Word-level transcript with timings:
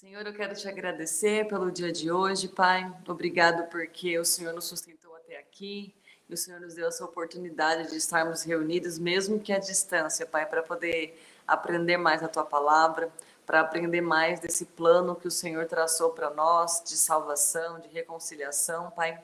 Senhor, 0.00 0.24
eu 0.24 0.32
quero 0.32 0.54
te 0.54 0.68
agradecer 0.68 1.48
pelo 1.48 1.72
dia 1.72 1.90
de 1.90 2.08
hoje, 2.08 2.46
Pai. 2.46 2.88
Obrigado 3.08 3.68
porque 3.68 4.16
o 4.16 4.24
Senhor 4.24 4.54
nos 4.54 4.66
sustentou 4.66 5.12
até 5.16 5.36
aqui 5.36 5.92
e 6.28 6.34
o 6.34 6.36
Senhor 6.36 6.60
nos 6.60 6.74
deu 6.74 6.86
essa 6.86 7.04
oportunidade 7.04 7.90
de 7.90 7.96
estarmos 7.96 8.44
reunidos, 8.44 8.96
mesmo 8.96 9.40
que 9.40 9.52
à 9.52 9.58
distância, 9.58 10.24
Pai, 10.24 10.46
para 10.46 10.62
poder 10.62 11.20
aprender 11.44 11.96
mais 11.96 12.22
a 12.22 12.28
tua 12.28 12.44
palavra, 12.44 13.10
para 13.44 13.58
aprender 13.58 14.00
mais 14.00 14.38
desse 14.38 14.66
plano 14.66 15.16
que 15.16 15.26
o 15.26 15.32
Senhor 15.32 15.66
traçou 15.66 16.10
para 16.10 16.30
nós 16.30 16.80
de 16.86 16.96
salvação, 16.96 17.80
de 17.80 17.88
reconciliação, 17.88 18.92
Pai. 18.92 19.20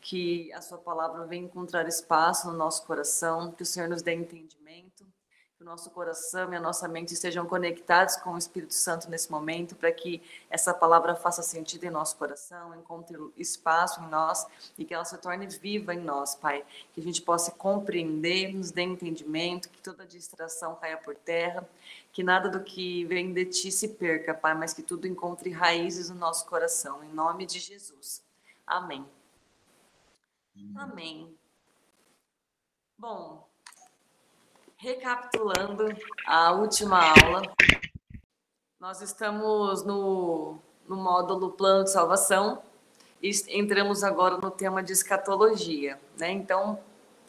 Que 0.00 0.50
a 0.54 0.62
sua 0.62 0.78
palavra 0.78 1.26
venha 1.26 1.44
encontrar 1.44 1.86
espaço 1.86 2.46
no 2.46 2.54
nosso 2.54 2.86
coração, 2.86 3.52
que 3.52 3.62
o 3.62 3.66
Senhor 3.66 3.90
nos 3.90 4.00
dê 4.00 4.14
entendimento 4.14 5.04
o 5.64 5.70
nosso 5.70 5.90
coração 5.90 6.52
e 6.52 6.56
a 6.56 6.60
nossa 6.60 6.86
mente 6.86 7.14
estejam 7.14 7.46
conectados 7.46 8.16
com 8.16 8.34
o 8.34 8.38
Espírito 8.38 8.74
Santo 8.74 9.08
nesse 9.08 9.30
momento, 9.32 9.74
para 9.74 9.90
que 9.90 10.22
essa 10.50 10.74
palavra 10.74 11.16
faça 11.16 11.42
sentido 11.42 11.84
em 11.84 11.90
nosso 11.90 12.16
coração, 12.16 12.74
encontre 12.74 13.16
espaço 13.38 14.02
em 14.02 14.08
nós 14.08 14.46
e 14.76 14.84
que 14.84 14.92
ela 14.92 15.06
se 15.06 15.16
torne 15.16 15.46
viva 15.46 15.94
em 15.94 16.00
nós, 16.00 16.34
Pai. 16.34 16.62
Que 16.92 17.00
a 17.00 17.02
gente 17.02 17.22
possa 17.22 17.50
compreender, 17.50 18.52
nos 18.52 18.70
dê 18.70 18.82
entendimento, 18.82 19.70
que 19.70 19.80
toda 19.80 20.06
distração 20.06 20.76
caia 20.76 20.98
por 20.98 21.16
terra, 21.16 21.66
que 22.12 22.22
nada 22.22 22.50
do 22.50 22.60
que 22.60 23.06
vem 23.06 23.32
de 23.32 23.46
ti 23.46 23.72
se 23.72 23.88
perca, 23.88 24.34
Pai, 24.34 24.54
mas 24.54 24.74
que 24.74 24.82
tudo 24.82 25.06
encontre 25.06 25.48
raízes 25.50 26.10
no 26.10 26.16
nosso 26.16 26.44
coração, 26.46 27.02
em 27.02 27.08
nome 27.08 27.46
de 27.46 27.58
Jesus. 27.58 28.22
Amém. 28.66 29.08
Amém. 30.76 31.34
Bom, 32.98 33.48
Recapitulando 34.84 35.96
a 36.26 36.52
última 36.52 36.98
aula, 36.98 37.40
nós 38.78 39.00
estamos 39.00 39.82
no, 39.82 40.58
no 40.86 40.96
módulo 40.96 41.52
Plano 41.52 41.84
de 41.84 41.90
Salvação 41.90 42.62
e 43.22 43.30
entramos 43.48 44.04
agora 44.04 44.36
no 44.36 44.50
tema 44.50 44.82
de 44.82 44.92
escatologia. 44.92 45.98
Né? 46.18 46.32
Então, 46.32 46.78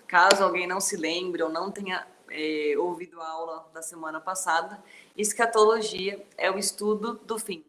caso 0.06 0.44
alguém 0.44 0.68
não 0.68 0.82
se 0.82 0.98
lembre 0.98 1.44
ou 1.44 1.50
não 1.50 1.72
tenha 1.72 2.06
é, 2.30 2.76
ouvido 2.78 3.22
a 3.22 3.30
aula 3.30 3.66
da 3.74 3.82
semana 3.82 4.20
passada, 4.20 4.84
escatologia 5.16 6.28
é 6.38 6.52
o 6.52 6.58
estudo 6.58 7.14
do 7.24 7.40
fim. 7.40 7.64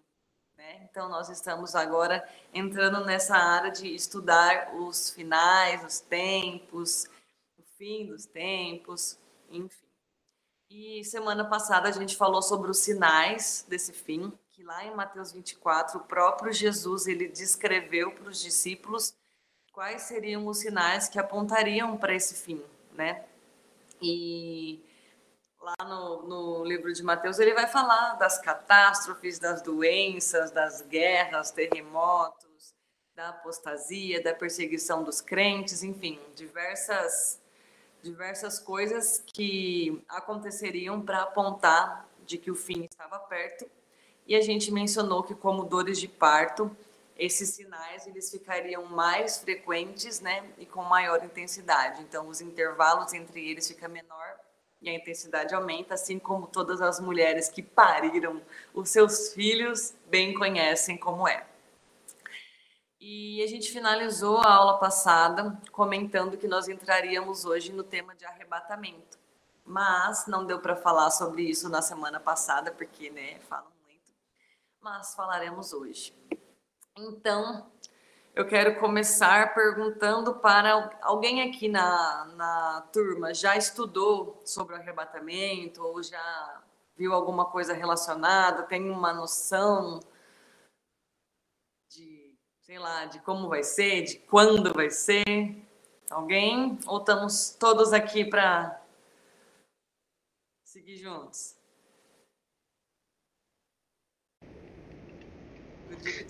Né? 0.58 0.88
Então, 0.90 1.08
nós 1.08 1.28
estamos 1.28 1.76
agora 1.76 2.28
entrando 2.52 3.04
nessa 3.04 3.36
área 3.36 3.70
de 3.70 3.94
estudar 3.94 4.74
os 4.74 5.10
finais, 5.10 5.84
os 5.84 6.00
tempos, 6.00 7.08
o 7.56 7.62
fim 7.78 8.06
dos 8.06 8.26
tempos, 8.26 9.16
enfim. 9.50 9.86
E 10.68 11.04
semana 11.04 11.44
passada 11.44 11.88
a 11.88 11.92
gente 11.92 12.16
falou 12.16 12.42
sobre 12.42 12.70
os 12.70 12.78
sinais 12.78 13.64
desse 13.68 13.92
fim, 13.92 14.32
que 14.50 14.64
lá 14.64 14.84
em 14.84 14.94
Mateus 14.94 15.32
24, 15.32 15.98
o 15.98 16.04
próprio 16.04 16.52
Jesus 16.52 17.06
ele 17.06 17.28
descreveu 17.28 18.10
para 18.10 18.28
os 18.28 18.40
discípulos 18.40 19.14
quais 19.72 20.02
seriam 20.02 20.46
os 20.46 20.58
sinais 20.58 21.08
que 21.08 21.18
apontariam 21.18 21.96
para 21.96 22.14
esse 22.14 22.34
fim, 22.34 22.64
né? 22.92 23.24
E 24.00 24.82
lá 25.60 25.76
no, 25.84 26.22
no, 26.22 26.64
livro 26.64 26.92
de 26.92 27.02
Mateus 27.02 27.38
ele 27.38 27.54
vai 27.54 27.66
falar 27.66 28.14
das 28.14 28.38
catástrofes, 28.38 29.38
das 29.38 29.62
doenças, 29.62 30.50
das 30.50 30.82
guerras, 30.82 31.50
terremotos, 31.50 32.74
da 33.14 33.28
apostasia, 33.28 34.22
da 34.22 34.34
perseguição 34.34 35.04
dos 35.04 35.20
crentes, 35.20 35.82
enfim, 35.82 36.18
diversas 36.34 37.40
diversas 38.06 38.58
coisas 38.58 39.22
que 39.26 40.02
aconteceriam 40.08 41.02
para 41.02 41.22
apontar 41.22 42.08
de 42.24 42.38
que 42.38 42.50
o 42.50 42.54
fim 42.54 42.84
estava 42.84 43.18
perto. 43.18 43.68
E 44.26 44.34
a 44.34 44.40
gente 44.40 44.70
mencionou 44.72 45.22
que 45.22 45.34
como 45.34 45.64
dores 45.64 45.98
de 45.98 46.08
parto, 46.08 46.74
esses 47.18 47.50
sinais 47.50 48.06
eles 48.06 48.30
ficariam 48.30 48.84
mais 48.86 49.38
frequentes, 49.38 50.20
né, 50.20 50.44
e 50.58 50.66
com 50.66 50.82
maior 50.82 51.24
intensidade. 51.24 52.02
Então 52.02 52.28
os 52.28 52.40
intervalos 52.40 53.12
entre 53.12 53.48
eles 53.48 53.66
ficam 53.66 53.88
menor 53.88 54.36
e 54.80 54.88
a 54.88 54.94
intensidade 54.94 55.54
aumenta, 55.54 55.94
assim 55.94 56.18
como 56.18 56.46
todas 56.46 56.80
as 56.80 57.00
mulheres 57.00 57.48
que 57.48 57.62
pariram 57.62 58.40
os 58.74 58.90
seus 58.90 59.32
filhos 59.32 59.94
bem 60.06 60.34
conhecem 60.34 60.96
como 60.96 61.26
é. 61.26 61.44
E 62.98 63.42
a 63.42 63.46
gente 63.46 63.70
finalizou 63.70 64.38
a 64.38 64.52
aula 64.52 64.78
passada 64.78 65.60
comentando 65.70 66.38
que 66.38 66.48
nós 66.48 66.66
entraríamos 66.66 67.44
hoje 67.44 67.72
no 67.72 67.82
tema 67.82 68.14
de 68.14 68.24
arrebatamento. 68.24 69.18
Mas 69.64 70.26
não 70.26 70.46
deu 70.46 70.60
para 70.60 70.76
falar 70.76 71.10
sobre 71.10 71.42
isso 71.42 71.68
na 71.68 71.82
semana 71.82 72.18
passada, 72.18 72.70
porque, 72.70 73.10
né, 73.10 73.38
falam 73.40 73.70
muito. 73.86 74.12
Mas 74.80 75.14
falaremos 75.14 75.72
hoje. 75.72 76.14
Então, 76.96 77.70
eu 78.34 78.46
quero 78.46 78.78
começar 78.78 79.54
perguntando 79.54 80.34
para 80.34 80.98
alguém 81.02 81.42
aqui 81.42 81.68
na, 81.68 82.26
na 82.36 82.80
turma 82.92 83.34
já 83.34 83.56
estudou 83.56 84.40
sobre 84.44 84.74
o 84.74 84.78
arrebatamento 84.78 85.82
ou 85.82 86.02
já 86.02 86.62
viu 86.96 87.12
alguma 87.12 87.46
coisa 87.46 87.74
relacionada, 87.74 88.62
tem 88.62 88.90
uma 88.90 89.12
noção 89.12 90.00
sei 92.66 92.80
lá, 92.80 93.04
de 93.04 93.20
como 93.20 93.48
vai 93.48 93.62
ser, 93.62 94.02
de 94.02 94.16
quando 94.16 94.74
vai 94.74 94.90
ser? 94.90 95.24
Alguém? 96.10 96.76
Ou 96.84 96.98
estamos 96.98 97.50
todos 97.50 97.92
aqui 97.92 98.24
para 98.24 98.82
seguir 100.64 100.96
juntos? 100.96 101.54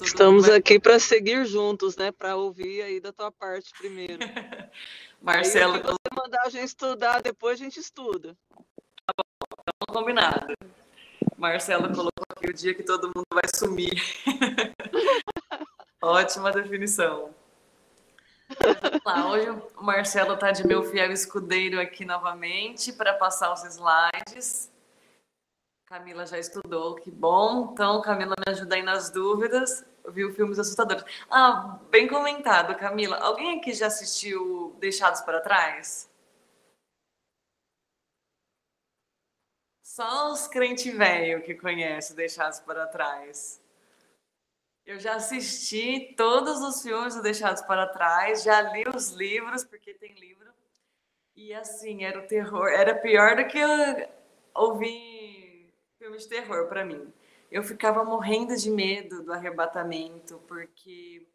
Estamos 0.03 0.47
aqui 0.51 0.79
para 0.79 0.99
seguir 0.99 1.47
juntos, 1.47 1.97
né? 1.97 2.13
Para 2.13 2.37
ouvir 2.37 2.83
aí 2.83 3.01
da 3.01 3.15
tua 3.15 3.33
parte 3.33 3.73
primeiro. 3.79 4.19
Marcelo, 5.23 5.77
aí, 5.77 5.81
se 5.81 5.87
você 5.87 6.23
mandar 6.23 6.43
a 6.43 6.51
gente 6.51 6.67
estudar, 6.67 7.23
depois 7.23 7.59
a 7.59 7.65
gente 7.65 7.81
estuda. 7.81 8.37
Tá 9.07 9.15
bom, 9.17 9.57
tá 9.65 9.73
combinado. 9.87 10.53
Marcelo 11.39 11.89
colocou 11.95 12.25
aqui 12.29 12.51
o 12.51 12.53
dia 12.53 12.75
que 12.75 12.83
todo 12.83 13.07
mundo 13.07 13.25
vai 13.33 13.45
sumir. 13.55 13.95
Ótima 16.03 16.53
definição. 16.53 17.35
Lá, 19.05 19.29
hoje 19.29 19.51
o 19.51 19.83
Marcelo 19.83 20.35
está 20.35 20.53
de 20.53 20.67
meu 20.67 20.85
fiel 20.85 21.11
escudeiro 21.11 21.81
aqui 21.81 22.05
novamente 22.05 22.93
para 22.93 23.15
passar 23.15 23.53
os 23.53 23.65
slides. 23.65 24.71
Camila 25.87 26.27
já 26.27 26.39
estudou, 26.39 26.97
que 26.97 27.11
bom. 27.11 27.71
Então, 27.73 28.03
Camila 28.03 28.35
me 28.45 28.53
ajuda 28.53 28.75
aí 28.75 28.83
nas 28.83 29.11
dúvidas. 29.11 29.85
Viu 30.09 30.33
filmes 30.35 30.59
assustadores. 30.59 31.05
Ah, 31.31 31.79
bem 31.91 32.07
comentado, 32.07 32.77
Camila. 32.77 33.17
Alguém 33.19 33.59
aqui 33.59 33.73
já 33.73 33.87
assistiu 33.87 34.77
Deixados 34.79 35.21
para 35.23 35.41
Trás? 35.41 36.11
Só 39.83 40.31
os 40.33 40.47
crente 40.47 40.91
velho 40.91 41.43
que 41.43 41.55
conhece 41.55 42.15
Deixados 42.15 42.61
para 42.61 42.87
Trás. 42.87 43.61
Eu 44.87 45.01
já 45.01 45.17
assisti 45.17 46.15
todos 46.17 46.61
os 46.61 46.81
filmes 46.81 47.17
do 47.17 47.21
Deixados 47.21 47.61
para 47.63 47.89
Trás, 47.89 48.45
já 48.45 48.61
li 48.63 48.85
os 48.89 49.11
livros, 49.11 49.65
porque 49.65 49.93
tem 49.93 50.15
livro. 50.15 50.47
E 51.35 51.53
assim, 51.53 52.05
era 52.05 52.21
o 52.21 52.27
terror. 52.29 52.69
Era 52.69 52.95
pior 52.95 53.35
do 53.35 53.49
que 53.49 53.59
ouvir 54.55 55.75
filmes 55.99 56.23
de 56.23 56.29
terror 56.29 56.69
para 56.69 56.85
mim. 56.85 57.13
Eu 57.51 57.65
ficava 57.65 58.05
morrendo 58.05 58.57
de 58.57 58.71
medo 58.71 59.25
do 59.25 59.33
arrebatamento, 59.33 60.39
porque 60.47 61.27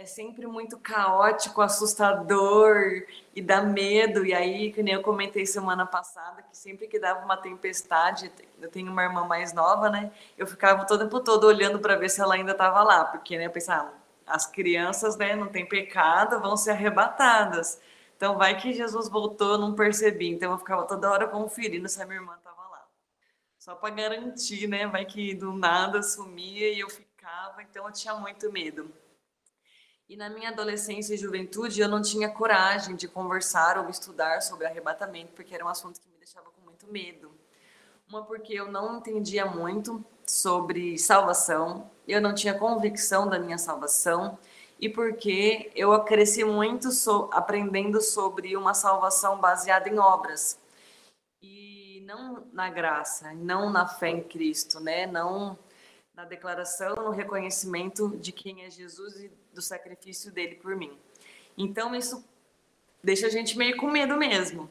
é 0.00 0.06
sempre 0.06 0.46
muito 0.46 0.78
caótico, 0.78 1.60
assustador 1.60 3.04
e 3.34 3.42
dá 3.42 3.60
medo. 3.60 4.24
E 4.24 4.32
aí, 4.32 4.72
que 4.72 4.82
nem 4.82 4.94
eu 4.94 5.02
comentei 5.02 5.44
semana 5.44 5.84
passada, 5.84 6.40
que 6.42 6.56
sempre 6.56 6.86
que 6.86 6.98
dava 6.98 7.22
uma 7.22 7.36
tempestade, 7.36 8.32
eu 8.58 8.70
tenho 8.70 8.90
uma 8.90 9.02
irmã 9.02 9.26
mais 9.26 9.52
nova, 9.52 9.90
né? 9.90 10.10
Eu 10.38 10.46
ficava 10.46 10.86
todo 10.86 11.04
tempo 11.04 11.20
todo 11.20 11.44
olhando 11.44 11.78
para 11.80 11.96
ver 11.96 12.08
se 12.08 12.18
ela 12.18 12.34
ainda 12.34 12.52
estava 12.52 12.82
lá, 12.82 13.04
porque 13.04 13.36
né, 13.36 13.44
eu 13.44 13.50
pensava, 13.50 13.92
as 14.26 14.46
crianças, 14.46 15.18
né, 15.18 15.36
não 15.36 15.48
tem 15.48 15.66
pecado, 15.66 16.40
vão 16.40 16.56
ser 16.56 16.70
arrebatadas. 16.70 17.78
Então 18.16 18.38
vai 18.38 18.56
que 18.56 18.72
Jesus 18.72 19.06
voltou, 19.06 19.52
eu 19.52 19.58
não 19.58 19.74
percebi. 19.74 20.30
Então 20.30 20.50
eu 20.50 20.58
ficava 20.58 20.84
toda 20.84 21.10
hora 21.10 21.28
conferindo 21.28 21.88
se 21.90 22.02
a 22.02 22.06
minha 22.06 22.20
irmã 22.20 22.36
estava 22.38 22.62
lá. 22.70 22.86
Só 23.58 23.74
para 23.74 23.94
garantir, 23.94 24.66
né? 24.66 24.86
Vai 24.86 25.04
que 25.04 25.34
do 25.34 25.52
nada 25.52 26.02
sumia 26.02 26.72
e 26.72 26.80
eu 26.80 26.88
ficava, 26.88 27.62
então 27.62 27.86
eu 27.86 27.92
tinha 27.92 28.14
muito 28.14 28.50
medo. 28.50 28.90
E 30.10 30.16
na 30.16 30.28
minha 30.28 30.48
adolescência 30.48 31.14
e 31.14 31.16
juventude, 31.16 31.80
eu 31.80 31.88
não 31.88 32.02
tinha 32.02 32.28
coragem 32.28 32.96
de 32.96 33.06
conversar 33.06 33.78
ou 33.78 33.88
estudar 33.88 34.42
sobre 34.42 34.66
arrebatamento, 34.66 35.30
porque 35.36 35.54
era 35.54 35.64
um 35.64 35.68
assunto 35.68 36.00
que 36.00 36.08
me 36.08 36.16
deixava 36.18 36.50
com 36.50 36.62
muito 36.64 36.84
medo. 36.88 37.30
Uma, 38.08 38.24
porque 38.24 38.52
eu 38.52 38.72
não 38.72 38.98
entendia 38.98 39.46
muito 39.46 40.04
sobre 40.26 40.98
salvação, 40.98 41.88
eu 42.08 42.20
não 42.20 42.34
tinha 42.34 42.58
convicção 42.58 43.28
da 43.28 43.38
minha 43.38 43.56
salvação, 43.56 44.36
e 44.80 44.88
porque 44.88 45.70
eu 45.76 45.96
cresci 46.02 46.42
muito 46.42 46.90
so, 46.90 47.30
aprendendo 47.32 48.00
sobre 48.00 48.56
uma 48.56 48.74
salvação 48.74 49.38
baseada 49.38 49.88
em 49.88 50.00
obras, 50.00 50.58
e 51.40 52.02
não 52.04 52.48
na 52.52 52.68
graça, 52.68 53.32
não 53.32 53.70
na 53.70 53.86
fé 53.86 54.08
em 54.08 54.24
Cristo, 54.24 54.80
né? 54.80 55.06
Não 55.06 55.56
na 56.14 56.24
declaração, 56.24 56.94
no 56.94 57.10
reconhecimento 57.10 58.16
de 58.16 58.32
quem 58.32 58.64
é 58.64 58.70
Jesus 58.70 59.16
e 59.16 59.30
do 59.52 59.62
sacrifício 59.62 60.32
dele 60.32 60.56
por 60.56 60.76
mim. 60.76 60.98
Então, 61.56 61.94
isso 61.94 62.24
deixa 63.02 63.26
a 63.26 63.30
gente 63.30 63.56
meio 63.56 63.76
com 63.76 63.90
medo 63.90 64.16
mesmo. 64.16 64.70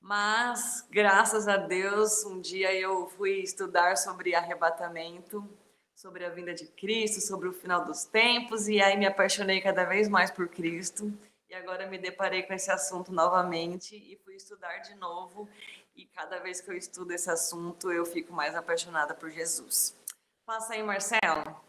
Mas, 0.00 0.86
graças 0.90 1.48
a 1.48 1.56
Deus, 1.56 2.24
um 2.24 2.38
dia 2.38 2.74
eu 2.74 3.08
fui 3.16 3.38
estudar 3.38 3.96
sobre 3.96 4.34
arrebatamento, 4.34 5.48
sobre 5.94 6.24
a 6.26 6.28
vinda 6.28 6.52
de 6.52 6.66
Cristo, 6.66 7.20
sobre 7.22 7.48
o 7.48 7.52
final 7.52 7.86
dos 7.86 8.04
tempos, 8.04 8.68
e 8.68 8.82
aí 8.82 8.98
me 8.98 9.06
apaixonei 9.06 9.62
cada 9.62 9.84
vez 9.84 10.08
mais 10.08 10.30
por 10.30 10.48
Cristo. 10.48 11.10
E 11.48 11.54
agora 11.54 11.86
me 11.86 11.96
deparei 11.96 12.42
com 12.42 12.52
esse 12.52 12.70
assunto 12.70 13.12
novamente 13.12 13.96
e 13.96 14.18
fui 14.24 14.34
estudar 14.34 14.78
de 14.78 14.94
novo. 14.96 15.48
E 15.94 16.06
cada 16.06 16.40
vez 16.40 16.60
que 16.60 16.70
eu 16.70 16.76
estudo 16.76 17.12
esse 17.12 17.30
assunto, 17.30 17.92
eu 17.92 18.04
fico 18.04 18.32
mais 18.32 18.54
apaixonada 18.54 19.14
por 19.14 19.30
Jesus. 19.30 19.96
Passa 20.44 20.74
aí, 20.74 20.82
Marcelo. 20.82 21.62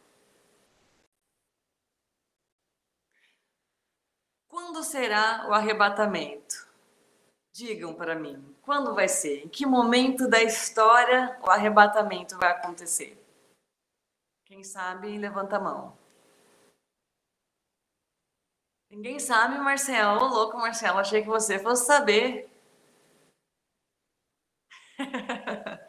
Quando 4.47 4.83
será 4.83 5.47
o 5.47 5.53
arrebatamento? 5.53 6.65
Digam 7.53 7.93
para 7.93 8.15
mim, 8.15 8.55
quando 8.61 8.93
vai 8.93 9.07
ser? 9.07 9.45
Em 9.45 9.47
que 9.47 9.65
momento 9.65 10.27
da 10.27 10.41
história 10.41 11.39
o 11.41 11.49
arrebatamento 11.49 12.37
vai 12.37 12.51
acontecer? 12.51 13.17
Quem 14.45 14.63
sabe, 14.63 15.17
levanta 15.17 15.57
a 15.57 15.59
mão. 15.59 15.97
Ninguém 18.89 19.19
sabe, 19.19 19.57
Marcelo. 19.57 20.21
Ô, 20.21 20.27
louco, 20.27 20.57
Marcelo. 20.57 20.99
Achei 20.99 21.21
que 21.21 21.27
você 21.27 21.59
fosse 21.59 21.85
saber. 21.85 22.49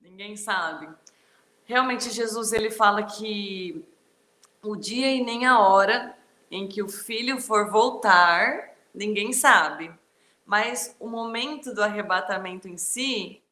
Ninguém 0.00 0.36
sabe. 0.36 0.88
Realmente, 1.64 2.10
Jesus 2.10 2.52
ele 2.52 2.70
fala 2.70 3.02
que 3.04 3.84
o 4.62 4.76
dia 4.76 5.10
e 5.12 5.24
nem 5.24 5.46
a 5.46 5.58
hora 5.58 6.16
em 6.50 6.66
que 6.68 6.82
o 6.82 6.88
filho 6.88 7.40
for 7.40 7.70
voltar, 7.70 8.74
ninguém 8.94 9.32
sabe. 9.32 9.92
Mas 10.44 10.96
o 10.98 11.08
momento 11.08 11.72
do 11.72 11.82
arrebatamento 11.82 12.68
em 12.68 12.76
si 12.76 13.42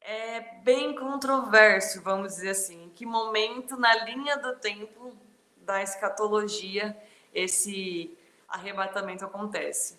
é 0.00 0.40
bem 0.62 0.94
controverso, 0.94 2.02
vamos 2.02 2.34
dizer 2.34 2.50
assim. 2.50 2.84
Em 2.84 2.90
que 2.90 3.06
momento 3.06 3.76
na 3.76 3.94
linha 4.04 4.36
do 4.36 4.54
tempo 4.56 5.16
da 5.56 5.82
escatologia 5.82 6.96
esse 7.34 8.16
arrebatamento 8.48 9.24
acontece? 9.24 9.98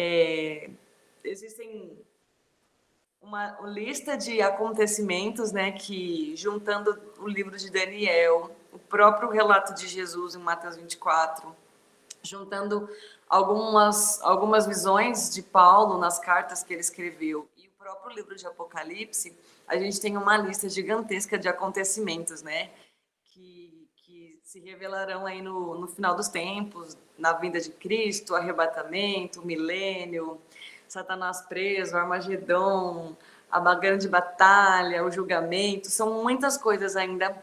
É, 0.00 0.70
existem 1.24 1.98
uma 3.20 3.58
lista 3.62 4.16
de 4.16 4.40
acontecimentos, 4.40 5.50
né, 5.50 5.72
que 5.72 6.36
juntando 6.36 6.96
o 7.18 7.26
livro 7.26 7.58
de 7.58 7.68
Daniel, 7.68 8.48
o 8.72 8.78
próprio 8.78 9.28
relato 9.28 9.74
de 9.74 9.88
Jesus 9.88 10.36
em 10.36 10.38
Mateus 10.38 10.76
24, 10.76 11.52
juntando 12.22 12.88
algumas 13.28 14.22
algumas 14.22 14.68
visões 14.68 15.34
de 15.34 15.42
Paulo 15.42 15.98
nas 15.98 16.20
cartas 16.20 16.62
que 16.62 16.74
ele 16.74 16.80
escreveu 16.80 17.48
e 17.56 17.66
o 17.66 17.70
próprio 17.76 18.14
livro 18.14 18.36
de 18.36 18.46
Apocalipse, 18.46 19.36
a 19.66 19.76
gente 19.76 20.00
tem 20.00 20.16
uma 20.16 20.36
lista 20.36 20.68
gigantesca 20.68 21.36
de 21.36 21.48
acontecimentos, 21.48 22.40
né, 22.40 22.70
se 24.48 24.60
revelarão 24.60 25.26
aí 25.26 25.42
no, 25.42 25.78
no 25.78 25.86
final 25.86 26.16
dos 26.16 26.28
tempos, 26.28 26.96
na 27.18 27.34
vinda 27.34 27.60
de 27.60 27.68
Cristo, 27.68 28.34
arrebatamento, 28.34 29.44
milênio, 29.44 30.40
Satanás 30.88 31.42
preso, 31.42 31.94
Armagedon, 31.94 33.14
a 33.50 33.74
grande 33.74 34.08
batalha, 34.08 35.04
o 35.04 35.10
julgamento, 35.10 35.90
são 35.90 36.22
muitas 36.22 36.56
coisas 36.56 36.96
ainda 36.96 37.36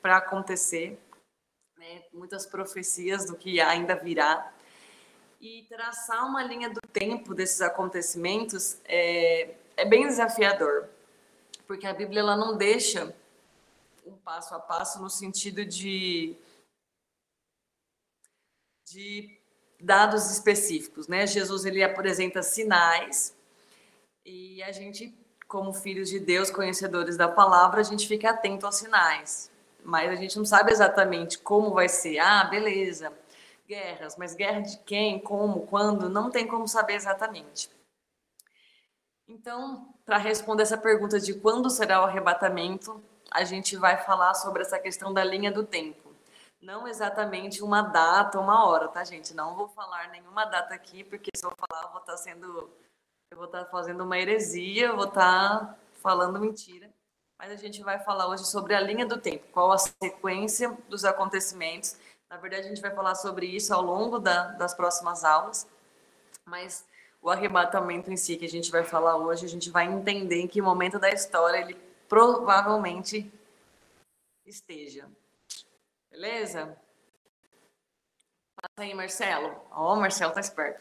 para 0.00 0.18
acontecer, 0.18 0.96
né? 1.76 2.04
muitas 2.14 2.46
profecias 2.46 3.26
do 3.26 3.34
que 3.34 3.60
ainda 3.60 3.96
virá. 3.96 4.52
E 5.40 5.66
traçar 5.68 6.24
uma 6.24 6.44
linha 6.44 6.70
do 6.70 6.80
tempo 6.92 7.34
desses 7.34 7.60
acontecimentos 7.60 8.78
é, 8.84 9.56
é 9.76 9.84
bem 9.84 10.06
desafiador, 10.06 10.88
porque 11.66 11.88
a 11.88 11.92
Bíblia 11.92 12.20
ela 12.20 12.36
não 12.36 12.56
deixa 12.56 13.12
um 14.06 14.16
passo 14.16 14.54
a 14.54 14.58
passo 14.58 15.00
no 15.00 15.10
sentido 15.10 15.64
de, 15.64 16.36
de 18.92 19.38
dados 19.80 20.30
específicos, 20.30 21.08
né? 21.08 21.26
Jesus 21.26 21.64
ele 21.64 21.82
apresenta 21.82 22.42
sinais 22.42 23.34
e 24.24 24.62
a 24.62 24.70
gente, 24.70 25.12
como 25.48 25.72
filhos 25.72 26.08
de 26.08 26.20
Deus, 26.20 26.50
conhecedores 26.50 27.16
da 27.16 27.28
palavra, 27.28 27.80
a 27.80 27.84
gente 27.84 28.06
fica 28.06 28.30
atento 28.30 28.66
aos 28.66 28.76
sinais, 28.76 29.50
mas 29.82 30.10
a 30.10 30.14
gente 30.14 30.36
não 30.36 30.44
sabe 30.44 30.70
exatamente 30.70 31.38
como 31.38 31.72
vai 31.72 31.88
ser. 31.88 32.18
Ah, 32.20 32.44
beleza, 32.44 33.12
guerras, 33.66 34.16
mas 34.16 34.34
guerra 34.34 34.60
de 34.60 34.78
quem, 34.80 35.18
como, 35.18 35.66
quando, 35.66 36.08
não 36.08 36.30
tem 36.30 36.46
como 36.46 36.68
saber 36.68 36.94
exatamente. 36.94 37.68
Então, 39.26 39.88
para 40.04 40.18
responder 40.18 40.62
essa 40.62 40.76
pergunta 40.76 41.18
de 41.18 41.34
quando 41.34 41.70
será 41.70 42.02
o 42.02 42.04
arrebatamento, 42.04 43.02
a 43.30 43.44
gente 43.44 43.76
vai 43.76 43.96
falar 43.96 44.34
sobre 44.34 44.62
essa 44.62 44.78
questão 44.78 45.12
da 45.12 45.24
linha 45.24 45.50
do 45.50 45.64
tempo. 45.64 46.01
Não 46.62 46.86
exatamente 46.86 47.60
uma 47.60 47.82
data, 47.82 48.38
uma 48.38 48.64
hora, 48.64 48.86
tá, 48.86 49.02
gente? 49.02 49.34
Não 49.34 49.56
vou 49.56 49.66
falar 49.68 50.08
nenhuma 50.10 50.44
data 50.44 50.72
aqui, 50.72 51.02
porque 51.02 51.30
se 51.34 51.44
eu 51.44 51.52
falar, 51.58 51.82
eu 51.82 51.90
vou 51.90 52.00
estar 52.00 52.12
tá 52.12 52.18
sendo. 52.18 52.70
Eu 53.32 53.36
vou 53.36 53.46
estar 53.46 53.64
tá 53.64 53.70
fazendo 53.70 54.04
uma 54.04 54.16
heresia, 54.16 54.92
vou 54.92 55.08
estar 55.08 55.58
tá 55.58 55.78
falando 55.94 56.38
mentira. 56.38 56.88
Mas 57.36 57.50
a 57.50 57.56
gente 57.56 57.82
vai 57.82 57.98
falar 57.98 58.28
hoje 58.28 58.46
sobre 58.46 58.76
a 58.76 58.80
linha 58.80 59.04
do 59.04 59.18
tempo, 59.18 59.44
qual 59.50 59.72
a 59.72 59.78
sequência 59.78 60.78
dos 60.88 61.04
acontecimentos. 61.04 61.96
Na 62.30 62.36
verdade, 62.36 62.66
a 62.66 62.68
gente 62.68 62.80
vai 62.80 62.94
falar 62.94 63.16
sobre 63.16 63.46
isso 63.46 63.74
ao 63.74 63.82
longo 63.82 64.20
da, 64.20 64.52
das 64.52 64.72
próximas 64.72 65.24
aulas. 65.24 65.66
Mas 66.44 66.86
o 67.20 67.28
arrebatamento 67.28 68.12
em 68.12 68.16
si, 68.16 68.36
que 68.36 68.44
a 68.44 68.48
gente 68.48 68.70
vai 68.70 68.84
falar 68.84 69.16
hoje, 69.16 69.44
a 69.44 69.48
gente 69.48 69.68
vai 69.68 69.86
entender 69.86 70.40
em 70.40 70.46
que 70.46 70.62
momento 70.62 71.00
da 71.00 71.10
história 71.10 71.58
ele 71.58 71.74
provavelmente 72.08 73.28
esteja. 74.46 75.08
Beleza? 76.12 76.76
Passa 78.54 78.82
aí, 78.82 78.92
Marcelo. 78.94 79.56
Ó, 79.70 79.94
oh, 79.94 79.96
Marcelo 79.96 80.32
tá 80.32 80.40
esperto. 80.40 80.80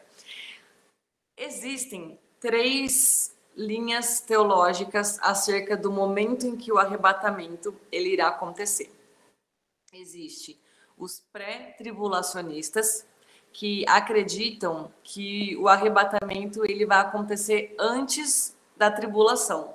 Existem 1.37 2.19
três 2.39 3.33
linhas 3.55 4.19
teológicas 4.19 5.17
acerca 5.19 5.77
do 5.77 5.89
momento 5.89 6.45
em 6.45 6.57
que 6.57 6.71
o 6.71 6.77
arrebatamento 6.77 7.73
ele 7.89 8.09
irá 8.09 8.27
acontecer. 8.27 8.93
Existe 9.93 10.61
os 10.97 11.21
pré-tribulacionistas 11.31 13.05
que 13.53 13.87
acreditam 13.87 14.93
que 15.01 15.55
o 15.57 15.67
arrebatamento 15.67 16.63
ele 16.65 16.85
vai 16.85 16.99
acontecer 16.99 17.73
antes 17.79 18.55
da 18.75 18.91
tribulação. 18.91 19.73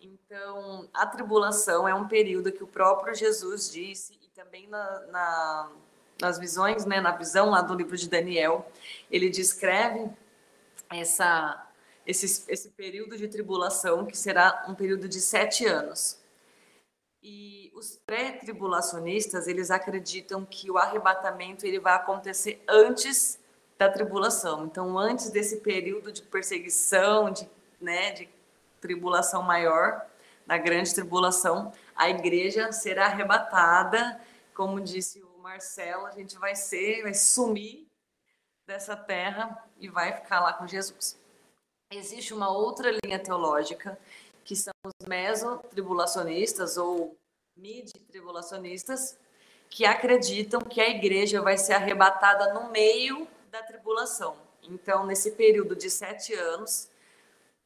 Então, 0.00 0.88
a 0.94 1.06
tribulação 1.06 1.86
é 1.86 1.94
um 1.94 2.06
período 2.06 2.52
que 2.52 2.62
o 2.62 2.66
próprio 2.66 3.14
Jesus 3.14 3.70
disse 3.70 4.23
também 4.34 4.66
na, 4.66 5.00
na, 5.12 5.72
nas 6.20 6.38
visões, 6.40 6.84
né, 6.84 7.00
na 7.00 7.12
visão 7.12 7.50
lá 7.50 7.62
do 7.62 7.72
livro 7.72 7.96
de 7.96 8.08
Daniel, 8.08 8.68
ele 9.08 9.30
descreve 9.30 10.10
essa, 10.90 11.68
esse, 12.04 12.44
esse 12.50 12.68
período 12.70 13.16
de 13.16 13.28
tribulação, 13.28 14.04
que 14.04 14.18
será 14.18 14.64
um 14.68 14.74
período 14.74 15.08
de 15.08 15.20
sete 15.20 15.64
anos. 15.66 16.18
E 17.22 17.70
os 17.76 17.96
pré-tribulacionistas, 18.04 19.46
eles 19.46 19.70
acreditam 19.70 20.44
que 20.44 20.68
o 20.68 20.78
arrebatamento 20.78 21.64
ele 21.64 21.78
vai 21.78 21.94
acontecer 21.94 22.60
antes 22.68 23.38
da 23.78 23.88
tribulação. 23.88 24.64
Então, 24.64 24.98
antes 24.98 25.30
desse 25.30 25.58
período 25.58 26.10
de 26.10 26.22
perseguição, 26.22 27.30
de, 27.30 27.48
né, 27.80 28.10
de 28.10 28.28
tribulação 28.80 29.42
maior, 29.42 30.04
da 30.44 30.58
grande 30.58 30.92
tribulação, 30.92 31.72
a 31.94 32.10
igreja 32.10 32.72
será 32.72 33.06
arrebatada 33.06 34.20
como 34.54 34.80
disse 34.80 35.20
o 35.20 35.38
Marcelo, 35.38 36.06
a 36.06 36.12
gente 36.12 36.38
vai 36.38 36.54
ser, 36.54 37.02
vai 37.02 37.12
sumir 37.12 37.86
dessa 38.66 38.96
terra 38.96 39.62
e 39.78 39.88
vai 39.88 40.12
ficar 40.12 40.40
lá 40.40 40.52
com 40.52 40.66
Jesus. 40.66 41.18
Existe 41.90 42.32
uma 42.32 42.48
outra 42.48 42.90
linha 43.04 43.18
teológica, 43.18 43.98
que 44.44 44.54
são 44.54 44.72
os 44.84 45.06
mesotribulacionistas 45.06 46.76
ou 46.76 47.16
mid-tribulacionistas, 47.56 49.18
que 49.68 49.84
acreditam 49.84 50.60
que 50.60 50.80
a 50.80 50.88
igreja 50.88 51.42
vai 51.42 51.58
ser 51.58 51.72
arrebatada 51.74 52.54
no 52.54 52.70
meio 52.70 53.26
da 53.50 53.62
tribulação. 53.62 54.36
Então, 54.62 55.04
nesse 55.04 55.32
período 55.32 55.74
de 55.74 55.90
sete 55.90 56.32
anos, 56.32 56.88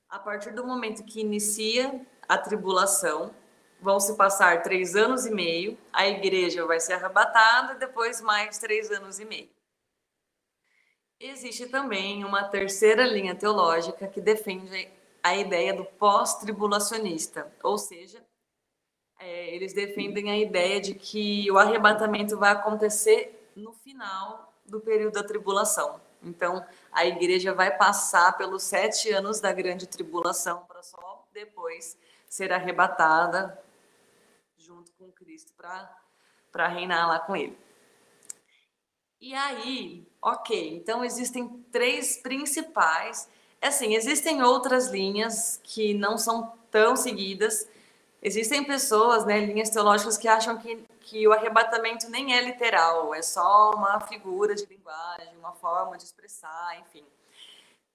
a 0.08 0.18
partir 0.18 0.52
do 0.52 0.66
momento 0.66 1.04
que 1.04 1.20
inicia 1.20 2.00
a 2.26 2.38
tribulação, 2.38 3.34
vão 3.80 4.00
se 4.00 4.16
passar 4.16 4.62
três 4.62 4.96
anos 4.96 5.26
e 5.26 5.30
meio, 5.30 5.78
a 5.92 6.06
igreja 6.06 6.66
vai 6.66 6.80
ser 6.80 6.94
arrebatada, 6.94 7.74
depois 7.74 8.20
mais 8.20 8.58
três 8.58 8.90
anos 8.90 9.18
e 9.18 9.24
meio. 9.24 9.48
Existe 11.20 11.66
também 11.66 12.24
uma 12.24 12.44
terceira 12.44 13.04
linha 13.04 13.34
teológica 13.34 14.06
que 14.06 14.20
defende 14.20 14.88
a 15.22 15.36
ideia 15.36 15.74
do 15.74 15.84
pós-tribulacionista, 15.84 17.52
ou 17.62 17.76
seja, 17.76 18.24
é, 19.18 19.54
eles 19.54 19.72
defendem 19.72 20.30
a 20.30 20.38
ideia 20.38 20.80
de 20.80 20.94
que 20.94 21.50
o 21.50 21.58
arrebatamento 21.58 22.38
vai 22.38 22.52
acontecer 22.52 23.50
no 23.56 23.72
final 23.72 24.52
do 24.64 24.80
período 24.80 25.14
da 25.14 25.24
tribulação. 25.24 26.00
Então, 26.22 26.64
a 26.92 27.04
igreja 27.04 27.52
vai 27.52 27.76
passar 27.76 28.36
pelos 28.36 28.62
sete 28.62 29.10
anos 29.10 29.40
da 29.40 29.52
grande 29.52 29.86
tribulação 29.86 30.64
para 30.68 30.82
só 30.82 31.26
depois 31.32 31.96
ser 32.28 32.52
arrebatada 32.52 33.60
Cristo 35.38 35.52
para 36.50 36.68
reinar 36.68 37.06
lá 37.06 37.20
com 37.20 37.36
ele. 37.36 37.56
E 39.20 39.34
aí, 39.34 40.06
ok, 40.22 40.76
então 40.76 41.04
existem 41.04 41.48
três 41.70 42.16
principais. 42.16 43.28
Assim, 43.60 43.94
existem 43.94 44.42
outras 44.42 44.88
linhas 44.88 45.60
que 45.62 45.94
não 45.94 46.16
são 46.16 46.52
tão 46.70 46.96
seguidas. 46.96 47.68
Existem 48.22 48.64
pessoas, 48.64 49.24
né, 49.24 49.38
linhas 49.40 49.70
teológicas 49.70 50.16
que 50.16 50.26
acham 50.26 50.56
que, 50.58 50.84
que 51.00 51.26
o 51.26 51.32
arrebatamento 51.32 52.08
nem 52.10 52.34
é 52.34 52.40
literal, 52.40 53.14
é 53.14 53.22
só 53.22 53.70
uma 53.72 54.00
figura 54.00 54.56
de 54.56 54.66
linguagem, 54.66 55.36
uma 55.38 55.52
forma 55.52 55.96
de 55.96 56.04
expressar, 56.04 56.80
enfim. 56.80 57.04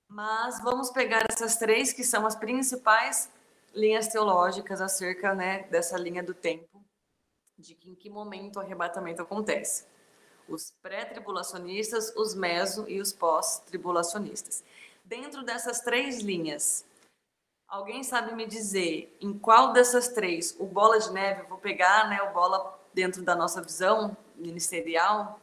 Mas 0.07 0.61
vamos 0.61 0.91
pegar 0.91 1.25
essas 1.29 1.57
três 1.57 1.91
que 1.91 2.03
são 2.03 2.25
as 2.25 2.35
principais 2.35 3.29
linhas 3.73 4.07
teológicas 4.07 4.79
acerca 4.79 5.33
né, 5.33 5.63
dessa 5.63 5.97
linha 5.97 6.23
do 6.23 6.33
tempo, 6.33 6.72
de 7.63 7.75
que 7.75 7.89
em 7.89 7.95
que 7.95 8.09
momento 8.09 8.57
o 8.57 8.59
arrebatamento 8.59 9.21
acontece. 9.21 9.85
Os 10.49 10.71
pré-tribulacionistas, 10.81 12.13
os 12.17 12.35
meso 12.35 12.85
e 12.89 12.99
os 12.99 13.13
pós-tribulacionistas. 13.13 14.63
Dentro 15.05 15.43
dessas 15.43 15.79
três 15.79 16.19
linhas, 16.19 16.85
alguém 17.65 18.03
sabe 18.03 18.35
me 18.35 18.45
dizer 18.45 19.15
em 19.21 19.37
qual 19.37 19.71
dessas 19.71 20.09
três 20.09 20.55
o 20.59 20.65
bola 20.65 20.99
de 20.99 21.11
neve, 21.13 21.43
vou 21.43 21.57
pegar 21.57 22.09
né, 22.09 22.21
o 22.21 22.33
bola 22.33 22.77
dentro 22.93 23.23
da 23.23 23.33
nossa 23.33 23.61
visão 23.61 24.15
ministerial, 24.35 25.39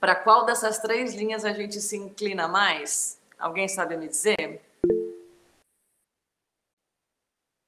para 0.00 0.14
qual 0.14 0.46
dessas 0.46 0.78
três 0.78 1.14
linhas 1.14 1.44
a 1.44 1.52
gente 1.52 1.78
se 1.78 1.96
inclina 1.96 2.48
mais? 2.48 3.20
Alguém 3.38 3.68
sabe 3.68 3.98
me 3.98 4.08
dizer? 4.08 4.62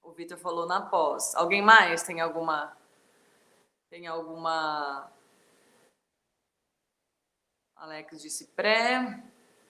O 0.03 0.13
Vitor 0.13 0.39
falou 0.39 0.67
na 0.67 0.81
pós. 0.81 1.35
Alguém 1.35 1.61
mais 1.61 2.03
tem 2.03 2.21
alguma 2.21 2.75
tem 3.93 4.07
alguma 4.07 5.13
Alex 7.77 8.23
disse 8.23 8.47
pré. 8.47 9.23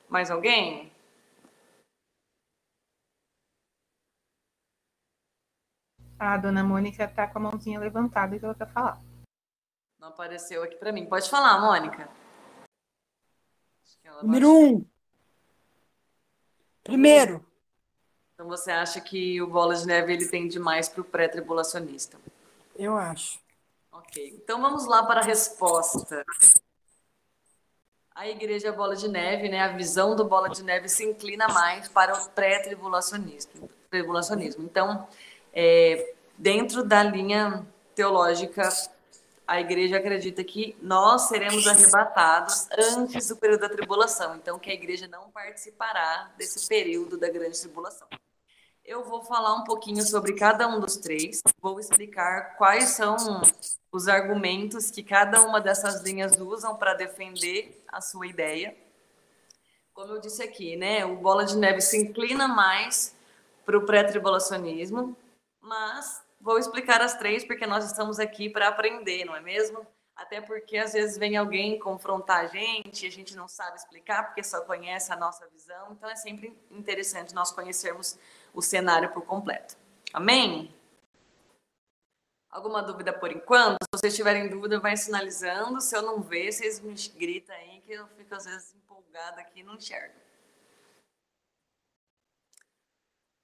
Mais 0.08 0.30
alguém? 0.30 0.92
A 6.20 6.36
dona 6.36 6.62
Mônica 6.62 7.02
está 7.02 7.26
com 7.26 7.38
a 7.38 7.42
mãozinha 7.42 7.80
levantada 7.80 8.36
e 8.36 8.38
ela 8.38 8.54
quer 8.54 8.72
falar. 8.72 9.02
Não 9.98 10.06
apareceu 10.06 10.62
aqui 10.62 10.76
para 10.76 10.92
mim. 10.92 11.08
Pode 11.08 11.28
falar, 11.28 11.60
Mônica. 11.60 12.08
Número 14.22 14.48
um. 14.48 14.86
Primeiro. 16.84 17.44
Então 18.34 18.46
você 18.46 18.70
acha 18.70 19.00
que 19.00 19.42
o 19.42 19.48
Bola 19.48 19.74
de 19.74 19.84
Neve 19.84 20.12
ele 20.12 20.28
tende 20.28 20.60
mais 20.60 20.88
para 20.88 21.00
o 21.00 21.04
pré-tribulacionista? 21.04 22.20
Eu 22.76 22.96
acho. 22.96 23.41
Ok. 23.92 24.40
Então 24.42 24.60
vamos 24.60 24.86
lá 24.86 25.04
para 25.04 25.20
a 25.20 25.24
resposta. 25.24 26.24
A 28.14 28.28
igreja 28.28 28.72
Bola 28.72 28.96
de 28.96 29.08
Neve, 29.08 29.48
né, 29.48 29.60
a 29.60 29.68
visão 29.68 30.14
do 30.14 30.24
Bola 30.24 30.48
de 30.48 30.62
Neve 30.62 30.88
se 30.88 31.04
inclina 31.04 31.46
mais 31.48 31.88
para 31.88 32.14
o 32.14 32.28
pré-tribulacionismo. 32.30 33.68
Tribulacionismo. 33.90 34.64
Então, 34.64 35.06
é, 35.52 36.14
dentro 36.36 36.82
da 36.82 37.02
linha 37.02 37.66
teológica, 37.94 38.68
a 39.46 39.60
igreja 39.60 39.96
acredita 39.98 40.42
que 40.44 40.76
nós 40.80 41.22
seremos 41.22 41.66
arrebatados 41.66 42.68
antes 42.96 43.28
do 43.28 43.36
período 43.36 43.60
da 43.60 43.68
tribulação. 43.68 44.36
Então, 44.36 44.58
que 44.58 44.70
a 44.70 44.74
igreja 44.74 45.06
não 45.08 45.30
participará 45.30 46.30
desse 46.36 46.68
período 46.68 47.18
da 47.18 47.28
grande 47.28 47.58
tribulação. 47.60 48.08
Eu 48.84 49.04
vou 49.04 49.22
falar 49.22 49.54
um 49.54 49.62
pouquinho 49.62 50.02
sobre 50.02 50.32
cada 50.32 50.66
um 50.66 50.80
dos 50.80 50.96
três, 50.96 51.40
vou 51.60 51.78
explicar 51.78 52.56
quais 52.56 52.90
são 52.90 53.16
os 53.92 54.08
argumentos 54.08 54.90
que 54.90 55.04
cada 55.04 55.40
uma 55.42 55.60
dessas 55.60 56.02
linhas 56.02 56.32
usam 56.40 56.76
para 56.76 56.92
defender 56.92 57.80
a 57.86 58.00
sua 58.00 58.26
ideia. 58.26 58.76
Como 59.94 60.12
eu 60.12 60.20
disse 60.20 60.42
aqui, 60.42 60.74
né, 60.74 61.04
o 61.04 61.16
Bola 61.16 61.44
de 61.44 61.56
Neve 61.56 61.80
se 61.80 61.96
inclina 61.96 62.48
mais 62.48 63.14
para 63.64 63.78
o 63.78 63.86
pré-tribulacionismo, 63.86 65.16
mas 65.60 66.20
vou 66.40 66.58
explicar 66.58 67.00
as 67.00 67.16
três 67.16 67.44
porque 67.44 67.66
nós 67.66 67.84
estamos 67.84 68.18
aqui 68.18 68.50
para 68.50 68.66
aprender, 68.66 69.24
não 69.24 69.36
é 69.36 69.40
mesmo? 69.40 69.86
Até 70.16 70.40
porque 70.40 70.76
às 70.76 70.92
vezes 70.92 71.16
vem 71.16 71.36
alguém 71.36 71.78
confrontar 71.78 72.40
a 72.40 72.46
gente 72.46 73.06
a 73.06 73.10
gente 73.10 73.36
não 73.36 73.46
sabe 73.46 73.76
explicar 73.76 74.24
porque 74.24 74.42
só 74.42 74.60
conhece 74.62 75.12
a 75.12 75.16
nossa 75.16 75.48
visão, 75.50 75.92
então 75.92 76.10
é 76.10 76.16
sempre 76.16 76.52
interessante 76.70 77.32
nós 77.32 77.52
conhecermos 77.52 78.18
o 78.52 78.62
cenário 78.62 79.10
por 79.10 79.22
completo. 79.24 79.76
Amém? 80.12 80.74
Alguma 82.50 82.82
dúvida 82.82 83.12
por 83.12 83.32
enquanto? 83.32 83.78
Se 83.82 83.98
vocês 83.98 84.14
tiverem 84.14 84.48
dúvida, 84.48 84.78
vai 84.78 84.94
sinalizando. 84.96 85.80
Se 85.80 85.96
eu 85.96 86.02
não 86.02 86.20
ver, 86.20 86.52
vocês 86.52 86.80
me 86.80 86.94
gritam 87.16 87.56
aí, 87.56 87.80
que 87.80 87.92
eu 87.92 88.06
fico 88.08 88.34
às 88.34 88.44
vezes 88.44 88.74
empolgada 88.74 89.40
aqui 89.40 89.60
e 89.60 89.62
não 89.62 89.76
enxergo. 89.76 90.14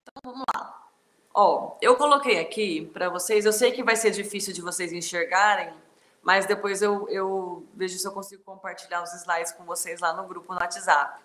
Então 0.03 0.33
vamos 0.33 0.45
lá. 0.55 0.91
Ó, 1.33 1.77
eu 1.81 1.97
coloquei 1.97 2.41
aqui 2.41 2.87
para 2.87 3.09
vocês, 3.09 3.47
eu 3.47 3.53
sei 3.53 3.73
que 3.73 3.83
vai 3.83 3.95
ser 3.97 4.11
difícil 4.11 4.53
de 4.53 4.61
vocês 4.61 4.93
enxergarem, 4.93 5.73
mas 6.21 6.47
depois 6.47 6.83
eu, 6.83 7.09
eu 7.09 7.67
vejo 7.75 7.99
se 7.99 8.07
eu 8.07 8.13
consigo 8.13 8.43
compartilhar 8.43 9.03
os 9.03 9.15
slides 9.15 9.53
com 9.53 9.65
vocês 9.65 10.01
lá 10.01 10.13
no 10.13 10.27
grupo 10.27 10.53
no 10.53 10.59
WhatsApp. 10.61 11.23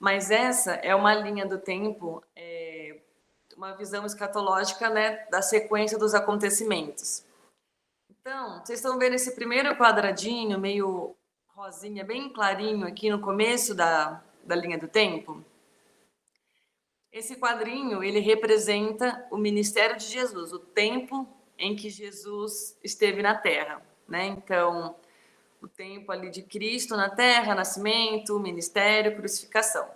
Mas 0.00 0.30
essa 0.30 0.72
é 0.76 0.94
uma 0.94 1.14
linha 1.14 1.46
do 1.46 1.58
tempo 1.58 2.24
é, 2.34 2.63
uma 3.56 3.72
visão 3.74 4.04
escatológica 4.04 4.90
né, 4.90 5.26
da 5.30 5.42
sequência 5.42 5.98
dos 5.98 6.14
acontecimentos. 6.14 7.24
Então, 8.10 8.64
vocês 8.64 8.78
estão 8.78 8.98
vendo 8.98 9.14
esse 9.14 9.34
primeiro 9.34 9.76
quadradinho, 9.76 10.58
meio 10.58 11.16
rosinha, 11.48 12.04
bem 12.04 12.32
clarinho 12.32 12.86
aqui 12.86 13.10
no 13.10 13.20
começo 13.20 13.74
da, 13.74 14.22
da 14.44 14.56
linha 14.56 14.78
do 14.78 14.88
tempo? 14.88 15.44
Esse 17.12 17.36
quadrinho, 17.36 18.02
ele 18.02 18.18
representa 18.18 19.26
o 19.30 19.36
ministério 19.36 19.96
de 19.96 20.06
Jesus, 20.06 20.52
o 20.52 20.58
tempo 20.58 21.28
em 21.56 21.76
que 21.76 21.88
Jesus 21.88 22.76
esteve 22.82 23.22
na 23.22 23.36
Terra, 23.36 23.80
né? 24.08 24.26
Então, 24.26 24.96
o 25.62 25.68
tempo 25.68 26.10
ali 26.10 26.28
de 26.28 26.42
Cristo 26.42 26.96
na 26.96 27.08
Terra, 27.08 27.54
nascimento, 27.54 28.40
ministério, 28.40 29.16
crucificação. 29.16 29.88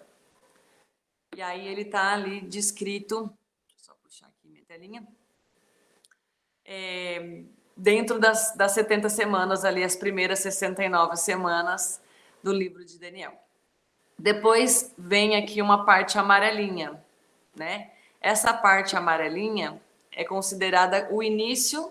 E 1.36 1.42
aí 1.42 1.66
ele 1.66 1.82
está 1.82 2.12
ali 2.12 2.40
descrito 2.40 3.32
telinha. 4.78 5.06
É, 6.64 7.42
dentro 7.76 8.20
das, 8.20 8.54
das 8.54 8.72
70 8.72 9.08
semanas, 9.08 9.64
ali, 9.64 9.82
as 9.82 9.96
primeiras 9.96 10.38
69 10.38 11.16
semanas 11.16 12.00
do 12.42 12.52
livro 12.52 12.84
de 12.84 12.98
Daniel. 12.98 13.32
Depois 14.16 14.94
vem 14.96 15.36
aqui 15.36 15.60
uma 15.60 15.84
parte 15.84 16.16
amarelinha, 16.16 17.02
né? 17.56 17.90
Essa 18.20 18.52
parte 18.52 18.96
amarelinha 18.96 19.80
é 20.12 20.24
considerada 20.24 21.08
o 21.10 21.22
início 21.22 21.90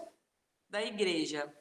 da 0.70 0.82
igreja, 0.82 1.54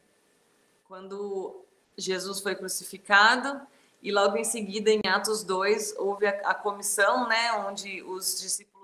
quando 0.84 1.64
Jesus 1.96 2.40
foi 2.40 2.54
crucificado 2.54 3.60
e 4.02 4.12
logo 4.12 4.36
em 4.36 4.44
seguida 4.44 4.90
em 4.90 5.00
Atos 5.06 5.42
2 5.44 5.96
houve 5.98 6.26
a, 6.26 6.50
a 6.50 6.54
comissão, 6.54 7.28
né, 7.28 7.52
onde 7.52 8.02
os 8.02 8.40
discípulos 8.40 8.76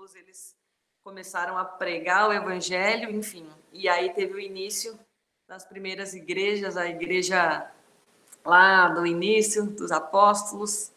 começaram 1.03 1.57
a 1.57 1.65
pregar 1.65 2.29
o 2.29 2.33
evangelho, 2.33 3.11
enfim. 3.11 3.45
E 3.73 3.89
aí 3.89 4.13
teve 4.13 4.35
o 4.35 4.39
início 4.39 4.97
das 5.47 5.65
primeiras 5.65 6.13
igrejas, 6.13 6.77
a 6.77 6.87
igreja 6.87 7.69
lá 8.45 8.87
do 8.87 9.05
início 9.05 9.65
dos 9.65 9.91
apóstolos 9.91 10.91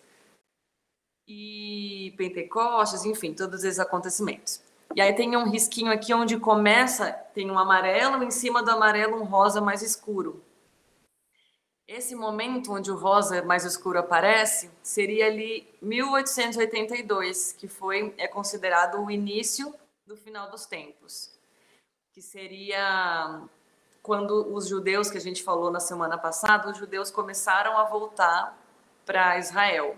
e 1.27 2.15
Pentecostes, 2.17 3.05
enfim, 3.05 3.35
todos 3.35 3.65
esses 3.65 3.81
acontecimentos. 3.81 4.63
E 4.95 5.01
aí 5.01 5.13
tem 5.13 5.37
um 5.37 5.51
risquinho 5.51 5.91
aqui 5.91 6.15
onde 6.15 6.39
começa, 6.39 7.13
tem 7.35 7.51
um 7.51 7.59
amarelo, 7.59 8.23
em 8.23 8.31
cima 8.31 8.63
do 8.63 8.71
amarelo 8.71 9.21
um 9.21 9.25
rosa 9.25 9.61
mais 9.61 9.83
escuro. 9.83 10.41
Esse 11.89 12.15
momento 12.15 12.73
onde 12.73 12.91
o 12.91 12.97
rosa 12.97 13.43
mais 13.43 13.65
escuro 13.65 13.99
aparece 13.99 14.71
seria 14.83 15.27
ali 15.27 15.69
1882, 15.83 17.53
que 17.53 17.67
foi 17.67 18.15
é 18.19 18.29
considerado 18.29 19.05
o 19.05 19.11
início 19.11 19.75
do 20.07 20.17
final 20.17 20.49
dos 20.51 20.67
tempos, 20.67 21.37
que 22.13 22.23
seria 22.23 23.43
quando 24.03 24.55
os 24.55 24.69
judeus, 24.69 25.11
que 25.11 25.19
a 25.19 25.21
gente 25.21 25.43
falou 25.43 25.69
na 25.69 25.81
semana 25.81 26.17
passada, 26.17 26.71
os 26.71 26.79
judeus 26.79 27.11
começaram 27.11 27.77
a 27.77 27.85
voltar 27.85 28.57
para 29.05 29.37
Israel. 29.39 29.97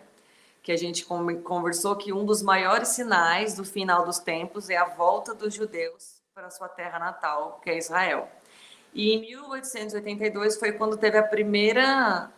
que 0.62 0.72
a 0.72 0.76
gente 0.76 1.04
conversou 1.04 1.96
que 1.96 2.12
um 2.12 2.26
dos 2.26 2.42
maiores 2.42 2.88
sinais 2.88 3.54
do 3.54 3.64
final 3.64 4.04
dos 4.04 4.18
tempos 4.18 4.68
é 4.68 4.76
a 4.76 4.84
volta 4.84 5.32
dos 5.32 5.54
judeus 5.54 6.20
para 6.34 6.50
sua 6.50 6.68
terra 6.68 6.98
natal, 6.98 7.58
que 7.62 7.70
é 7.70 7.78
Israel. 7.78 8.28
E 8.92 9.12
em 9.12 9.20
1882 9.20 10.58
foi 10.58 10.72
quando 10.72 10.98
teve 10.98 11.16
a 11.16 11.22
primeira 11.22 12.30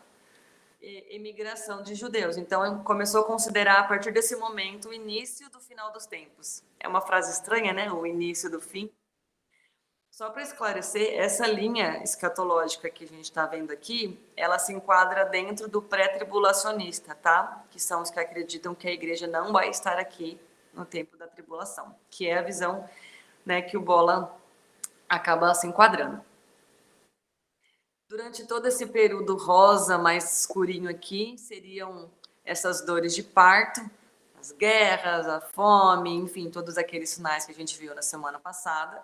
emigração 0.80 1.82
de 1.82 1.94
judeus. 1.94 2.36
Então 2.36 2.82
começou 2.82 3.22
a 3.22 3.26
considerar 3.26 3.80
a 3.80 3.84
partir 3.84 4.10
desse 4.12 4.36
momento 4.36 4.88
o 4.88 4.94
início 4.94 5.50
do 5.50 5.60
final 5.60 5.92
dos 5.92 6.06
tempos. 6.06 6.62
É 6.78 6.88
uma 6.88 7.00
frase 7.00 7.32
estranha, 7.32 7.72
né? 7.72 7.92
O 7.92 8.06
início 8.06 8.50
do 8.50 8.60
fim. 8.60 8.90
Só 10.10 10.28
para 10.28 10.42
esclarecer, 10.42 11.14
essa 11.18 11.46
linha 11.46 12.02
escatológica 12.02 12.90
que 12.90 13.04
a 13.04 13.06
gente 13.06 13.24
está 13.24 13.46
vendo 13.46 13.70
aqui, 13.70 14.18
ela 14.36 14.58
se 14.58 14.72
enquadra 14.72 15.24
dentro 15.24 15.68
do 15.68 15.80
pré-tribulacionista, 15.80 17.14
tá? 17.14 17.64
Que 17.70 17.80
são 17.80 18.02
os 18.02 18.10
que 18.10 18.18
acreditam 18.18 18.74
que 18.74 18.88
a 18.88 18.92
igreja 18.92 19.26
não 19.26 19.52
vai 19.52 19.70
estar 19.70 19.98
aqui 19.98 20.38
no 20.74 20.84
tempo 20.84 21.16
da 21.16 21.26
tribulação, 21.26 21.94
que 22.10 22.28
é 22.28 22.38
a 22.38 22.42
visão 22.42 22.88
né, 23.46 23.62
que 23.62 23.76
o 23.76 23.80
Bola 23.80 24.36
acaba 25.08 25.54
se 25.54 25.66
enquadrando. 25.66 26.22
Durante 28.10 28.44
todo 28.44 28.66
esse 28.66 28.88
período 28.88 29.36
rosa, 29.36 29.96
mais 29.96 30.40
escurinho 30.40 30.90
aqui, 30.90 31.38
seriam 31.38 32.10
essas 32.44 32.84
dores 32.84 33.14
de 33.14 33.22
parto, 33.22 33.80
as 34.36 34.50
guerras, 34.50 35.28
a 35.28 35.40
fome, 35.40 36.10
enfim, 36.16 36.50
todos 36.50 36.76
aqueles 36.76 37.10
sinais 37.10 37.46
que 37.46 37.52
a 37.52 37.54
gente 37.54 37.78
viu 37.78 37.94
na 37.94 38.02
semana 38.02 38.40
passada. 38.40 39.00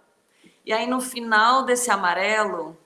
E 0.65 0.73
aí, 0.73 0.89
no 0.89 1.01
final 1.01 1.65
desse 1.65 1.89
amarelo, 1.89 2.77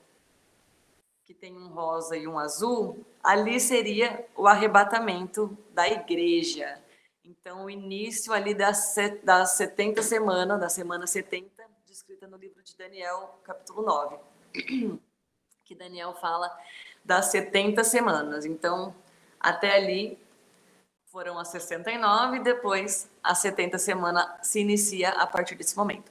que 1.24 1.32
tem 1.32 1.56
um 1.56 1.68
rosa 1.68 2.14
e 2.18 2.28
um 2.28 2.38
azul, 2.38 3.02
ali 3.24 3.58
seria 3.58 4.28
o 4.36 4.46
arrebatamento 4.46 5.56
da 5.72 5.88
igreja. 5.88 6.84
Então, 7.24 7.64
o 7.64 7.70
início 7.70 8.34
ali 8.34 8.52
das 8.52 8.92
70 9.56 10.02
semanas, 10.02 10.60
da 10.60 10.68
semana 10.68 11.06
70, 11.06 11.64
descrita 11.86 12.26
no 12.28 12.36
livro 12.36 12.62
de 12.62 12.76
Daniel, 12.76 13.40
capítulo 13.42 13.80
9. 13.80 15.00
Que 15.70 15.76
Daniel 15.76 16.12
fala 16.14 16.50
das 17.04 17.26
70 17.26 17.84
semanas. 17.84 18.44
Então, 18.44 18.92
até 19.38 19.76
ali 19.76 20.18
foram 21.12 21.38
as 21.38 21.46
69, 21.46 22.40
depois 22.40 23.08
as 23.22 23.38
70 23.38 23.78
semanas 23.78 24.26
se 24.42 24.58
inicia 24.58 25.10
a 25.10 25.24
partir 25.28 25.54
desse 25.54 25.76
momento. 25.76 26.10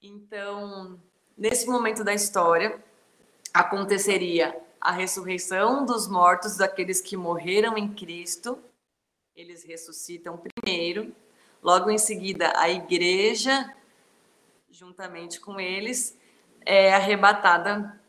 Então, 0.00 0.96
nesse 1.36 1.66
momento 1.66 2.04
da 2.04 2.14
história, 2.14 2.80
aconteceria 3.52 4.56
a 4.80 4.92
ressurreição 4.92 5.84
dos 5.84 6.06
mortos, 6.06 6.56
daqueles 6.56 7.00
que 7.00 7.16
morreram 7.16 7.76
em 7.76 7.92
Cristo. 7.92 8.56
Eles 9.34 9.64
ressuscitam 9.64 10.40
primeiro, 10.62 11.12
logo 11.60 11.90
em 11.90 11.98
seguida, 11.98 12.52
a 12.54 12.70
igreja, 12.70 13.74
juntamente 14.70 15.40
com 15.40 15.58
eles, 15.58 16.16
é 16.64 16.94
arrebatada 16.94 17.99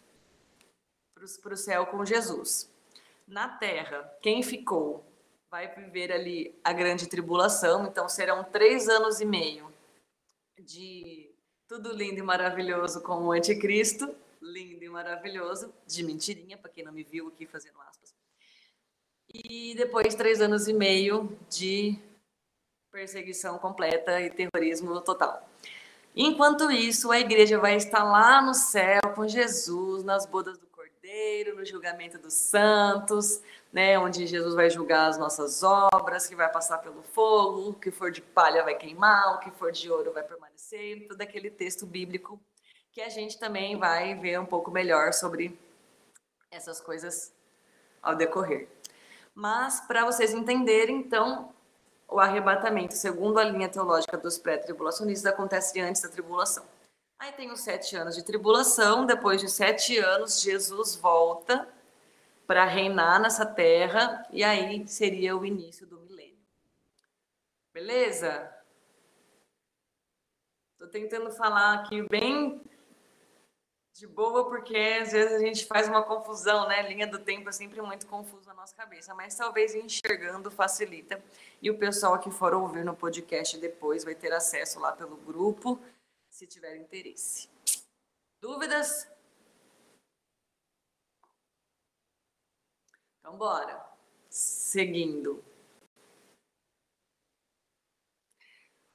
para 1.38 1.54
o 1.54 1.58
céu 1.58 1.86
com 1.86 2.04
Jesus. 2.06 2.70
Na 3.28 3.48
terra, 3.48 4.02
quem 4.22 4.42
ficou 4.42 5.06
vai 5.50 5.74
viver 5.76 6.12
ali 6.12 6.58
a 6.64 6.74
grande 6.74 7.08
tribulação, 7.08 7.86
então 7.86 8.08
serão 8.10 8.44
três 8.44 8.90
anos 8.90 9.20
e 9.20 9.26
meio 9.26 9.72
de 10.60 11.30
tudo 11.68 11.94
lindo 11.94 12.20
e 12.20 12.24
maravilhoso 12.24 13.02
com 13.02 13.26
o 13.26 13.32
anticristo. 13.32 14.14
Lindo 14.42 14.84
e 14.84 14.90
maravilhoso. 14.90 15.74
De 15.86 16.04
mentirinha, 16.04 16.58
para 16.58 16.72
quem 16.72 16.84
não 16.84 16.92
me 16.92 17.04
viu 17.04 17.28
aqui 17.28 17.46
fazendo 17.46 17.80
aspas. 17.82 18.14
E 19.34 19.76
depois, 19.76 20.16
três 20.16 20.42
anos 20.42 20.68
e 20.68 20.74
meio 20.74 21.38
de 21.50 21.98
perseguição 22.92 23.58
completa 23.58 24.20
e 24.20 24.30
terrorismo 24.30 25.00
total. 25.02 25.48
Enquanto 26.14 26.70
isso, 26.70 27.10
a 27.12 27.20
igreja 27.20 27.58
vai 27.58 27.76
estar 27.76 28.04
lá 28.04 28.42
no 28.42 28.54
céu 28.54 29.00
com 29.16 29.26
Jesus, 29.26 30.04
nas 30.04 30.26
bodas 30.26 30.58
do 30.58 30.68
No 31.54 31.66
julgamento 31.66 32.18
dos 32.18 32.34
santos, 32.34 33.42
né, 33.72 34.00
onde 34.00 34.26
Jesus 34.26 34.56
vai 34.56 34.70
julgar 34.70 35.10
as 35.10 35.18
nossas 35.18 35.62
obras, 35.62 36.26
que 36.26 36.36
vai 36.36 36.52
passar 36.52 36.80
pelo 36.80 37.04
fogo, 37.04 37.70
o 37.70 37.74
que 37.74 37.92
for 37.92 38.12
de 38.12 38.22
palha 38.22 38.64
vai 38.64 38.76
queimar, 38.76 39.36
o 39.36 39.40
que 39.40 39.52
for 39.52 39.72
de 39.72 39.92
ouro 39.92 40.12
vai 40.12 40.24
permanecer, 40.24 41.08
todo 41.08 41.22
aquele 41.22 41.52
texto 41.52 41.86
bíblico 41.86 42.42
que 42.92 43.02
a 43.02 43.10
gente 43.10 43.38
também 43.38 43.78
vai 43.78 44.16
ver 44.16 44.40
um 44.40 44.46
pouco 44.46 44.72
melhor 44.72 45.14
sobre 45.14 45.60
essas 46.50 46.82
coisas 46.82 47.34
ao 48.02 48.16
decorrer. 48.16 48.68
Mas 49.36 49.82
para 49.82 50.04
vocês 50.06 50.34
entenderem, 50.34 50.98
então, 50.98 51.54
o 52.08 52.20
arrebatamento, 52.20 52.96
segundo 52.96 53.38
a 53.38 53.44
linha 53.44 53.70
teológica 53.70 54.18
dos 54.18 54.38
pré-tribulacionistas, 54.38 55.32
acontece 55.32 55.80
antes 55.80 56.02
da 56.02 56.10
tribulação. 56.10 56.66
Aí 57.22 57.32
tem 57.34 57.52
os 57.52 57.60
sete 57.60 57.96
anos 57.96 58.16
de 58.16 58.24
tribulação, 58.24 59.06
depois 59.06 59.40
de 59.40 59.48
sete 59.48 59.96
anos, 60.00 60.42
Jesus 60.42 60.96
volta 60.96 61.72
para 62.48 62.66
reinar 62.66 63.22
nessa 63.22 63.46
terra, 63.46 64.28
e 64.32 64.44
aí 64.44 64.88
seria 64.88 65.38
o 65.38 65.46
início 65.46 65.86
do 65.86 66.00
milênio. 66.00 66.40
Beleza? 67.72 68.52
Estou 70.74 70.88
tentando 70.88 71.30
falar 71.30 71.76
aqui 71.76 72.02
bem 72.10 72.60
de 73.94 74.08
boa, 74.08 74.50
porque 74.50 74.76
às 74.76 75.12
vezes 75.12 75.34
a 75.34 75.40
gente 75.46 75.68
faz 75.68 75.88
uma 75.88 76.02
confusão, 76.02 76.68
né? 76.68 76.82
Linha 76.90 77.06
do 77.06 77.20
tempo 77.20 77.48
é 77.50 77.52
sempre 77.52 77.84
muito 77.84 78.08
confuso 78.08 78.48
na 78.48 78.56
nossa 78.56 78.76
cabeça, 78.76 79.14
mas 79.14 79.36
talvez 79.36 79.76
enxergando 79.76 80.50
facilita. 80.50 81.24
E 81.62 81.70
o 81.70 81.78
pessoal 81.78 82.18
que 82.18 82.32
for 82.32 82.52
ouvir 82.56 82.84
no 82.84 82.96
podcast 82.96 83.60
depois 83.60 84.04
vai 84.04 84.16
ter 84.16 84.34
acesso 84.34 84.80
lá 84.80 84.92
pelo 84.92 85.18
grupo 85.18 85.80
se 86.32 86.48
tiver 86.48 86.78
interesse. 86.78 87.50
Dúvidas? 88.40 89.08
Então, 93.20 93.38
bora. 93.38 93.86
Seguindo. 94.30 95.44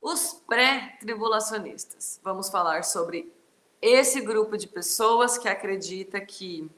Os 0.00 0.32
pré-tribulacionistas. 0.46 2.18
Vamos 2.24 2.48
falar 2.48 2.82
sobre 2.84 3.32
esse 3.80 4.20
grupo 4.20 4.56
de 4.56 4.66
pessoas 4.66 5.36
que 5.36 5.48
acredita 5.48 6.20
que 6.20 6.68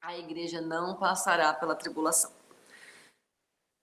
a 0.00 0.16
igreja 0.16 0.60
não 0.60 0.96
passará 0.96 1.52
pela 1.54 1.74
tribulação. 1.74 2.37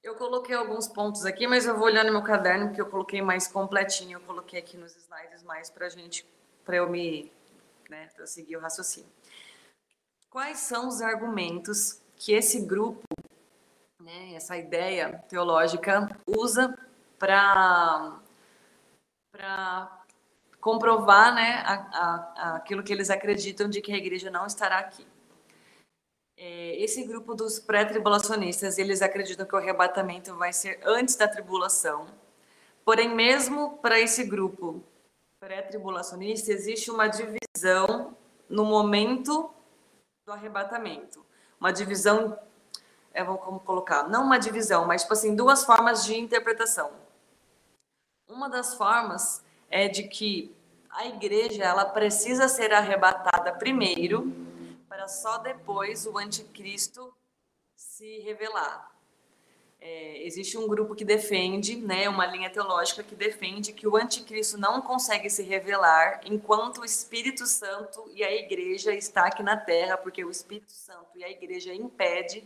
Eu 0.05 0.13
coloquei 0.13 0.53
alguns 0.53 0.87
pontos 0.87 1.25
aqui, 1.25 1.47
mas 1.47 1.65
eu 1.65 1.75
vou 1.75 1.85
olhar 1.85 2.05
no 2.05 2.11
meu 2.11 2.21
caderno 2.21 2.67
porque 2.67 2.79
eu 2.79 2.85
coloquei 2.85 3.23
mais 3.23 3.47
completinho. 3.47 4.19
Eu 4.19 4.21
coloquei 4.21 4.59
aqui 4.59 4.77
nos 4.77 4.95
slides 4.95 5.41
mais 5.41 5.67
para 5.71 5.89
gente, 5.89 6.23
para 6.63 6.75
eu 6.75 6.87
me, 6.87 7.31
né, 7.89 8.11
para 8.15 8.27
seguir 8.27 8.55
o 8.55 8.59
raciocínio. 8.59 9.09
Quais 10.29 10.59
são 10.59 10.87
os 10.87 11.01
argumentos 11.01 12.03
que 12.15 12.33
esse 12.33 12.61
grupo, 12.61 13.01
né, 13.99 14.35
essa 14.35 14.55
ideia 14.55 15.23
teológica 15.27 16.07
usa 16.27 16.77
para 17.17 18.19
para 19.31 20.05
comprovar, 20.61 21.33
né, 21.33 21.63
a, 21.65 21.73
a, 21.73 22.55
aquilo 22.57 22.83
que 22.83 22.93
eles 22.93 23.09
acreditam 23.09 23.67
de 23.67 23.81
que 23.81 23.91
a 23.91 23.97
igreja 23.97 24.29
não 24.29 24.45
estará 24.45 24.77
aqui? 24.77 25.14
É, 26.37 26.83
esse 26.83 27.03
grupo 27.05 27.33
dos 27.33 27.59
pré-tribulacionistas, 27.59 28.77
eles 28.77 29.01
acreditam 29.01 29.45
que 29.45 29.55
o 29.55 29.57
arrebatamento 29.57 30.35
vai 30.35 30.51
ser 30.51 30.79
antes 30.83 31.15
da 31.15 31.27
tribulação. 31.27 32.07
Porém, 32.83 33.15
mesmo 33.15 33.77
para 33.77 33.99
esse 33.99 34.23
grupo 34.25 34.83
pré-tribulacionista, 35.39 36.51
existe 36.51 36.91
uma 36.91 37.07
divisão 37.07 38.15
no 38.49 38.65
momento 38.65 39.49
do 40.25 40.33
arrebatamento. 40.33 41.25
Uma 41.59 41.71
divisão, 41.71 42.37
é, 43.13 43.23
como 43.23 43.59
colocar, 43.61 44.09
não 44.09 44.25
uma 44.25 44.37
divisão, 44.37 44.85
mas 44.85 45.03
tipo 45.03 45.13
assim, 45.13 45.35
duas 45.35 45.63
formas 45.63 46.03
de 46.03 46.17
interpretação. 46.17 46.91
Uma 48.27 48.49
das 48.49 48.73
formas 48.73 49.43
é 49.69 49.87
de 49.87 50.03
que 50.03 50.53
a 50.89 51.05
igreja 51.07 51.63
ela 51.63 51.85
precisa 51.85 52.47
ser 52.47 52.73
arrebatada 52.73 53.53
primeiro 53.53 54.44
para 55.05 55.07
só 55.07 55.37
depois 55.37 56.07
o 56.07 56.17
anticristo 56.17 57.13
se 57.75 58.21
revelar. 58.21 58.91
É, 59.79 60.25
existe 60.25 60.57
um 60.57 60.67
grupo 60.67 60.95
que 60.95 61.05
defende, 61.05 61.75
né, 61.75 62.09
uma 62.09 62.25
linha 62.25 62.49
teológica 62.49 63.03
que 63.03 63.13
defende 63.13 63.71
que 63.71 63.87
o 63.87 63.95
anticristo 63.95 64.57
não 64.57 64.81
consegue 64.81 65.29
se 65.29 65.43
revelar 65.43 66.21
enquanto 66.25 66.81
o 66.81 66.85
Espírito 66.85 67.45
Santo 67.45 68.09
e 68.15 68.23
a 68.23 68.33
igreja 68.33 68.95
está 68.95 69.27
aqui 69.27 69.43
na 69.43 69.55
terra, 69.55 69.95
porque 69.95 70.25
o 70.25 70.31
Espírito 70.31 70.71
Santo 70.71 71.15
e 71.15 71.23
a 71.23 71.29
igreja 71.29 71.71
impede 71.71 72.43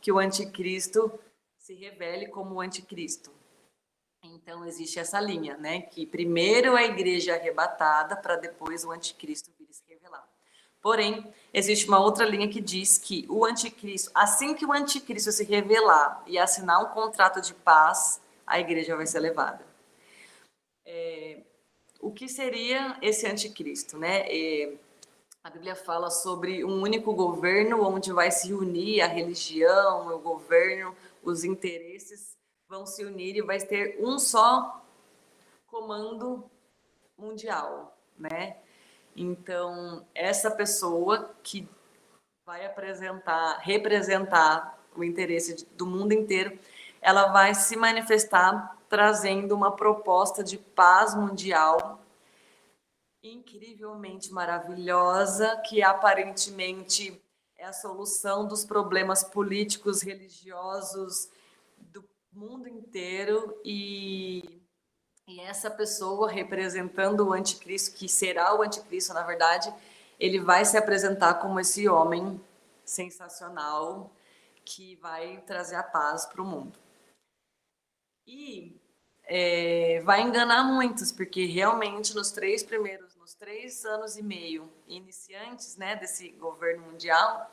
que 0.00 0.12
o 0.12 0.18
anticristo 0.20 1.18
se 1.58 1.74
revele 1.74 2.28
como 2.28 2.54
o 2.54 2.60
anticristo. 2.60 3.32
Então 4.22 4.64
existe 4.64 5.00
essa 5.00 5.20
linha, 5.20 5.56
né, 5.56 5.80
que 5.80 6.06
primeiro 6.06 6.76
a 6.76 6.84
igreja 6.84 7.32
é 7.32 7.40
arrebatada 7.40 8.16
para 8.16 8.36
depois 8.36 8.84
o 8.84 8.92
anticristo 8.92 9.50
vir 9.58 9.66
se 9.72 9.82
revelar. 9.88 10.28
Porém, 10.80 11.26
existe 11.52 11.88
uma 11.88 12.00
outra 12.00 12.24
linha 12.24 12.48
que 12.48 12.60
diz 12.60 12.98
que 12.98 13.26
o 13.28 13.44
anticristo, 13.44 14.10
assim 14.14 14.54
que 14.54 14.66
o 14.66 14.72
anticristo 14.72 15.32
se 15.32 15.44
revelar 15.44 16.22
e 16.26 16.38
assinar 16.38 16.82
um 16.82 16.88
contrato 16.88 17.40
de 17.40 17.54
paz, 17.54 18.20
a 18.46 18.58
igreja 18.58 18.96
vai 18.96 19.06
ser 19.06 19.20
levada. 19.20 19.64
É, 20.84 21.40
o 22.00 22.10
que 22.10 22.28
seria 22.28 22.96
esse 23.02 23.26
anticristo, 23.26 23.98
né? 23.98 24.24
É, 24.28 24.74
a 25.42 25.50
Bíblia 25.50 25.74
fala 25.74 26.10
sobre 26.10 26.64
um 26.64 26.82
único 26.82 27.12
governo 27.14 27.82
onde 27.82 28.12
vai 28.12 28.30
se 28.30 28.52
unir 28.52 29.00
a 29.00 29.06
religião, 29.06 30.14
o 30.14 30.18
governo, 30.18 30.94
os 31.22 31.44
interesses 31.44 32.36
vão 32.68 32.84
se 32.84 33.04
unir 33.04 33.36
e 33.36 33.42
vai 33.42 33.58
ter 33.58 33.96
um 33.98 34.18
só 34.18 34.84
comando 35.66 36.44
mundial, 37.16 37.96
né? 38.18 38.58
Então, 39.20 40.06
essa 40.14 40.48
pessoa 40.48 41.34
que 41.42 41.68
vai 42.46 42.64
apresentar, 42.64 43.58
representar 43.58 44.78
o 44.94 45.02
interesse 45.02 45.66
do 45.74 45.84
mundo 45.84 46.12
inteiro, 46.12 46.56
ela 47.00 47.32
vai 47.32 47.52
se 47.52 47.76
manifestar 47.76 48.78
trazendo 48.88 49.56
uma 49.56 49.74
proposta 49.74 50.44
de 50.44 50.56
paz 50.56 51.16
mundial 51.16 52.00
incrivelmente 53.20 54.32
maravilhosa, 54.32 55.60
que 55.68 55.82
aparentemente 55.82 57.20
é 57.56 57.64
a 57.64 57.72
solução 57.72 58.46
dos 58.46 58.64
problemas 58.64 59.24
políticos, 59.24 60.00
religiosos 60.00 61.28
do 61.76 62.08
mundo 62.32 62.68
inteiro 62.68 63.60
e 63.64 64.57
e 65.28 65.40
essa 65.40 65.70
pessoa 65.70 66.30
representando 66.30 67.20
o 67.20 67.32
anticristo, 67.34 67.94
que 67.94 68.08
será 68.08 68.54
o 68.54 68.62
anticristo, 68.62 69.12
na 69.12 69.22
verdade, 69.22 69.72
ele 70.18 70.40
vai 70.40 70.64
se 70.64 70.78
apresentar 70.78 71.34
como 71.34 71.60
esse 71.60 71.86
homem 71.86 72.40
sensacional 72.82 74.10
que 74.64 74.96
vai 74.96 75.42
trazer 75.46 75.76
a 75.76 75.82
paz 75.82 76.24
para 76.24 76.40
o 76.40 76.46
mundo. 76.46 76.78
E 78.26 78.74
é, 79.24 80.00
vai 80.02 80.22
enganar 80.22 80.64
muitos, 80.64 81.12
porque 81.12 81.44
realmente 81.44 82.14
nos 82.14 82.32
três 82.32 82.62
primeiros, 82.62 83.14
nos 83.16 83.34
três 83.34 83.84
anos 83.84 84.16
e 84.16 84.22
meio 84.22 84.72
iniciantes 84.86 85.76
né, 85.76 85.94
desse 85.94 86.30
governo 86.30 86.86
mundial, 86.86 87.52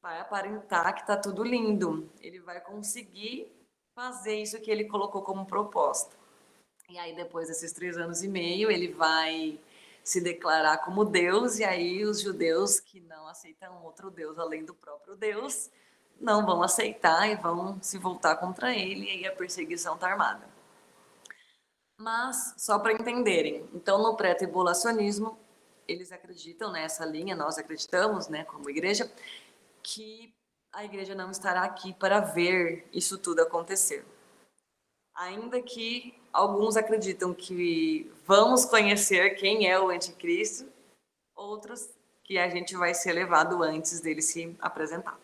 vai 0.00 0.20
aparentar 0.20 0.94
que 0.94 1.00
está 1.00 1.16
tudo 1.16 1.42
lindo. 1.42 2.08
Ele 2.20 2.38
vai 2.38 2.60
conseguir 2.60 3.52
fazer 3.96 4.40
isso 4.40 4.60
que 4.60 4.70
ele 4.70 4.84
colocou 4.84 5.22
como 5.22 5.44
proposta. 5.44 6.25
E 6.88 6.98
aí, 6.98 7.14
depois 7.16 7.48
desses 7.48 7.72
três 7.72 7.96
anos 7.96 8.22
e 8.22 8.28
meio, 8.28 8.70
ele 8.70 8.92
vai 8.92 9.58
se 10.04 10.20
declarar 10.20 10.78
como 10.78 11.04
Deus, 11.04 11.58
e 11.58 11.64
aí 11.64 12.04
os 12.04 12.20
judeus 12.20 12.78
que 12.78 13.00
não 13.00 13.26
aceitam 13.26 13.84
outro 13.84 14.08
Deus 14.08 14.38
além 14.38 14.64
do 14.64 14.72
próprio 14.72 15.16
Deus 15.16 15.68
não 16.20 16.46
vão 16.46 16.62
aceitar 16.62 17.28
e 17.28 17.34
vão 17.34 17.76
se 17.82 17.98
voltar 17.98 18.36
contra 18.36 18.72
ele, 18.72 19.04
e 19.04 19.10
aí 19.10 19.26
a 19.26 19.32
perseguição 19.32 19.96
está 19.96 20.08
armada. 20.08 20.48
Mas, 21.98 22.54
só 22.56 22.78
para 22.78 22.92
entenderem, 22.92 23.68
então 23.74 24.00
no 24.00 24.16
pré-tribulacionismo, 24.16 25.36
eles 25.88 26.12
acreditam 26.12 26.70
nessa 26.70 27.04
linha, 27.04 27.34
nós 27.34 27.58
acreditamos, 27.58 28.28
né, 28.28 28.44
como 28.44 28.70
igreja, 28.70 29.10
que 29.82 30.32
a 30.72 30.84
igreja 30.84 31.14
não 31.14 31.30
estará 31.30 31.62
aqui 31.62 31.92
para 31.92 32.20
ver 32.20 32.88
isso 32.92 33.18
tudo 33.18 33.40
acontecer. 33.40 34.06
Ainda 35.16 35.62
que 35.62 36.14
alguns 36.30 36.76
acreditam 36.76 37.32
que 37.32 38.12
vamos 38.26 38.66
conhecer 38.66 39.30
quem 39.30 39.66
é 39.66 39.80
o 39.80 39.88
anticristo, 39.88 40.70
outros 41.34 41.88
que 42.22 42.36
a 42.38 42.48
gente 42.50 42.76
vai 42.76 42.92
ser 42.92 43.12
levado 43.12 43.62
antes 43.62 44.00
dele 44.00 44.20
se 44.20 44.54
apresentar. 44.60 45.18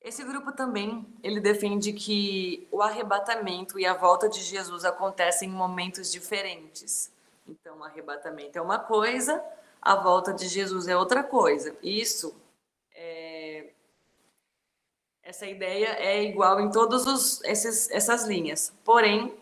Esse 0.00 0.24
grupo 0.24 0.52
também, 0.52 1.06
ele 1.22 1.40
defende 1.40 1.92
que 1.92 2.66
o 2.70 2.80
arrebatamento 2.80 3.78
e 3.78 3.84
a 3.84 3.92
volta 3.92 4.28
de 4.28 4.40
Jesus 4.40 4.84
acontecem 4.84 5.50
em 5.50 5.52
momentos 5.52 6.10
diferentes. 6.10 7.12
Então, 7.46 7.78
o 7.78 7.84
arrebatamento 7.84 8.56
é 8.56 8.62
uma 8.62 8.78
coisa, 8.78 9.44
a 9.82 9.96
volta 9.96 10.32
de 10.32 10.48
Jesus 10.48 10.88
é 10.88 10.96
outra 10.96 11.22
coisa. 11.22 11.76
Isso 11.82 12.34
essa 15.28 15.46
ideia 15.46 15.88
é 15.98 16.24
igual 16.24 16.58
em 16.58 16.70
todas 16.70 17.42
essas 17.44 18.24
linhas. 18.24 18.72
Porém, 18.82 19.34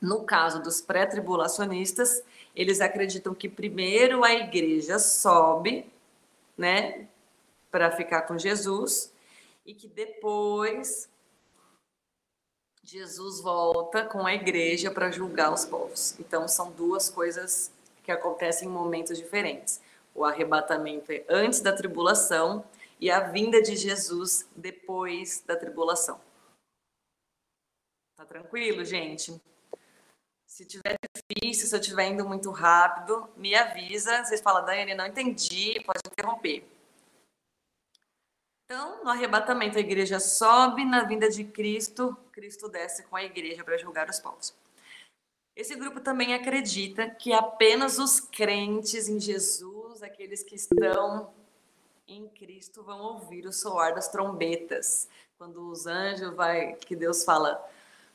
no 0.00 0.24
caso 0.24 0.60
dos 0.60 0.80
pré-tribulacionistas, 0.80 2.24
eles 2.56 2.80
acreditam 2.80 3.32
que 3.32 3.48
primeiro 3.48 4.24
a 4.24 4.32
igreja 4.32 4.98
sobe, 4.98 5.88
né, 6.58 7.06
para 7.70 7.92
ficar 7.92 8.22
com 8.22 8.36
Jesus, 8.36 9.12
e 9.64 9.72
que 9.72 9.86
depois 9.86 11.08
Jesus 12.82 13.40
volta 13.40 14.04
com 14.04 14.26
a 14.26 14.34
igreja 14.34 14.90
para 14.90 15.12
julgar 15.12 15.52
os 15.54 15.64
povos. 15.64 16.18
Então, 16.18 16.48
são 16.48 16.72
duas 16.72 17.08
coisas 17.08 17.70
que 18.02 18.10
acontecem 18.10 18.66
em 18.66 18.72
momentos 18.72 19.16
diferentes. 19.16 19.80
O 20.16 20.24
arrebatamento 20.24 21.12
é 21.12 21.24
antes 21.28 21.60
da 21.60 21.72
tribulação 21.72 22.64
e 23.02 23.10
a 23.10 23.18
vinda 23.18 23.60
de 23.60 23.74
Jesus 23.74 24.48
depois 24.54 25.40
da 25.40 25.56
tribulação. 25.56 26.20
Tá 28.16 28.24
tranquilo, 28.24 28.84
gente? 28.84 29.42
Se 30.46 30.64
tiver 30.64 30.96
difícil, 31.12 31.66
se 31.66 31.74
eu 31.74 31.80
estiver 31.80 32.06
indo 32.06 32.24
muito 32.24 32.52
rápido, 32.52 33.28
me 33.36 33.56
avisa. 33.56 34.24
Vocês 34.24 34.40
falam, 34.40 34.64
Daiane, 34.64 34.94
não 34.94 35.04
entendi, 35.04 35.82
pode 35.84 35.98
interromper. 36.06 36.64
Então, 38.66 39.02
no 39.02 39.10
arrebatamento, 39.10 39.78
a 39.78 39.80
igreja 39.80 40.20
sobe, 40.20 40.84
na 40.84 41.02
vinda 41.02 41.28
de 41.28 41.42
Cristo, 41.42 42.16
Cristo 42.30 42.68
desce 42.68 43.02
com 43.02 43.16
a 43.16 43.24
igreja 43.24 43.64
para 43.64 43.78
julgar 43.78 44.08
os 44.08 44.20
povos. 44.20 44.54
Esse 45.56 45.74
grupo 45.74 46.00
também 46.00 46.34
acredita 46.34 47.10
que 47.10 47.32
apenas 47.32 47.98
os 47.98 48.20
crentes 48.20 49.08
em 49.08 49.18
Jesus, 49.18 50.04
aqueles 50.04 50.44
que 50.44 50.54
estão 50.54 51.34
em 52.06 52.28
Cristo 52.28 52.82
vão 52.82 53.00
ouvir 53.00 53.46
o 53.46 53.52
soar 53.52 53.94
das 53.94 54.08
trombetas. 54.08 55.08
Quando 55.38 55.68
os 55.70 55.86
anjos 55.86 56.34
vai, 56.34 56.74
que 56.74 56.94
Deus 56.94 57.24
fala, 57.24 57.62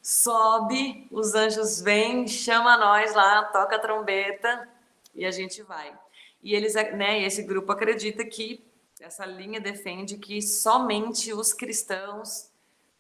sobe, 0.02 1.08
os 1.12 1.36
anjos 1.36 1.82
vêm, 1.82 2.28
chama 2.28 2.78
nós 2.78 3.14
lá, 3.14 3.44
toca 3.46 3.76
a 3.76 3.80
trombeta 3.80 4.70
e 5.14 5.26
a 5.26 5.32
gente 5.32 5.62
vai. 5.64 5.98
E 6.42 6.54
eles, 6.56 6.76
né, 6.76 7.22
esse 7.24 7.44
grupo 7.44 7.72
acredita 7.72 8.24
que 8.24 8.64
essa 9.00 9.26
linha 9.26 9.60
defende 9.60 10.18
que 10.18 10.42
somente 10.42 11.34
os 11.34 11.54
cristãos 11.54 12.50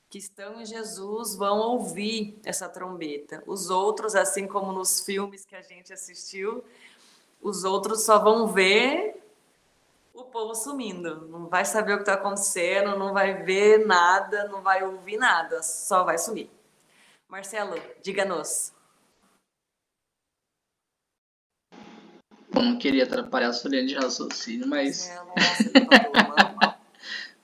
que 0.09 0.17
estão 0.17 0.61
em 0.61 0.65
Jesus 0.65 1.35
vão 1.35 1.59
ouvir 1.59 2.39
essa 2.43 2.69
trombeta. 2.69 3.43
Os 3.45 3.69
outros, 3.69 4.15
assim 4.15 4.47
como 4.47 4.71
nos 4.71 5.01
filmes 5.01 5.45
que 5.45 5.55
a 5.55 5.61
gente 5.61 5.91
assistiu, 5.91 6.63
os 7.41 7.63
outros 7.63 8.03
só 8.03 8.17
vão 8.19 8.47
ver 8.47 9.26
o 10.17 10.23
povo 10.25 10.55
sumindo. 10.55 11.27
Não 11.27 11.47
vai 11.47 11.63
saber 11.63 11.93
o 11.93 11.97
que 11.97 12.01
está 12.01 12.15
acontecendo, 12.15 12.97
não 12.97 13.13
vai 13.13 13.43
ver 13.43 13.85
nada, 13.85 14.47
não 14.47 14.61
vai 14.61 14.83
ouvir 14.83 15.17
nada, 15.17 15.61
só 15.61 16.03
vai 16.03 16.17
sumir. 16.17 16.49
Marcelo, 17.29 17.79
diga-nos. 18.01 18.73
Bom, 22.51 22.63
não 22.63 22.77
queria 22.79 23.03
atrapalhar 23.03 23.49
a 23.49 23.53
sua 23.53 23.69
linha 23.69 23.85
de 23.85 23.93
raciocínio, 23.93 24.67
mas. 24.67 25.07
É, 25.07 25.19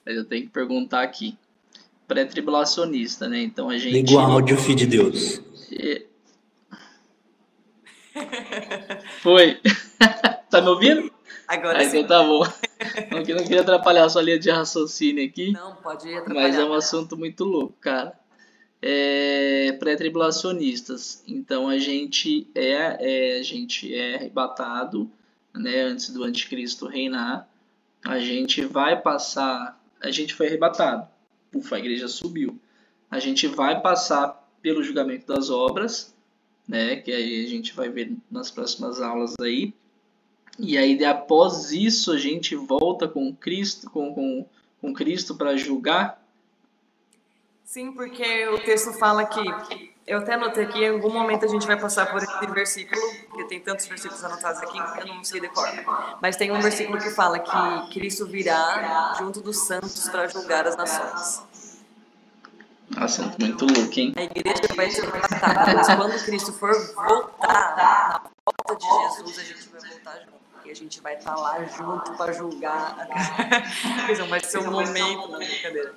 mas 0.03 0.15
eu 0.15 0.25
tenho 0.25 0.45
que 0.45 0.49
perguntar 0.49 1.03
aqui. 1.03 1.38
Pré-tribulacionista, 2.07 3.29
né? 3.29 3.39
Então 3.41 3.69
a 3.69 3.77
gente. 3.77 3.93
Liga 3.93 4.13
o 4.13 4.19
áudio, 4.19 4.57
filho 4.57 4.75
de 4.75 4.88
Deus. 4.88 5.41
Foi. 9.21 9.59
tá 10.49 10.62
me 10.62 10.69
ouvindo? 10.69 11.12
Agora 11.53 11.83
ah, 11.83 11.89
sim. 11.89 11.99
Então 11.99 12.07
tá 12.07 12.23
bom. 12.23 12.39
Não, 13.11 13.19
não 13.19 13.43
queria 13.43 13.61
atrapalhar 13.61 14.05
a 14.05 14.09
sua 14.09 14.23
linha 14.23 14.39
de 14.39 14.49
raciocínio 14.49 15.23
aqui. 15.23 15.51
Não, 15.51 15.75
pode 15.75 16.11
atrapalhar. 16.11 16.47
Mas 16.47 16.57
é 16.57 16.65
um 16.65 16.73
assunto 16.73 17.15
muito 17.15 17.43
louco, 17.43 17.75
cara. 17.79 18.17
É, 18.81 19.71
pré-tribulacionistas. 19.73 21.23
Então 21.27 21.69
a 21.69 21.77
gente 21.77 22.47
é, 22.55 23.35
é, 23.35 23.39
a 23.39 23.43
gente 23.43 23.93
é 23.93 24.15
arrebatado, 24.15 25.09
né, 25.53 25.81
antes 25.81 26.09
do 26.09 26.23
anticristo 26.23 26.87
reinar. 26.87 27.47
A 28.03 28.17
gente 28.17 28.65
vai 28.65 28.99
passar, 28.99 29.79
a 30.01 30.09
gente 30.09 30.33
foi 30.33 30.47
arrebatado. 30.47 31.07
Ufa, 31.55 31.75
a 31.75 31.79
igreja 31.79 32.07
subiu. 32.07 32.59
A 33.11 33.19
gente 33.19 33.47
vai 33.47 33.79
passar 33.79 34.43
pelo 34.59 34.83
julgamento 34.83 35.27
das 35.27 35.51
obras, 35.51 36.15
né, 36.67 36.95
que 36.95 37.11
aí 37.11 37.45
a 37.45 37.47
gente 37.47 37.73
vai 37.75 37.89
ver 37.89 38.11
nas 38.29 38.49
próximas 38.49 38.99
aulas 38.99 39.35
aí. 39.39 39.71
E 40.59 40.77
aí 40.77 41.03
após 41.03 41.71
isso 41.71 42.11
a 42.11 42.17
gente 42.17 42.55
volta 42.55 43.07
com 43.07 43.33
Cristo, 43.33 43.89
com, 43.89 44.13
com, 44.13 44.45
com 44.79 44.93
Cristo 44.93 45.35
para 45.35 45.57
julgar? 45.57 46.21
Sim, 47.65 47.91
porque 47.91 48.47
o 48.49 48.59
texto 48.59 48.93
fala 48.93 49.25
que 49.25 49.41
Eu 50.05 50.19
até 50.19 50.33
anotei 50.33 50.65
aqui, 50.65 50.83
em 50.83 50.89
algum 50.89 51.11
momento 51.11 51.45
a 51.45 51.47
gente 51.47 51.65
vai 51.65 51.79
passar 51.79 52.11
por 52.11 52.21
esse 52.21 52.47
versículo, 52.47 53.01
porque 53.29 53.45
tem 53.45 53.59
tantos 53.59 53.87
versículos 53.87 54.23
anotados 54.23 54.61
aqui, 54.61 54.77
eu 54.99 55.07
não 55.07 55.23
sei 55.23 55.41
decor. 55.41 55.67
Mas 56.21 56.35
tem 56.35 56.51
um 56.51 56.61
versículo 56.61 56.99
que 56.99 57.09
fala 57.09 57.39
que 57.39 57.93
Cristo 57.93 58.27
virá 58.27 59.15
junto 59.17 59.41
dos 59.41 59.65
santos 59.65 60.07
para 60.09 60.27
julgar 60.27 60.67
as 60.67 60.77
nações. 60.77 61.41
Assunto 62.97 63.37
muito 63.39 63.65
louco, 63.65 63.99
hein? 63.99 64.13
A 64.15 64.23
igreja 64.23 64.61
vai 64.75 64.91
ser 64.91 65.07
arrebatada, 65.07 65.73
mas 65.73 65.87
quando 65.87 66.25
Cristo 66.25 66.53
for 66.53 66.71
voltar, 66.93 67.75
na 67.75 68.21
volta 68.45 68.75
de 68.75 68.85
Jesus, 68.85 69.39
a 69.39 69.43
gente. 69.43 69.72
E 70.65 70.71
a 70.71 70.73
gente 70.73 71.02
vai 71.02 71.17
estar 71.17 71.36
lá 71.36 71.63
junto 71.65 72.13
para 72.17 72.32
julgar. 72.32 73.08
Então 74.10 74.28
vai 74.28 74.39
ser 74.39 74.60
um 74.60 74.71
momento, 74.71 75.30
não, 75.30 75.38
brincadeira. 75.38 75.93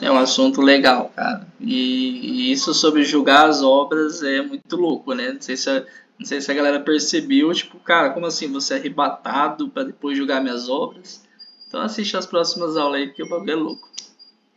É 0.00 0.10
um 0.10 0.18
assunto 0.18 0.60
legal, 0.60 1.10
cara. 1.14 1.46
E, 1.60 2.48
e 2.48 2.52
isso 2.52 2.74
sobre 2.74 3.04
julgar 3.04 3.48
as 3.48 3.62
obras 3.62 4.22
é 4.22 4.42
muito 4.42 4.76
louco, 4.76 5.14
né? 5.14 5.32
Não 5.32 5.40
sei 5.40 5.56
se 5.56 5.70
a, 5.70 5.84
não 6.18 6.26
sei 6.26 6.40
se 6.40 6.50
a 6.50 6.54
galera 6.54 6.80
percebeu, 6.80 7.52
tipo, 7.52 7.78
cara, 7.78 8.10
como 8.10 8.26
assim 8.26 8.50
você 8.50 8.74
é 8.74 8.76
arrebatado 8.78 9.68
para 9.68 9.84
depois 9.84 10.16
julgar 10.16 10.42
minhas 10.42 10.68
obras? 10.68 11.24
Então 11.66 11.80
assiste 11.80 12.16
as 12.16 12.26
próximas 12.26 12.76
aulas 12.76 13.00
aí, 13.00 13.06
porque 13.08 13.22
o 13.22 13.28
bagulho 13.28 13.52
é 13.52 13.56
louco. 13.56 13.88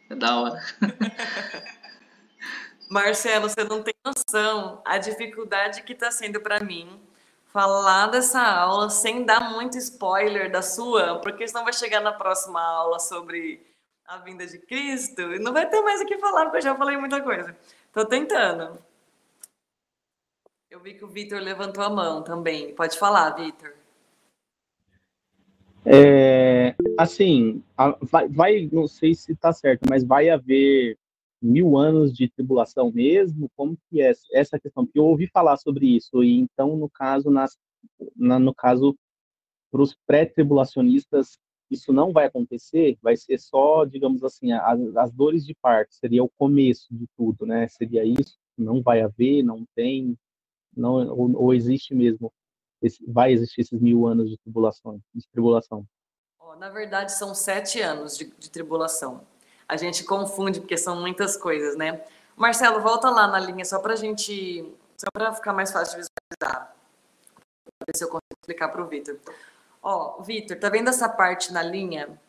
É 0.10 0.16
da 0.16 0.40
hora. 0.40 0.62
Marcelo, 2.90 3.50
você 3.50 3.64
não 3.64 3.84
tem 3.84 3.94
noção 4.06 4.82
a 4.86 4.98
dificuldade 4.98 5.82
que 5.84 5.94
está 5.94 6.10
sendo 6.10 6.40
para 6.40 6.64
mim 6.64 6.88
falar 7.52 8.08
dessa 8.08 8.42
aula 8.42 8.90
sem 8.90 9.26
dar 9.26 9.52
muito 9.52 9.78
spoiler 9.78 10.52
da 10.52 10.62
sua, 10.62 11.20
porque 11.20 11.48
senão 11.48 11.64
vai 11.64 11.74
chegar 11.74 12.02
na 12.02 12.14
próxima 12.14 12.62
aula 12.62 13.00
sobre 13.00 13.66
a 14.06 14.18
vinda 14.18 14.46
de 14.46 14.58
Cristo 14.60 15.22
e 15.34 15.40
não 15.40 15.52
vai 15.52 15.68
ter 15.70 15.82
mais 15.82 16.02
o 16.02 16.06
que 16.06 16.18
falar, 16.18 16.46
porque 16.46 16.58
eu 16.58 16.62
já 16.62 16.76
falei 16.76 16.98
muita 16.98 17.22
coisa. 17.22 17.58
Tô 17.92 18.06
tentando. 18.06 18.78
Eu 20.70 20.80
vi 20.80 20.94
que 20.94 21.04
o 21.04 21.10
Vitor 21.10 21.40
levantou 21.40 21.84
a 21.84 21.90
mão 21.90 22.22
também. 22.22 22.74
Pode 22.76 22.98
falar, 22.98 23.32
Vitor. 23.32 23.74
É, 25.86 26.76
assim, 26.98 27.64
vai, 28.02 28.28
vai, 28.28 28.70
não 28.72 28.88
sei 28.88 29.16
se 29.16 29.32
está 29.32 29.54
certo, 29.54 29.88
mas 29.90 30.04
vai 30.04 30.30
haver 30.30 30.98
mil 31.48 31.78
anos 31.78 32.14
de 32.14 32.30
tribulação 32.30 32.92
mesmo? 32.92 33.50
Como 33.56 33.78
que 33.90 34.02
é 34.02 34.14
essa 34.34 34.60
questão? 34.60 34.86
Porque 34.86 35.00
eu 35.00 35.06
ouvi 35.06 35.28
falar 35.28 35.58
sobre 35.58 35.96
isso, 35.96 36.24
e 36.24 36.40
então, 36.40 36.76
no 36.78 36.90
caso, 36.90 37.30
nas, 37.30 37.58
na, 38.16 38.38
no 38.38 38.54
caso, 38.54 38.96
para 39.72 39.82
os 39.82 39.96
pré-tribulacionistas, 40.06 41.38
isso 41.70 41.92
não 41.92 42.14
vai 42.14 42.26
acontecer, 42.26 42.98
vai 43.02 43.18
ser 43.18 43.38
só, 43.40 43.84
digamos 43.86 44.24
assim, 44.24 44.52
as, 44.52 44.80
as 44.96 45.12
dores 45.12 45.46
de 45.46 45.54
parto, 45.56 45.94
seria 45.94 46.24
o 46.24 46.32
começo 46.38 46.88
de 46.92 47.06
tudo, 47.18 47.46
né? 47.46 47.68
Seria 47.68 48.06
isso, 48.06 48.38
não 48.58 48.82
vai 48.82 49.02
haver, 49.02 49.44
não 49.44 49.66
tem, 49.76 50.18
não, 50.76 51.08
ou, 51.10 51.36
ou 51.36 51.54
existe 51.54 51.94
mesmo, 51.94 52.32
esse, 52.82 53.04
vai 53.06 53.32
existir 53.34 53.62
esses 53.62 53.82
mil 53.82 54.08
anos 54.08 54.30
de 54.30 54.38
tribulação, 54.38 55.02
de 55.14 55.28
tribulação. 55.30 55.86
Na 56.60 56.70
verdade, 56.70 57.12
são 57.12 57.36
sete 57.36 57.82
anos 57.82 58.18
de, 58.18 58.26
de 58.26 58.50
tribulação. 58.50 59.28
A 59.68 59.76
gente 59.76 60.04
confunde 60.04 60.60
porque 60.62 60.78
são 60.78 60.96
muitas 61.00 61.36
coisas, 61.36 61.76
né? 61.76 62.04
Marcelo, 62.36 62.82
volta 62.82 63.10
lá 63.10 63.28
na 63.28 63.40
linha 63.40 63.66
só 63.66 63.80
para 63.80 63.94
a 63.94 63.96
gente, 63.96 64.64
só 64.98 65.08
para 65.12 65.34
ficar 65.34 65.54
mais 65.54 65.72
fácil 65.72 66.00
de 66.00 66.08
visualizar. 66.08 66.76
Pra 67.34 67.86
ver 67.88 67.98
se 67.98 68.04
eu 68.04 68.08
consigo 68.08 68.38
explicar 68.42 68.70
para 68.70 68.82
o 68.82 68.88
Vitor. 68.88 69.18
Ó, 69.82 70.22
Vitor, 70.22 70.58
tá 70.58 70.70
vendo 70.70 70.90
essa 70.90 71.10
parte 71.10 71.52
na 71.52 71.64
linha? 71.64 72.20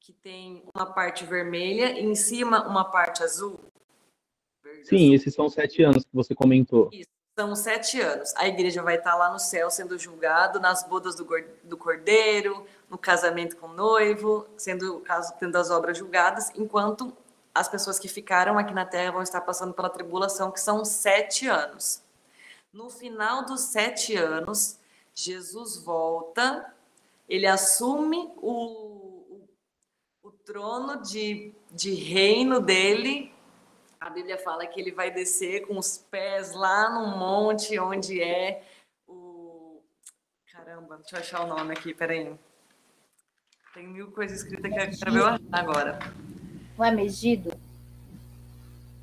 Que 0.00 0.12
tem 0.12 0.62
uma 0.74 0.86
parte 0.86 1.24
vermelha 1.24 1.98
e 1.98 2.04
em 2.04 2.14
cima 2.14 2.66
uma 2.66 2.84
parte 2.84 3.22
azul? 3.22 3.60
Sim, 4.82 5.14
esses 5.14 5.34
são 5.34 5.48
sete 5.48 5.82
anos 5.82 6.04
que 6.04 6.14
você 6.14 6.34
comentou. 6.34 6.90
Isso, 6.92 7.08
são 7.38 7.54
sete 7.56 8.00
anos. 8.00 8.34
A 8.36 8.46
igreja 8.46 8.82
vai 8.82 8.96
estar 8.96 9.14
lá 9.16 9.32
no 9.32 9.38
céu 9.38 9.70
sendo 9.70 9.98
julgado 9.98 10.60
nas 10.60 10.86
bodas 10.86 11.14
do, 11.14 11.26
do 11.64 11.76
cordeiro, 11.76 12.66
no 12.88 12.98
casamento 12.98 13.56
com 13.56 13.68
o 13.68 13.72
noivo, 13.72 14.46
sendo 14.56 15.02
tendo 15.38 15.56
as 15.56 15.70
obras 15.70 15.98
julgadas, 15.98 16.50
enquanto 16.54 17.16
as 17.54 17.68
pessoas 17.68 17.98
que 17.98 18.08
ficaram 18.08 18.58
aqui 18.58 18.74
na 18.74 18.84
terra 18.84 19.12
vão 19.12 19.22
estar 19.22 19.40
passando 19.40 19.72
pela 19.72 19.88
tribulação, 19.88 20.50
que 20.50 20.60
são 20.60 20.84
sete 20.84 21.46
anos. 21.46 22.02
No 22.72 22.90
final 22.90 23.44
dos 23.44 23.60
sete 23.60 24.16
anos, 24.16 24.80
Jesus 25.14 25.76
volta, 25.76 26.74
ele 27.28 27.46
assume 27.46 28.32
o, 28.38 28.50
o, 29.30 29.48
o 30.24 30.30
trono 30.32 31.00
de, 31.00 31.54
de 31.70 31.94
reino 31.94 32.58
dele. 32.58 33.32
A 34.00 34.10
Bíblia 34.10 34.36
fala 34.36 34.66
que 34.66 34.80
ele 34.80 34.90
vai 34.90 35.12
descer 35.12 35.66
com 35.68 35.78
os 35.78 35.96
pés 35.96 36.52
lá 36.52 36.90
no 36.90 37.16
monte 37.16 37.78
onde 37.78 38.20
é 38.20 38.64
o. 39.06 39.80
Caramba, 40.50 40.96
deixa 40.96 41.16
eu 41.16 41.20
achar 41.20 41.44
o 41.44 41.46
nome 41.46 41.72
aqui, 41.72 41.94
peraí. 41.94 42.36
Tem 43.74 43.88
mil 43.88 44.12
coisas 44.12 44.38
escritas 44.38 44.62
que 44.62 44.78
eu 44.78 45.12
quero 45.12 45.12
ver 45.12 45.42
agora. 45.50 45.98
Não 46.78 46.84
é 46.84 46.92
Megido? 46.92 47.52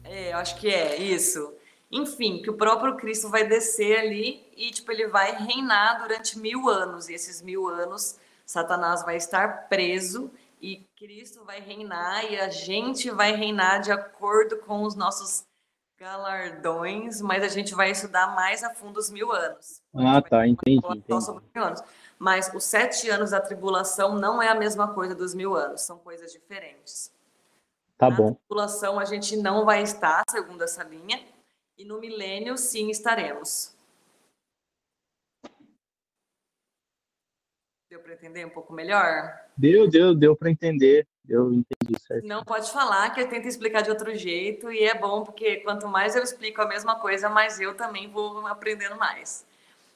É, 0.05 0.31
eu 0.31 0.37
acho 0.37 0.57
que 0.57 0.69
é, 0.69 0.95
isso. 0.95 1.53
Enfim, 1.91 2.41
que 2.41 2.49
o 2.49 2.55
próprio 2.55 2.95
Cristo 2.95 3.27
vai 3.27 3.45
descer 3.45 3.99
ali 3.99 4.49
e, 4.55 4.71
tipo, 4.71 4.89
ele 4.89 5.07
vai 5.07 5.35
reinar 5.35 6.01
durante 6.01 6.39
mil 6.39 6.69
anos. 6.69 7.09
E 7.09 7.13
esses 7.13 7.41
mil 7.41 7.67
anos, 7.67 8.17
Satanás 8.45 9.03
vai 9.03 9.17
estar 9.17 9.67
preso 9.67 10.31
e 10.61 10.85
Cristo 10.97 11.43
vai 11.43 11.59
reinar 11.59 12.31
e 12.31 12.39
a 12.39 12.47
gente 12.47 13.09
vai 13.09 13.35
reinar 13.35 13.81
de 13.81 13.91
acordo 13.91 14.57
com 14.59 14.83
os 14.83 14.95
nossos 14.95 15.43
galardões, 15.99 17.21
mas 17.21 17.43
a 17.43 17.47
gente 17.47 17.75
vai 17.75 17.91
estudar 17.91 18.33
mais 18.33 18.63
a 18.63 18.73
fundo 18.73 18.97
os 18.97 19.09
mil 19.09 19.31
anos. 19.31 19.81
Ah, 19.93 20.21
tá, 20.21 20.47
entendi. 20.47 20.77
entendi. 20.77 21.23
Sobre 21.23 21.43
mil 21.53 21.63
anos. 21.63 21.83
Mas 22.21 22.53
os 22.53 22.65
sete 22.65 23.09
anos 23.09 23.31
da 23.31 23.41
tribulação 23.41 24.13
não 24.13 24.39
é 24.39 24.47
a 24.47 24.53
mesma 24.53 24.93
coisa 24.93 25.15
dos 25.15 25.33
mil 25.33 25.55
anos, 25.55 25.81
são 25.81 25.97
coisas 25.97 26.31
diferentes. 26.31 27.11
Tá 27.97 28.11
Na 28.11 28.15
bom. 28.15 28.29
Na 28.29 28.35
tribulação 28.35 28.99
a 28.99 29.05
gente 29.05 29.35
não 29.35 29.65
vai 29.65 29.81
estar, 29.81 30.21
segundo 30.29 30.63
essa 30.63 30.83
linha, 30.83 31.19
e 31.75 31.83
no 31.83 31.99
milênio, 31.99 32.55
sim, 32.59 32.91
estaremos. 32.91 33.75
Deu 37.89 37.99
para 38.01 38.13
entender 38.13 38.45
um 38.45 38.51
pouco 38.51 38.71
melhor? 38.71 39.35
Deu, 39.57 39.89
deu, 39.89 40.13
deu 40.13 40.35
para 40.35 40.51
entender. 40.51 41.07
Eu 41.27 41.51
entendi 41.51 41.99
certo. 42.05 42.27
Não 42.27 42.43
pode 42.43 42.71
falar 42.71 43.09
que 43.15 43.19
eu 43.19 43.27
tento 43.27 43.47
explicar 43.47 43.81
de 43.81 43.89
outro 43.89 44.13
jeito 44.13 44.71
e 44.71 44.83
é 44.83 44.93
bom 44.93 45.23
porque 45.23 45.57
quanto 45.61 45.87
mais 45.87 46.15
eu 46.15 46.21
explico 46.21 46.61
a 46.61 46.67
mesma 46.67 46.99
coisa, 46.99 47.29
mais 47.29 47.59
eu 47.59 47.73
também 47.75 48.11
vou 48.11 48.45
aprendendo 48.45 48.95
mais. 48.95 49.43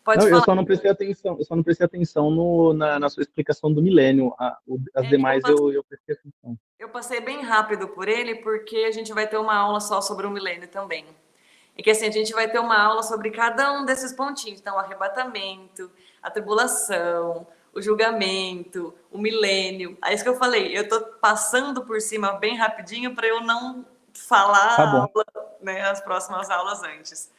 Pode 0.05 0.19
não, 0.19 0.27
falar. 0.27 0.41
Eu 0.41 0.45
só 0.45 0.55
não 0.55 0.63
prestei 0.63 0.91
atenção, 0.91 1.35
eu 1.39 1.43
só 1.43 1.55
não 1.55 1.63
prestei 1.63 1.83
atenção 1.83 2.29
no, 2.29 2.73
na, 2.73 2.99
na 2.99 3.09
sua 3.09 3.23
explicação 3.23 3.73
do 3.73 3.81
milênio. 3.81 4.31
as 4.37 5.05
é, 5.05 5.09
demais 5.09 5.43
eu, 5.43 5.49
passei, 5.49 5.65
eu, 5.65 5.73
eu 5.73 5.83
prestei 5.83 6.15
atenção. 6.15 6.57
Eu 6.77 6.89
passei 6.89 7.21
bem 7.21 7.41
rápido 7.41 7.87
por 7.87 8.07
ele 8.07 8.35
porque 8.35 8.77
a 8.87 8.91
gente 8.91 9.11
vai 9.11 9.25
ter 9.25 9.37
uma 9.37 9.55
aula 9.55 9.79
só 9.79 10.01
sobre 10.01 10.27
o 10.27 10.29
milênio 10.29 10.67
também. 10.67 11.07
E 11.75 11.81
que 11.81 11.89
assim, 11.89 12.05
a 12.05 12.11
gente 12.11 12.31
vai 12.33 12.47
ter 12.47 12.59
uma 12.59 12.79
aula 12.79 13.01
sobre 13.01 13.31
cada 13.31 13.73
um 13.73 13.83
desses 13.83 14.13
pontinhos. 14.13 14.59
Então, 14.59 14.75
o 14.75 14.79
arrebatamento, 14.79 15.91
a 16.21 16.29
tribulação, 16.29 17.47
o 17.73 17.81
julgamento, 17.81 18.93
o 19.11 19.17
milênio. 19.17 19.97
É 20.05 20.13
isso 20.13 20.23
que 20.23 20.29
eu 20.29 20.37
falei. 20.37 20.77
Eu 20.77 20.83
estou 20.83 21.01
passando 21.19 21.83
por 21.83 21.99
cima 21.99 22.33
bem 22.33 22.55
rapidinho 22.55 23.15
para 23.15 23.25
eu 23.25 23.41
não 23.41 23.83
falar 24.13 24.75
tá 24.75 24.87
aula, 24.87 25.25
né, 25.61 25.81
as 25.81 25.99
próximas 25.99 26.49
aulas 26.51 26.83
antes. 26.83 27.33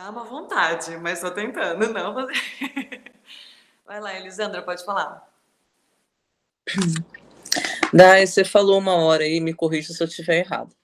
Dá 0.00 0.08
uma 0.08 0.24
vontade, 0.24 0.96
mas 0.96 1.18
estou 1.18 1.30
tentando 1.30 1.92
não 1.92 2.14
fazer. 2.14 2.32
Vai 3.84 4.00
lá, 4.00 4.16
Elisandra, 4.18 4.62
pode 4.62 4.82
falar. 4.82 5.30
Dai, 7.92 8.26
você 8.26 8.42
falou 8.42 8.78
uma 8.78 8.94
hora 8.94 9.24
aí, 9.24 9.40
me 9.40 9.52
corrija 9.52 9.92
se 9.92 10.02
eu 10.02 10.06
estiver 10.06 10.38
errado 10.38 10.74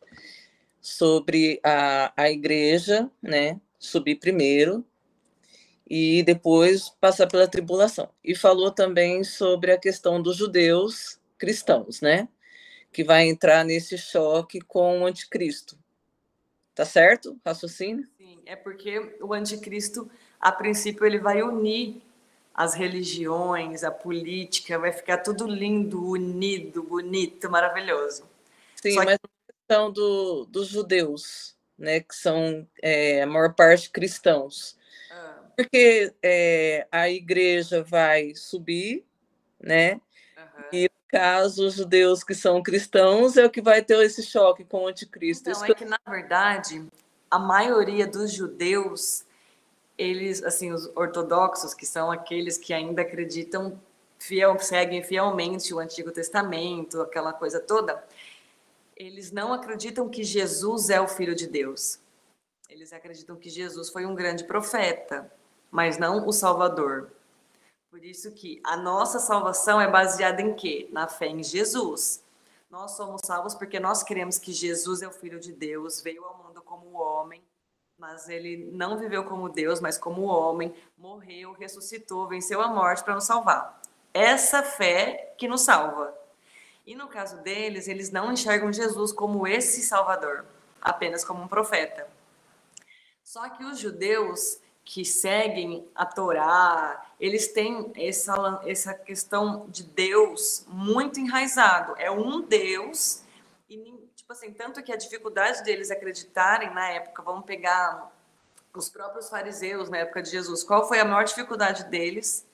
sobre 0.83 1.59
a, 1.65 2.13
a 2.15 2.31
igreja, 2.31 3.11
né, 3.23 3.59
subir 3.79 4.17
primeiro 4.17 4.85
e 5.89 6.23
depois 6.23 6.91
passar 7.01 7.27
pela 7.27 7.49
tribulação. 7.49 8.11
E 8.23 8.35
falou 8.35 8.71
também 8.71 9.25
sobre 9.25 9.73
a 9.73 9.79
questão 9.79 10.21
dos 10.21 10.37
judeus 10.37 11.19
cristãos, 11.39 12.03
né, 12.03 12.29
que 12.93 13.03
vai 13.03 13.27
entrar 13.27 13.65
nesse 13.65 13.97
choque 13.97 14.61
com 14.61 15.01
o 15.01 15.07
anticristo. 15.07 15.79
Tá 16.77 16.85
certo? 16.85 17.41
Raciocínio? 17.43 18.07
Sim, 18.19 18.39
é 18.45 18.55
porque 18.55 19.17
o 19.23 19.33
anticristo, 19.33 20.11
a 20.39 20.53
princípio, 20.53 21.07
ele 21.07 21.19
vai 21.19 21.43
unir 21.43 22.03
as 22.55 22.75
religiões, 22.75 23.83
a 23.83 23.91
política, 23.91 24.79
vai 24.79 24.93
ficar 24.93 25.19
tudo 25.19 25.47
lindo, 25.47 26.07
unido, 26.07 26.83
bonito, 26.83 27.51
maravilhoso. 27.51 28.29
Sim, 28.75 28.93
Só 28.93 29.05
mas 29.05 29.19
questão 29.49 29.91
do, 29.91 30.45
dos 30.45 30.69
judeus, 30.69 31.57
né, 31.79 32.01
que 32.01 32.15
são 32.15 32.69
é, 32.83 33.23
a 33.23 33.27
maior 33.27 33.55
parte 33.55 33.89
cristãos. 33.89 34.77
Ah. 35.11 35.45
Porque 35.57 36.13
é, 36.23 36.87
a 36.93 37.09
igreja 37.09 37.83
vai 37.83 38.35
subir, 38.35 39.03
né? 39.59 39.99
Caso, 41.17 41.67
os 41.67 41.75
judeus 41.75 42.23
que 42.23 42.35
são 42.35 42.63
cristãos 42.63 43.39
é 43.39 43.47
o 43.47 43.51
que 43.51 43.63
vai 43.63 43.83
ter 43.83 43.99
esse 44.05 44.23
choque 44.23 44.65
com 44.65 44.85
o 44.85 44.89
anticristo. 44.89 45.49
Então, 45.49 45.65
é 45.65 45.75
que, 45.75 45.85
na 45.87 45.99
verdade, 46.07 46.87
a 47.31 47.39
maioria 47.39 48.07
dos 48.07 48.33
judeus, 48.33 49.25
eles, 49.97 50.43
assim, 50.43 50.73
os 50.73 50.91
ortodoxos, 50.95 51.73
que 51.73 51.87
são 51.87 52.11
aqueles 52.11 52.59
que 52.59 52.75
ainda 52.75 53.01
acreditam, 53.01 53.81
fiel, 54.19 54.59
seguem 54.59 55.03
fielmente 55.03 55.73
o 55.73 55.79
Antigo 55.79 56.13
Testamento, 56.13 57.01
aquela 57.01 57.33
coisa 57.33 57.61
toda, 57.61 58.05
eles 58.95 59.33
não 59.33 59.55
acreditam 59.55 60.11
que 60.11 60.23
Jesus 60.23 60.91
é 60.91 61.01
o 61.01 61.09
Filho 61.09 61.35
de 61.35 61.47
Deus. 61.47 61.99
Eles 62.69 62.93
acreditam 62.93 63.37
que 63.37 63.49
Jesus 63.49 63.89
foi 63.89 64.05
um 64.05 64.15
grande 64.15 64.45
profeta, 64.45 65.33
mas 65.71 65.97
não 65.97 66.27
o 66.27 66.33
Salvador. 66.33 67.11
Por 67.97 68.05
isso 68.05 68.31
que 68.31 68.61
a 68.63 68.77
nossa 68.77 69.19
salvação 69.19 69.81
é 69.81 69.91
baseada 69.91 70.43
em 70.43 70.55
quê? 70.55 70.87
Na 70.93 71.09
fé 71.09 71.29
em 71.29 71.43
Jesus. 71.43 72.23
Nós 72.69 72.91
somos 72.91 73.23
salvos 73.25 73.55
porque 73.55 73.81
nós 73.81 74.03
cremos 74.03 74.39
que 74.39 74.53
Jesus 74.53 75.01
é 75.01 75.09
o 75.09 75.11
Filho 75.11 75.41
de 75.41 75.51
Deus, 75.51 76.03
veio 76.03 76.23
ao 76.23 76.37
mundo 76.37 76.61
como 76.61 76.93
homem, 76.93 77.43
mas 77.99 78.29
ele 78.29 78.71
não 78.71 78.99
viveu 78.99 79.25
como 79.25 79.49
Deus, 79.49 79.81
mas 79.81 79.97
como 79.97 80.25
homem, 80.25 80.75
morreu, 80.95 81.53
ressuscitou, 81.53 82.29
venceu 82.29 82.61
a 82.61 82.69
morte 82.69 83.03
para 83.03 83.15
nos 83.15 83.25
salvar. 83.25 83.81
Essa 84.13 84.63
fé 84.63 85.35
que 85.39 85.49
nos 85.49 85.63
salva. 85.63 86.15
E 86.87 86.95
no 86.95 87.09
caso 87.09 87.39
deles, 87.39 87.89
eles 87.89 88.11
não 88.11 88.31
enxergam 88.31 88.71
Jesus 88.71 89.11
como 89.11 89.47
esse 89.47 89.81
Salvador, 89.81 90.45
apenas 90.83 91.25
como 91.25 91.43
um 91.43 91.49
profeta. 91.49 92.07
Só 93.25 93.49
que 93.49 93.65
os 93.65 93.79
judeus 93.79 94.61
que 94.87 95.05
seguem 95.05 95.85
a 95.97 96.07
Torá, 96.07 97.11
eles 97.19 97.49
têm 97.49 97.93
essa, 97.97 98.63
essa 98.65 98.95
questão 98.95 99.69
de 99.69 99.83
Deus 99.83 100.65
muito 100.69 101.19
enraizado. 101.19 101.97
É 101.99 102.09
um 102.09 102.41
Deus, 102.41 103.25
e 103.69 103.93
tipo 104.15 104.33
assim, 104.33 104.53
tanto 104.53 104.81
que 104.85 104.93
a 104.93 104.97
dificuldade 104.97 105.65
deles 105.65 105.91
acreditarem 105.91 106.73
na 106.73 106.89
época, 106.89 107.21
vamos 107.21 107.45
pegar 107.45 108.13
os 108.73 108.89
próprios 108.89 109.29
fariseus 109.29 109.91
na 109.91 109.99
época 109.99 110.23
de 110.23 110.31
Jesus, 110.31 110.63
qual 110.63 110.87
foi 110.87 111.01
a 111.01 111.05
maior 111.05 111.25
dificuldade 111.25 111.85
deles 111.87 112.47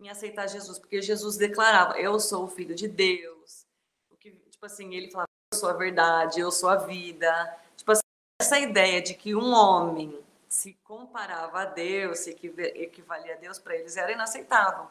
em 0.00 0.08
aceitar 0.08 0.48
Jesus? 0.48 0.76
Porque 0.76 1.00
Jesus 1.00 1.36
declarava: 1.36 2.00
Eu 2.00 2.18
sou 2.18 2.44
o 2.44 2.48
filho 2.48 2.74
de 2.74 2.88
Deus. 2.88 3.64
O 4.10 4.16
que, 4.16 4.32
tipo 4.32 4.66
assim, 4.66 4.92
ele 4.94 5.08
falava: 5.08 5.28
Eu 5.52 5.58
sou 5.58 5.68
a 5.68 5.74
verdade, 5.74 6.40
eu 6.40 6.50
sou 6.50 6.68
a 6.68 6.76
vida. 6.76 7.58
Tipo 7.76 7.92
assim, 7.92 8.02
essa 8.40 8.58
ideia 8.58 9.00
de 9.00 9.14
que 9.14 9.36
um 9.36 9.52
homem 9.52 10.18
se 10.50 10.76
comparava 10.82 11.62
a 11.62 11.64
Deus, 11.64 12.18
se 12.18 12.30
equivalia 12.30 13.34
a 13.34 13.36
Deus, 13.36 13.58
para 13.60 13.76
eles 13.76 13.96
era 13.96 14.10
inaceitável. 14.10 14.88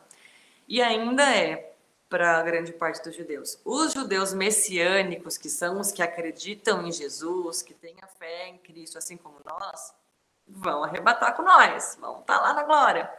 E 0.66 0.82
ainda 0.82 1.36
é 1.36 1.74
para 2.08 2.42
grande 2.42 2.72
parte 2.72 3.04
dos 3.04 3.14
judeus. 3.14 3.60
Os 3.66 3.92
judeus 3.92 4.34
messiânicos, 4.34 5.38
que 5.38 5.50
são 5.50 5.82
os 5.82 5.92
que 5.92 6.02
acreditam 6.02 6.88
em 6.88 6.92
Jesus, 6.94 7.62
que 7.62 7.74
têm 7.74 7.96
a 8.02 8.08
fé 8.08 8.48
em 8.48 8.58
Cristo, 8.58 8.98
assim 8.98 9.18
como 9.18 9.42
nós, 9.46 9.94
vão 10.48 10.84
arrebatar 10.84 11.36
com 11.36 11.44
nós, 11.44 11.98
vão 12.00 12.22
estar 12.22 12.38
tá 12.38 12.42
lá 12.42 12.54
na 12.54 12.64
glória. 12.64 13.12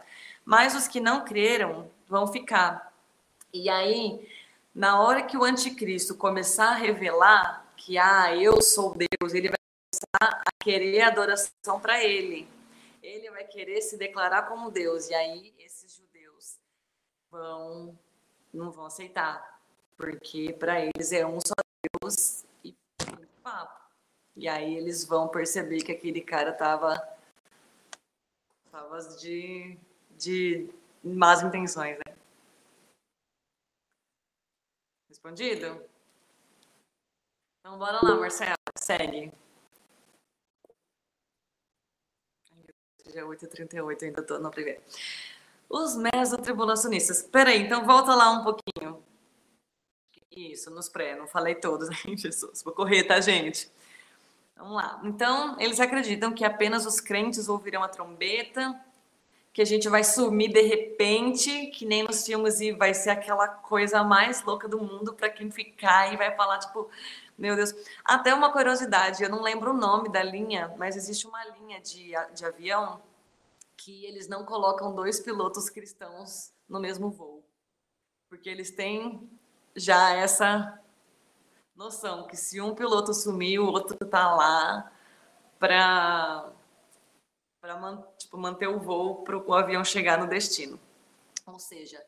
Mas 0.43 0.75
os 0.75 0.87
que 0.87 0.99
não 0.99 1.23
creram 1.23 1.89
vão 2.09 2.25
ficar. 2.25 2.91
E 3.53 3.69
aí, 3.69 4.27
na 4.73 4.99
hora 4.99 5.21
que 5.21 5.37
o 5.37 5.43
anticristo 5.43 6.15
começar 6.15 6.69
a 6.69 6.75
revelar 6.75 7.71
que, 7.77 7.99
ah, 7.99 8.35
eu 8.35 8.61
sou 8.63 8.95
Deus, 8.95 9.33
ele 9.33 9.47
vai 9.47 9.60
a 10.19 10.41
querer 10.63 11.01
adoração 11.01 11.79
para 11.79 12.03
ele. 12.03 12.47
Ele 13.01 13.29
vai 13.31 13.45
querer 13.45 13.81
se 13.81 13.97
declarar 13.97 14.43
como 14.43 14.71
Deus. 14.71 15.09
E 15.09 15.13
aí, 15.13 15.53
esses 15.57 15.93
judeus 15.93 16.59
vão 17.29 17.97
não 18.53 18.69
vão 18.71 18.85
aceitar, 18.85 19.61
porque 19.95 20.53
para 20.53 20.81
eles 20.81 21.11
é 21.11 21.25
um 21.25 21.39
só 21.39 21.53
Deus 22.01 22.43
e 22.63 22.75
papo. 23.41 23.81
E 24.35 24.47
aí 24.47 24.75
eles 24.75 25.05
vão 25.05 25.27
perceber 25.27 25.81
que 25.81 25.91
aquele 25.91 26.21
cara 26.21 26.51
tava 26.51 26.95
tava 28.71 28.99
de 29.17 29.77
de 30.17 30.69
más 31.03 31.41
intenções, 31.41 31.97
né? 31.97 32.15
Respondido? 35.09 35.83
Então 37.59 37.77
bora 37.77 37.99
lá, 38.01 38.15
Marcelo, 38.15 38.55
segue. 38.77 39.31
Já 43.13 43.21
é 43.21 43.23
8h38, 43.23 44.03
ainda 44.03 44.23
tô 44.23 44.39
no 44.39 44.49
primeiro. 44.49 44.81
Os 45.69 45.95
mesotribulacionistas. 45.95 47.23
Peraí, 47.23 47.63
então 47.63 47.85
volta 47.85 48.13
lá 48.13 48.31
um 48.31 48.43
pouquinho. 48.43 49.03
Isso, 50.31 50.71
nos 50.71 50.87
pré, 50.87 51.15
não 51.15 51.27
falei 51.27 51.55
todos, 51.55 51.89
hein, 52.05 52.15
Jesus? 52.17 52.63
Vou 52.63 52.73
correr, 52.73 53.03
tá, 53.03 53.19
gente? 53.19 53.69
Vamos 54.55 54.75
lá. 54.75 55.01
Então, 55.03 55.59
eles 55.59 55.79
acreditam 55.79 56.31
que 56.33 56.45
apenas 56.45 56.85
os 56.85 56.99
crentes 56.99 57.49
ouvirão 57.49 57.83
a 57.83 57.89
trombeta, 57.89 58.79
que 59.51 59.61
a 59.61 59.65
gente 59.65 59.89
vai 59.89 60.03
sumir 60.03 60.53
de 60.53 60.61
repente, 60.61 61.67
que 61.67 61.85
nem 61.85 62.03
nos 62.03 62.25
filmes, 62.25 62.61
e 62.61 62.71
vai 62.71 62.93
ser 62.93 63.09
aquela 63.09 63.47
coisa 63.47 64.03
mais 64.03 64.43
louca 64.43 64.67
do 64.67 64.79
mundo 64.79 65.13
para 65.13 65.29
quem 65.29 65.51
ficar 65.51 66.13
e 66.13 66.17
vai 66.17 66.33
falar, 66.35 66.59
tipo, 66.59 66.89
meu 67.37 67.55
Deus. 67.55 67.73
Até 68.03 68.33
uma 68.33 68.51
curiosidade, 68.51 69.23
eu 69.23 69.29
não 69.29 69.41
lembro 69.41 69.71
o 69.71 69.77
nome 69.77 70.09
da 70.09 70.23
linha, 70.23 70.73
mas 70.77 70.95
existe 70.95 71.27
uma 71.27 71.43
linha 71.45 71.79
de, 71.81 72.13
de 72.33 72.45
avião 72.45 73.01
que 73.77 74.05
eles 74.05 74.27
não 74.27 74.45
colocam 74.45 74.93
dois 74.93 75.19
pilotos 75.19 75.69
cristãos 75.69 76.53
no 76.69 76.79
mesmo 76.79 77.09
voo. 77.09 77.43
Porque 78.29 78.49
eles 78.49 78.71
têm 78.71 79.29
já 79.75 80.13
essa 80.13 80.79
noção 81.75 82.27
que 82.27 82.37
se 82.37 82.61
um 82.61 82.75
piloto 82.75 83.13
sumir, 83.13 83.59
o 83.59 83.65
outro 83.65 83.97
tá 84.05 84.35
lá 84.35 84.91
para 85.59 86.51
para 87.59 87.97
tipo, 88.17 88.37
manter 88.37 88.67
o 88.67 88.79
voo 88.79 89.23
para 89.23 89.37
o 89.37 89.53
avião 89.53 89.83
chegar 89.85 90.17
no 90.17 90.27
destino. 90.27 90.79
Ou 91.45 91.59
seja, 91.59 92.03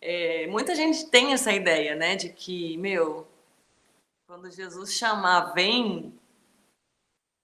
é, 0.00 0.46
muita 0.48 0.74
gente 0.74 1.06
tem 1.06 1.32
essa 1.32 1.50
ideia, 1.52 1.94
né, 1.94 2.14
de 2.14 2.28
que, 2.28 2.76
meu, 2.76 3.26
quando 4.28 4.50
Jesus 4.50 4.92
chamar, 4.92 5.54
vem, 5.54 6.12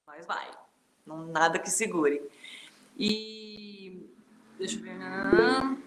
nós 0.06 0.26
vai, 0.26 0.50
não 1.06 1.24
nada 1.24 1.58
que 1.58 1.70
segure. 1.70 2.22
E 2.94 4.06
Deixa 4.58 4.76
eu 4.76 4.82
ver. 4.82 5.78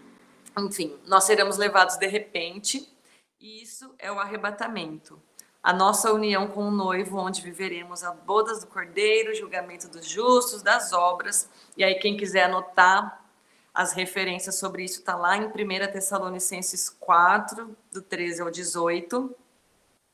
Enfim, 0.57 0.99
nós 1.05 1.23
seremos 1.25 1.55
levados 1.55 1.97
de 1.97 2.07
repente, 2.07 2.91
e 3.39 3.61
isso 3.61 3.93
é 3.99 4.11
o 4.11 4.19
arrebatamento. 4.19 5.21
A 5.61 5.71
nossa 5.71 6.11
união 6.11 6.47
com 6.47 6.67
o 6.67 6.71
noivo, 6.71 7.19
onde 7.19 7.43
viveremos 7.43 8.03
a 8.03 8.11
bodas 8.11 8.61
do 8.61 8.67
cordeiro, 8.67 9.35
julgamento 9.35 9.87
dos 9.87 10.09
justos, 10.09 10.63
das 10.63 10.93
obras. 10.93 11.47
E 11.77 11.83
aí, 11.83 11.93
quem 11.95 12.17
quiser 12.17 12.45
anotar 12.45 13.23
as 13.71 13.93
referências 13.93 14.55
sobre 14.55 14.83
isso, 14.83 14.99
está 14.99 15.15
lá 15.15 15.37
em 15.37 15.45
1 15.45 15.51
Tessalonicenses 15.91 16.89
4, 16.89 17.77
do 17.91 18.01
13 18.01 18.41
ao 18.41 18.49
18, 18.49 19.35
e 19.35 19.46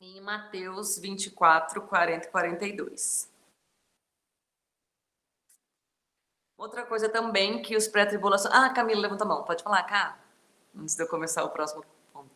em 0.04 0.20
Mateus 0.20 0.98
24, 0.98 1.80
40 1.82 2.26
e 2.26 2.30
42. 2.30 3.32
Outra 6.58 6.84
coisa 6.84 7.08
também 7.08 7.62
que 7.62 7.76
os 7.76 7.88
pré-tribulações. 7.88 8.54
Ah, 8.54 8.68
Camila, 8.70 9.00
levanta 9.00 9.24
a 9.24 9.26
mão. 9.26 9.42
Pode 9.44 9.62
falar, 9.62 9.82
cá? 9.84 10.18
Antes 10.76 10.94
de 10.94 11.02
eu 11.02 11.08
começar 11.08 11.42
o 11.44 11.50
próximo 11.50 11.84
ponto. 12.12 12.30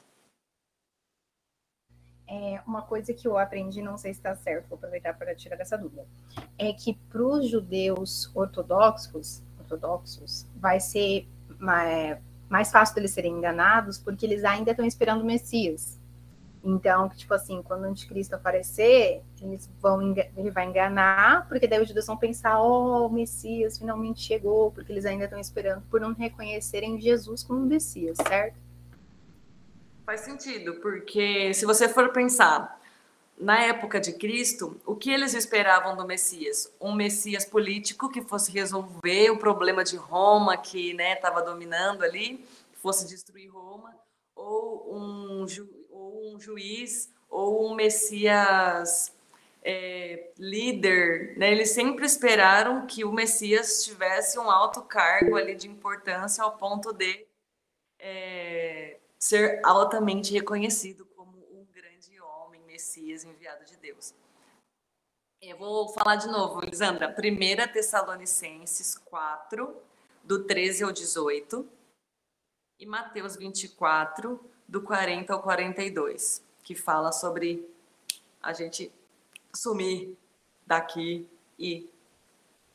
É, 2.26 2.62
uma 2.66 2.82
coisa 2.82 3.12
que 3.12 3.28
eu 3.28 3.36
aprendi, 3.36 3.82
não 3.82 3.98
sei 3.98 4.14
se 4.14 4.20
está 4.20 4.34
certo, 4.34 4.68
vou 4.68 4.76
aproveitar 4.76 5.14
para 5.14 5.34
tirar 5.34 5.60
essa 5.60 5.78
dúvida, 5.78 6.06
é 6.58 6.72
que 6.74 6.94
para 7.10 7.22
os 7.22 7.48
judeus 7.48 8.30
ortodoxos, 8.34 9.42
ortodoxos, 9.58 10.46
vai 10.56 10.78
ser 10.78 11.26
mais, 11.58 12.20
mais 12.48 12.70
fácil 12.70 12.94
deles 12.96 13.12
serem 13.12 13.32
enganados, 13.32 13.98
porque 13.98 14.26
eles 14.26 14.44
ainda 14.44 14.72
estão 14.72 14.84
esperando 14.84 15.22
o 15.22 15.24
Messias. 15.24 15.97
Então, 16.62 17.08
tipo 17.08 17.32
assim, 17.32 17.62
quando 17.62 17.82
o 17.82 17.86
anticristo 17.86 18.34
aparecer, 18.34 19.22
eles 19.40 19.70
vão, 19.80 20.14
ele 20.36 20.50
vai 20.50 20.66
enganar, 20.66 21.46
porque 21.48 21.66
daí 21.68 21.80
os 21.80 21.88
judeus 21.88 22.06
vão 22.06 22.16
pensar, 22.16 22.60
oh, 22.60 23.06
o 23.06 23.12
Messias 23.12 23.78
finalmente 23.78 24.20
chegou, 24.20 24.70
porque 24.72 24.92
eles 24.92 25.04
ainda 25.04 25.24
estão 25.24 25.38
esperando 25.38 25.82
por 25.90 26.00
não 26.00 26.12
reconhecerem 26.12 27.00
Jesus 27.00 27.42
como 27.44 27.60
Messias, 27.60 28.16
certo? 28.26 28.58
Faz 30.04 30.22
sentido, 30.22 30.74
porque 30.80 31.52
se 31.54 31.64
você 31.64 31.88
for 31.88 32.12
pensar, 32.12 32.80
na 33.38 33.60
época 33.60 34.00
de 34.00 34.12
Cristo, 34.14 34.80
o 34.84 34.96
que 34.96 35.10
eles 35.10 35.32
esperavam 35.32 35.96
do 35.96 36.04
Messias? 36.04 36.72
Um 36.80 36.92
Messias 36.92 37.44
político 37.44 38.08
que 38.08 38.22
fosse 38.22 38.50
resolver 38.50 39.30
o 39.30 39.38
problema 39.38 39.84
de 39.84 39.96
Roma, 39.96 40.56
que 40.56 40.90
estava 40.90 41.40
né, 41.40 41.46
dominando 41.46 42.02
ali, 42.02 42.44
fosse 42.72 43.06
destruir 43.06 43.48
Roma, 43.48 43.94
ou 44.34 44.96
um 44.96 45.46
ou 46.08 46.34
um 46.34 46.40
juiz 46.40 47.12
ou 47.28 47.70
um 47.70 47.74
Messias 47.74 49.14
é, 49.62 50.30
líder, 50.38 51.36
né? 51.36 51.52
Eles 51.52 51.70
sempre 51.70 52.06
esperaram 52.06 52.86
que 52.86 53.04
o 53.04 53.12
Messias 53.12 53.84
tivesse 53.84 54.38
um 54.38 54.50
alto 54.50 54.82
cargo 54.82 55.36
ali 55.36 55.54
de 55.54 55.68
importância 55.68 56.42
ao 56.42 56.56
ponto 56.56 56.92
de 56.92 57.26
é, 57.98 58.98
ser 59.18 59.60
altamente 59.64 60.32
reconhecido 60.32 61.04
como 61.16 61.36
um 61.52 61.66
grande 61.72 62.18
homem, 62.20 62.62
Messias 62.62 63.24
enviado 63.24 63.64
de 63.64 63.76
Deus. 63.76 64.14
Eu 65.40 65.56
vou 65.56 65.88
falar 65.90 66.16
de 66.16 66.28
novo, 66.28 66.60
Lisandra. 66.60 67.14
1 67.16 67.72
Tessalonicenses 67.72 68.96
4, 68.96 69.76
do 70.24 70.44
13 70.44 70.84
ao 70.84 70.92
18. 70.92 71.68
E 72.80 72.86
Mateus 72.86 73.36
24, 73.36 74.40
do 74.68 74.82
40 74.82 75.32
ao 75.32 75.42
42, 75.42 76.44
que 76.62 76.74
fala 76.74 77.10
sobre 77.10 77.66
a 78.42 78.52
gente 78.52 78.92
sumir 79.52 80.14
daqui 80.66 81.26
e 81.58 81.90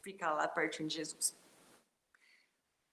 ficar 0.02 0.34
lá 0.34 0.48
pertinho 0.48 0.90
de 0.90 0.96
Jesus. 0.96 1.36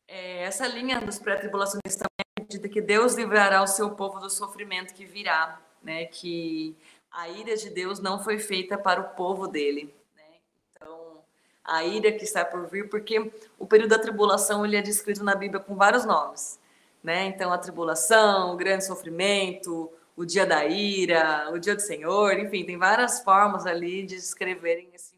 É, 0.06 0.42
essa 0.42 0.66
linha 0.66 1.00
dos 1.00 1.18
pré-tribulacionistas 1.18 1.96
também 1.96 2.26
acredita 2.38 2.68
que 2.68 2.80
Deus 2.80 3.14
livrará 3.14 3.62
o 3.62 3.66
seu 3.66 3.90
povo 3.92 4.20
do 4.20 4.28
sofrimento 4.28 4.92
que 4.92 5.04
virá, 5.04 5.60
né? 5.82 6.04
Que 6.04 6.76
a 7.10 7.28
ira 7.28 7.56
de 7.56 7.70
Deus 7.70 8.00
não 8.00 8.22
foi 8.22 8.38
feita 8.38 8.76
para 8.76 9.00
o 9.00 9.14
povo 9.14 9.46
dele. 9.46 9.94
Né? 10.16 10.24
Então, 10.72 11.18
a 11.64 11.84
ira 11.84 12.12
que 12.12 12.24
está 12.24 12.44
por 12.44 12.66
vir, 12.68 12.88
porque 12.88 13.32
o 13.58 13.66
período 13.66 13.90
da 13.90 13.98
tribulação 13.98 14.64
ele 14.64 14.76
é 14.76 14.82
descrito 14.82 15.24
na 15.24 15.34
Bíblia 15.34 15.60
com 15.60 15.74
vários 15.74 16.04
nomes. 16.04 16.58
Né? 17.02 17.26
Então, 17.26 17.52
a 17.52 17.58
tribulação, 17.58 18.52
o 18.52 18.56
grande 18.56 18.84
sofrimento, 18.84 19.90
o 20.16 20.24
dia 20.24 20.44
da 20.44 20.66
ira, 20.66 21.50
o 21.50 21.58
dia 21.58 21.74
do 21.74 21.80
Senhor, 21.80 22.38
enfim, 22.38 22.64
tem 22.64 22.76
várias 22.76 23.22
formas 23.22 23.66
ali 23.66 24.02
de 24.04 24.16
descreverem 24.16 24.90
esse 24.92 25.14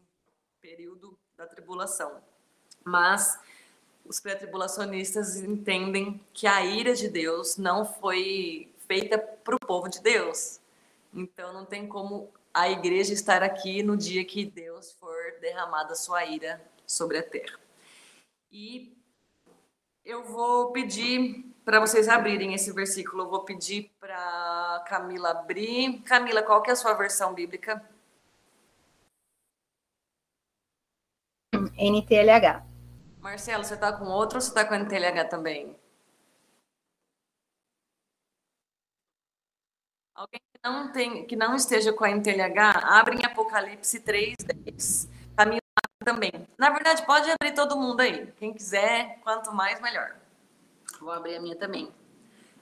período 0.61 1.17
da 1.35 1.45
tribulação. 1.45 2.21
Mas 2.85 3.37
os 4.05 4.19
pré-tribulacionistas 4.19 5.37
entendem 5.37 6.21
que 6.33 6.47
a 6.47 6.63
ira 6.63 6.93
de 6.93 7.09
Deus 7.09 7.57
não 7.57 7.85
foi 7.85 8.69
feita 8.87 9.17
para 9.17 9.55
o 9.55 9.59
povo 9.59 9.89
de 9.89 10.01
Deus, 10.01 10.59
então 11.13 11.53
não 11.53 11.65
tem 11.65 11.87
como 11.87 12.29
a 12.53 12.69
igreja 12.69 13.13
estar 13.13 13.41
aqui 13.41 13.81
no 13.81 13.97
dia 13.97 14.23
que 14.23 14.45
Deus 14.45 14.91
for 14.93 15.15
derramada 15.41 15.95
sua 15.95 16.23
ira 16.25 16.61
sobre 16.85 17.17
a 17.17 17.23
terra. 17.23 17.59
E 18.51 18.95
eu 20.05 20.23
vou 20.23 20.71
pedir 20.71 21.45
para 21.63 21.79
vocês 21.79 22.09
abrirem 22.09 22.53
esse 22.53 22.71
versículo. 22.71 23.23
Eu 23.23 23.29
vou 23.29 23.45
pedir 23.45 23.91
para 23.99 24.83
Camila 24.87 25.31
abrir. 25.31 26.01
Camila, 26.01 26.43
qual 26.43 26.61
que 26.61 26.69
é 26.69 26.73
a 26.73 26.75
sua 26.75 26.93
versão 26.93 27.33
bíblica? 27.33 27.81
NTLH. 31.77 32.65
Marcelo, 33.19 33.63
você 33.63 33.73
está 33.75 33.93
com 33.93 34.05
outro 34.05 34.37
ou 34.37 34.41
você 34.41 34.49
está 34.49 34.65
com 34.65 34.75
NTLH 34.75 35.25
também? 35.29 35.75
Alguém 40.13 40.41
não 40.63 40.91
tem, 40.91 41.25
que 41.25 41.35
não 41.35 41.55
esteja 41.55 41.91
com 41.91 42.03
a 42.03 42.09
NTLH, 42.09 42.79
abre 42.83 43.17
em 43.17 43.25
Apocalipse 43.25 43.99
3, 43.99 44.35
10. 44.65 45.09
Também. 46.03 46.31
Na 46.57 46.69
verdade, 46.69 47.05
pode 47.05 47.29
abrir 47.31 47.53
todo 47.53 47.77
mundo 47.77 48.01
aí. 48.01 48.31
Quem 48.37 48.53
quiser, 48.53 49.19
quanto 49.21 49.53
mais, 49.53 49.79
melhor. 49.81 50.15
Vou 50.99 51.11
abrir 51.11 51.35
a 51.35 51.41
minha 51.41 51.55
também. 51.55 51.91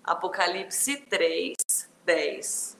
Apocalipse 0.03 0.97
3, 0.97 1.55
10. 2.05 2.77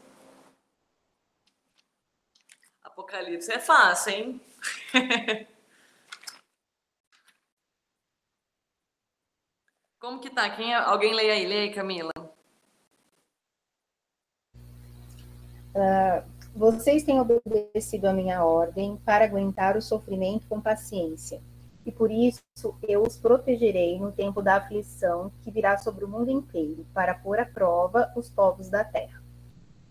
Apocalipse 2.84 3.52
é 3.52 3.60
fácil, 3.60 4.14
hein? 4.14 4.42
Como 10.00 10.20
que 10.20 10.30
tá? 10.32 10.50
Quem, 10.50 10.74
é? 10.74 10.78
alguém 10.78 11.14
lê 11.14 11.30
aí? 11.30 11.46
Lê 11.46 11.60
aí, 11.60 11.74
Camila. 11.74 12.12
Uh, 15.76 16.31
vocês 16.56 17.04
têm 17.04 17.20
obedecido 17.20 18.08
a 18.08 18.14
minha 18.14 18.44
ordem 18.44 18.98
para 19.06 19.26
aguentar 19.26 19.78
o 19.78 19.82
sofrimento 19.82 20.48
com 20.48 20.62
paciência. 20.62 21.42
E 21.86 21.92
por 21.92 22.12
isso 22.12 22.42
eu 22.88 23.02
os 23.02 23.18
protegerei 23.18 24.00
no 24.00 24.12
tempo 24.12 24.42
da 24.42 24.58
aflição 24.58 25.32
que 25.44 25.50
virá 25.50 25.78
sobre 25.78 26.06
o 26.06 26.08
mundo 26.08 26.30
inteiro, 26.30 26.86
para 26.94 27.16
pôr 27.16 27.40
à 27.40 27.46
prova 27.46 28.12
os 28.16 28.30
povos 28.30 28.70
da 28.70 28.84
terra. 28.84 29.24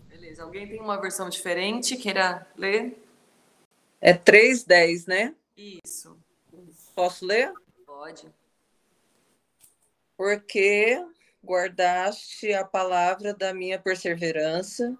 Beleza. 0.08 0.44
Alguém 0.44 0.68
tem 0.68 0.80
uma 0.80 1.00
versão 1.00 1.28
diferente? 1.28 1.96
Queira 1.96 2.46
ler? 2.56 3.02
É 4.00 4.14
3.10, 4.14 5.08
né? 5.08 5.34
Isso. 5.56 6.16
Posso 6.94 7.24
ler? 7.26 7.52
Pode. 7.84 8.28
Porque 10.16 11.04
guardaste 11.44 12.52
a 12.52 12.64
palavra 12.64 13.34
da 13.34 13.52
minha 13.52 13.78
perseverança 13.78 14.96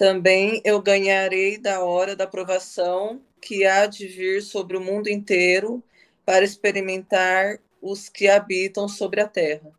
também 0.00 0.62
eu 0.64 0.80
ganharei 0.80 1.58
da 1.58 1.84
hora 1.84 2.16
da 2.16 2.26
provação 2.26 3.20
que 3.38 3.66
há 3.66 3.84
de 3.84 4.06
vir 4.06 4.40
sobre 4.40 4.74
o 4.74 4.80
mundo 4.80 5.10
inteiro 5.10 5.84
para 6.24 6.42
experimentar 6.42 7.58
os 7.82 8.08
que 8.08 8.26
habitam 8.26 8.88
sobre 8.88 9.20
a 9.20 9.28
terra. 9.28 9.70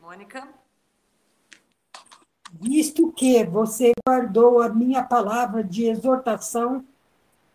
Mônica? 0.00 0.48
Visto 2.60 3.12
que 3.12 3.44
você 3.44 3.92
guardou 4.04 4.60
a 4.60 4.68
minha 4.68 5.04
palavra 5.04 5.62
de 5.62 5.84
exortação 5.84 6.84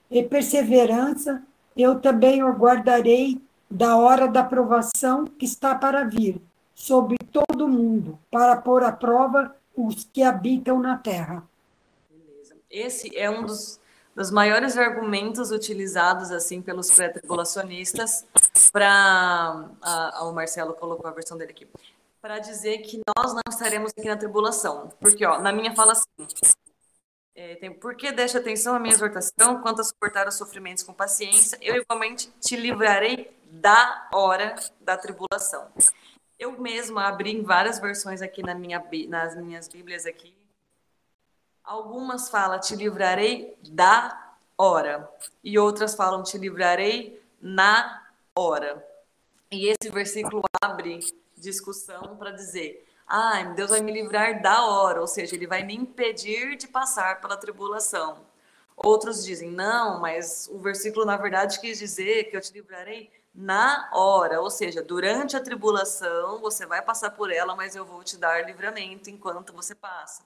e 0.10 0.24
perseverança, 0.24 1.44
eu 1.76 2.00
também 2.00 2.42
o 2.42 2.54
guardarei 2.54 3.42
da 3.70 3.98
hora 3.98 4.30
da 4.30 4.46
provação 4.46 5.26
que 5.26 5.44
está 5.44 5.76
para 5.76 6.06
vir 6.06 6.42
sobre 6.74 7.18
todo 7.18 7.66
o 7.66 7.68
mundo, 7.68 8.18
para 8.32 8.56
pôr 8.56 8.82
à 8.82 8.94
prova 8.94 9.57
os 9.78 10.04
que 10.12 10.24
habitam 10.24 10.80
na 10.80 10.98
terra. 10.98 11.48
Beleza. 12.10 12.56
Esse 12.70 13.16
é 13.16 13.30
um 13.30 13.46
dos, 13.46 13.80
dos 14.16 14.32
maiores 14.32 14.78
argumentos 14.78 15.52
utilizados 15.52 16.32
assim 16.32 16.62
pelos 16.62 16.90
pré-tribulacionistas 16.92 18.26
para 18.72 19.70
o 20.22 20.32
Marcelo 20.32 20.74
colocou 20.74 21.08
a 21.08 21.14
versão 21.14 21.38
dele 21.38 21.52
aqui 21.52 21.68
para 22.20 22.40
dizer 22.40 22.80
que 22.80 23.00
nós 23.16 23.34
não 23.34 23.42
estaremos 23.50 23.94
aqui 23.98 24.08
na 24.08 24.18
tribulação, 24.18 24.92
porque 25.00 25.26
ó, 25.26 25.40
na 25.40 25.54
minha 25.54 25.74
fala 25.74 25.94
assim 25.94 26.04
é, 27.34 27.56
tem, 27.56 27.72
por 27.72 27.96
que 27.96 28.12
deixa 28.12 28.40
atenção 28.40 28.76
à 28.76 28.80
minha 28.80 28.94
exortação 28.94 29.62
quanto 29.62 29.80
a 29.80 29.84
suportar 29.84 30.28
os 30.28 30.36
sofrimentos 30.36 30.82
com 30.82 30.92
paciência, 30.92 31.58
eu 31.62 31.76
igualmente 31.76 32.30
te 32.42 32.56
livrarei 32.56 33.32
da 33.46 34.10
hora 34.12 34.56
da 34.82 34.98
tribulação. 34.98 35.68
Eu 36.40 36.60
mesma 36.60 37.08
abri 37.08 37.32
em 37.32 37.42
várias 37.42 37.80
versões 37.80 38.22
aqui 38.22 38.44
na 38.44 38.54
minha, 38.54 38.84
nas 39.08 39.36
minhas 39.36 39.68
Bíblias 39.68 40.06
aqui. 40.06 40.36
Algumas 41.64 42.30
falam 42.30 42.60
te 42.60 42.76
livrarei 42.76 43.58
da 43.70 44.36
hora 44.56 45.12
e 45.44 45.58
outras 45.58 45.96
falam 45.96 46.22
te 46.22 46.38
livrarei 46.38 47.20
na 47.42 48.08
hora. 48.36 48.86
E 49.52 49.68
esse 49.68 49.92
versículo 49.92 50.44
abre 50.62 51.00
discussão 51.36 52.16
para 52.18 52.30
dizer: 52.30 52.88
"Ah, 53.08 53.42
Deus 53.56 53.72
vai 53.72 53.82
me 53.82 53.92
livrar 53.92 54.40
da 54.40 54.64
hora", 54.64 55.02
ou 55.02 55.08
seja, 55.08 55.36
ele 55.36 55.48
vai 55.48 55.64
me 55.64 55.76
impedir 55.76 56.56
de 56.56 56.68
passar 56.68 57.20
pela 57.20 57.36
tribulação. 57.36 58.20
Outros 58.76 59.26
dizem: 59.26 59.50
"Não, 59.50 60.00
mas 60.00 60.48
o 60.52 60.60
versículo 60.60 61.04
na 61.04 61.18
verdade 61.18 61.60
quis 61.60 61.80
dizer 61.80 62.26
que 62.26 62.38
eu 62.38 62.42
te 62.42 62.54
livrarei 62.54 63.10
na 63.40 63.88
hora, 63.94 64.42
ou 64.42 64.50
seja, 64.50 64.82
durante 64.82 65.38
a 65.38 65.40
tribulação 65.40 66.40
você 66.40 66.66
vai 66.66 66.82
passar 66.82 67.12
por 67.12 67.32
ela, 67.32 67.56
mas 67.56 67.76
eu 67.76 67.86
vou 67.86 68.04
te 68.04 68.18
dar 68.18 68.44
livramento 68.44 69.12
enquanto 69.12 69.54
você 69.54 69.76
passa. 69.76 70.24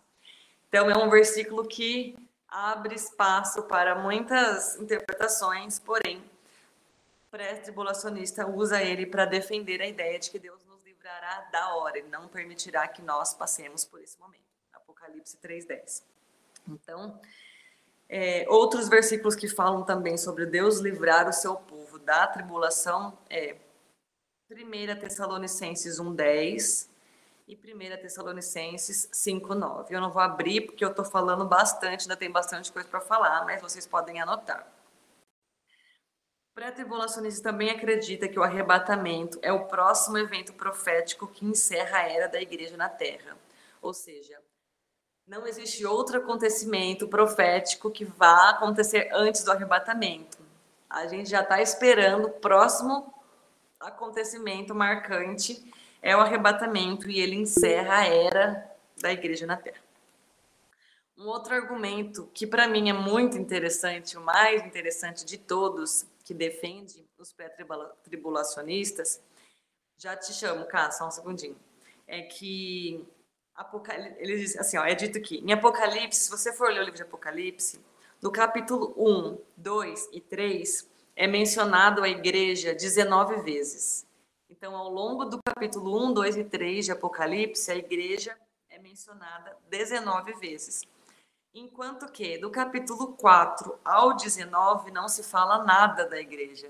Então 0.70 0.89
é 0.89 0.97
um 0.97 1.09
versículo 1.09 1.68
que 1.68 2.16
abre 2.47 2.95
espaço 2.95 3.64
para 3.64 3.95
muitas 3.95 4.78
interpretações, 4.78 5.78
porém, 5.78 6.20
o 6.20 7.32
pré-tribulacionista 7.32 8.47
usa 8.47 8.82
ele 8.82 9.05
para 9.05 9.26
defender 9.26 9.82
a 9.82 9.88
ideia 9.88 10.18
de 10.18 10.32
que 10.32 10.39
Deus 10.39 10.64
nos 10.66 10.82
livrará 10.84 11.41
da 11.51 11.76
hora, 11.76 11.97
ele 11.97 12.07
não 12.07 12.30
permitirá 12.30 12.88
que 12.88 13.01
nós 13.01 13.34
passemos 13.34 13.84
por 13.84 14.01
esse 14.01 14.18
momento. 14.22 14.39
Apocalipse 14.72 15.36
3:10. 15.36 16.01
Então, 16.66 17.20
é, 18.14 18.45
outros 18.49 18.89
versículos 18.89 19.38
que 19.38 19.47
falam 19.47 19.86
também 19.86 20.18
sobre 20.18 20.45
Deus 20.45 20.80
livrar 20.80 21.30
o 21.30 21.32
seu 21.32 21.55
povo 21.55 21.97
da 21.97 22.28
tribulação 22.28 23.18
é 23.30 23.55
1 24.51 24.99
Tessalonicenses 24.99 25.97
1,10 25.97 26.89
e 27.47 27.55
1 27.55 28.01
Tessalonicenses 28.01 29.09
5,9. 29.14 29.91
Eu 29.91 30.01
não 30.01 30.12
vou 30.12 30.22
abrir 30.22 30.59
porque 30.59 30.84
eu 30.84 30.89
estou 30.89 31.05
falando 31.05 31.45
bastante, 31.45 32.01
ainda 32.01 32.18
tem 32.18 32.30
bastante 32.30 32.70
coisa 32.70 32.89
para 32.89 32.99
falar, 32.99 33.45
mas 33.45 33.62
vocês 33.62 33.88
podem 33.88 34.20
anotar. 34.20 34.68
O 36.51 36.53
pré-tribulacionista 36.53 37.49
também 37.49 37.70
acredita 37.70 38.28
que 38.28 38.38
o 38.38 38.43
arrebatamento 38.43 39.39
é 39.41 39.53
o 39.53 39.68
próximo 39.68 40.18
evento 40.18 40.51
profético 40.51 41.28
que 41.28 41.45
encerra 41.45 41.99
a 41.99 42.09
era 42.09 42.28
da 42.28 42.41
igreja 42.41 42.76
na 42.76 42.89
Terra. 42.89 43.38
Ou 43.82 43.93
seja, 43.93 44.38
não 45.32 45.48
existe 45.48 45.86
outro 45.86 46.18
acontecimento 46.18 47.08
profético 47.08 47.90
que 47.90 48.04
vá 48.04 48.50
acontecer 48.50 49.10
antes 49.14 49.46
do 49.46 49.52
arrebatamento 49.52 50.38
a 50.92 51.08
gente 51.08 51.30
já 51.30 51.42
está 51.42 51.62
esperando 51.62 52.26
o 52.26 52.32
próximo 52.32 53.14
acontecimento 53.80 54.76
marcante 54.76 55.74
é 56.02 56.16
o 56.16 56.20
arrebatamento 56.20 57.10
e 57.10 57.18
ele 57.20 57.36
encerra 57.36 58.00
a 58.00 58.06
era 58.06 58.76
da 59.00 59.12
igreja 59.12 59.46
na 59.46 59.56
terra. 59.56 59.82
Um 61.18 61.28
outro 61.28 61.56
argumento 61.56 62.30
que 62.34 62.46
para 62.46 62.68
mim 62.68 62.90
é 62.90 62.94
muito 62.94 63.38
interessante, 63.38 64.18
o 64.18 64.22
mais 64.22 64.66
interessante 64.66 65.24
de 65.24 65.38
todos, 65.38 66.06
que 66.26 66.34
defende 66.34 67.08
os 67.18 67.32
pré-tribulacionistas, 67.32 69.22
já 69.98 70.18
te 70.18 70.34
chamo, 70.34 70.66
cá, 70.66 70.92
só 70.92 71.08
um 71.08 71.12
segundinho, 71.12 71.58
é 72.06 72.24
que 72.24 73.06
Apocalipse, 73.62 74.16
ele 74.20 74.38
diz 74.38 74.57
assim, 74.57 74.78
ó, 74.78 74.84
é 74.84 74.93
dito 74.95 75.22
que 75.22 75.38
em 75.38 75.53
Apocalipse, 75.53 76.20
se 76.20 76.30
você 76.30 76.51
for 76.51 76.70
ler 76.70 76.80
o 76.80 76.84
livro 76.84 76.95
de 76.95 77.03
Apocalipse, 77.03 77.80
no 78.22 78.32
capítulo 78.32 78.93
1, 78.97 79.38
2 79.57 80.09
e 80.12 80.22
3, 80.22 80.89
é 81.16 81.28
mencionado 81.28 82.03
a 82.03 82.09
igreja 82.09 82.74
19 82.74 83.41
vezes. 83.41 84.05
Então, 84.49 84.76
ao 84.76 84.89
longo 84.89 85.26
do 85.26 85.39
capítulo 85.43 86.07
1, 86.09 86.14
2 86.14 86.38
e 86.38 86.43
3 86.43 86.86
de 86.86 86.91
Apocalipse, 86.91 87.72
a 87.72 87.76
igreja 87.76 88.38
é 88.70 88.80
mencionada 88.80 89.57
19 89.70 90.34
vezes. 90.34 90.84
Enquanto 91.53 92.12
que 92.12 92.38
do 92.38 92.49
capítulo 92.49 93.14
4 93.14 93.78
ao 93.84 94.16
19 94.16 94.91
não 94.91 95.07
se 95.07 95.24
fala 95.24 95.64
nada 95.64 96.07
da 96.07 96.20
igreja. 96.20 96.70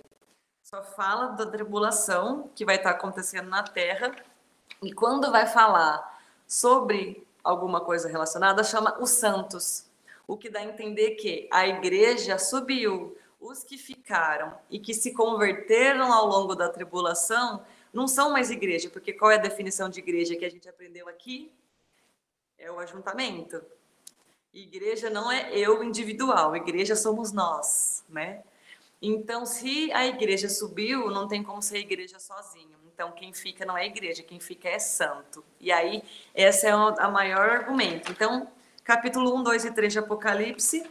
Só 0.64 0.84
fala 0.84 1.28
da 1.28 1.46
tribulação 1.46 2.50
que 2.56 2.66
vai 2.66 2.78
estar 2.78 2.92
acontecendo 2.92 3.50
na 3.50 3.64
terra. 3.64 4.16
E 4.82 4.92
quando 4.94 5.32
vai 5.32 5.46
falar 5.48 6.21
sobre 6.52 7.26
alguma 7.42 7.80
coisa 7.80 8.10
relacionada, 8.10 8.62
chama 8.62 8.98
os 9.00 9.12
santos. 9.12 9.86
O 10.28 10.36
que 10.36 10.50
dá 10.50 10.60
a 10.60 10.66
entender 10.66 11.12
que 11.12 11.48
a 11.50 11.66
igreja 11.66 12.38
subiu. 12.38 13.18
Os 13.40 13.64
que 13.64 13.78
ficaram 13.78 14.54
e 14.70 14.78
que 14.78 14.94
se 14.94 15.14
converteram 15.14 16.12
ao 16.12 16.28
longo 16.28 16.54
da 16.54 16.68
tribulação 16.68 17.66
não 17.94 18.06
são 18.06 18.32
mais 18.32 18.52
igreja, 18.52 18.90
porque 18.90 19.14
qual 19.14 19.32
é 19.32 19.36
a 19.36 19.42
definição 19.42 19.88
de 19.88 20.00
igreja 20.00 20.36
que 20.36 20.44
a 20.44 20.50
gente 20.50 20.68
aprendeu 20.68 21.08
aqui? 21.08 21.54
É 22.58 22.70
o 22.70 22.80
ajuntamento. 22.80 23.64
Igreja 24.54 25.10
não 25.10 25.32
é 25.32 25.58
eu 25.58 25.82
individual, 25.82 26.54
igreja 26.54 26.98
somos 26.98 27.32
nós, 27.32 28.04
né? 28.10 28.44
Então, 29.02 29.46
se 29.46 29.90
a 29.94 30.06
igreja 30.06 30.50
subiu, 30.50 31.10
não 31.10 31.30
tem 31.30 31.42
como 31.42 31.62
ser 31.62 31.78
igreja 31.78 32.20
sozinho. 32.20 32.71
Então, 32.94 33.12
quem 33.12 33.34
fica 33.34 33.66
não 33.66 33.78
é 33.78 33.86
igreja, 33.86 34.24
quem 34.24 34.40
fica 34.40 34.70
é 34.70 34.80
santo. 34.80 35.44
E 35.60 35.72
aí, 35.72 36.04
esse 36.36 36.68
é 36.68 36.76
o 36.76 36.90
a 37.00 37.10
maior 37.10 37.50
argumento. 37.50 38.12
Então, 38.12 38.52
capítulo 38.84 39.36
1, 39.38 39.44
2 39.44 39.66
e 39.66 39.72
3 39.72 39.94
de 39.94 40.00
Apocalipse 40.00 40.90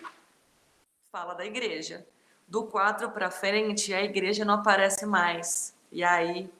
fala 1.13 1.35
da 1.35 1.45
igreja. 1.45 2.07
Do 2.49 2.65
4 2.67 3.11
para 3.11 3.31
frente, 3.31 3.93
a 3.95 4.03
igreja 4.03 4.45
não 4.45 4.55
aparece 4.55 5.07
mais. 5.07 5.75
E 5.93 6.03
aí 6.03 6.51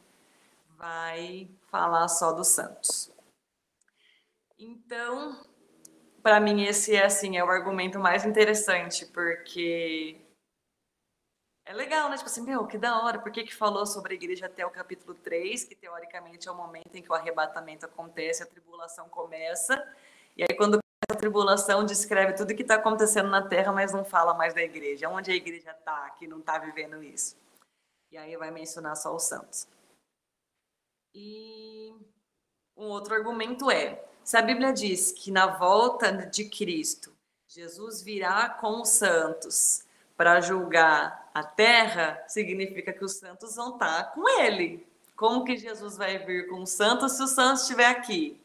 vai 0.77 1.49
falar 1.71 2.07
só 2.09 2.33
dos 2.33 2.49
santos. 2.49 3.11
Então, 4.59 5.37
para 6.23 6.39
mim 6.39 6.65
esse 6.65 6.95
é 6.95 7.05
assim, 7.05 7.37
é 7.37 7.45
o 7.45 7.51
argumento 7.51 7.99
mais 7.99 8.25
interessante, 8.25 9.07
porque 9.07 10.20
é 11.71 11.73
legal, 11.73 12.11
né? 12.11 12.17
Tipo 12.17 12.29
assim, 12.29 12.43
meu, 12.43 12.67
que 12.67 12.77
da 12.77 13.01
hora, 13.01 13.21
por 13.21 13.31
que, 13.31 13.45
que 13.45 13.55
falou 13.55 13.87
sobre 13.87 14.15
a 14.15 14.17
igreja 14.17 14.47
até 14.47 14.67
o 14.67 14.71
capítulo 14.71 15.15
3, 15.15 15.63
que 15.63 15.77
teoricamente 15.77 16.49
é 16.49 16.51
o 16.51 16.55
momento 16.55 16.97
em 16.97 17.01
que 17.03 17.09
o 17.09 17.15
arrebatamento 17.15 17.87
acontece, 17.87 18.43
a 18.43 18.47
tribulação 18.47 19.09
começa, 19.09 19.81
e 20.37 20.43
aí 20.43 20.57
quando 20.57 20.81
a 21.09 21.15
tribulação 21.15 21.87
descreve 21.87 22.33
tudo 22.33 22.57
que 22.57 22.63
está 22.63 22.75
acontecendo 22.75 23.29
na 23.29 23.47
terra, 23.47 23.71
mas 23.71 23.93
não 23.93 24.05
fala 24.05 24.35
mais 24.35 24.53
da 24.53 24.63
igreja. 24.63 25.09
Onde 25.09 25.31
a 25.31 25.35
igreja 25.35 25.71
está, 25.71 26.11
que 26.11 26.27
não 26.27 26.41
está 26.41 26.59
vivendo 26.59 27.05
isso? 27.05 27.37
E 28.11 28.19
aí 28.19 28.37
vai 28.37 28.51
mencionar 28.51 28.97
só 28.97 29.15
os 29.15 29.23
santos. 29.23 29.69
E 31.15 31.95
um 32.77 32.87
outro 32.87 33.15
argumento 33.15 33.71
é, 33.71 34.05
se 34.25 34.37
a 34.37 34.43
Bíblia 34.43 34.73
diz 34.73 35.13
que 35.13 35.31
na 35.31 35.47
volta 35.47 36.11
de 36.11 36.49
Cristo, 36.49 37.15
Jesus 37.47 38.03
virá 38.03 38.49
com 38.49 38.81
os 38.81 38.89
santos 38.89 39.89
para 40.21 40.39
julgar 40.43 41.31
a 41.33 41.43
terra, 41.43 42.23
significa 42.29 42.93
que 42.93 43.03
os 43.03 43.15
santos 43.15 43.57
vão 43.57 43.73
estar 43.73 44.13
com 44.13 44.29
ele. 44.43 44.87
Como 45.17 45.47
que 45.47 45.57
Jesus 45.57 45.97
vai 45.97 46.19
vir 46.19 46.47
com 46.51 46.63
os 46.63 46.69
santos 46.69 47.13
se 47.13 47.23
os 47.23 47.31
santos 47.31 47.63
estiver 47.63 47.87
aqui? 47.87 48.39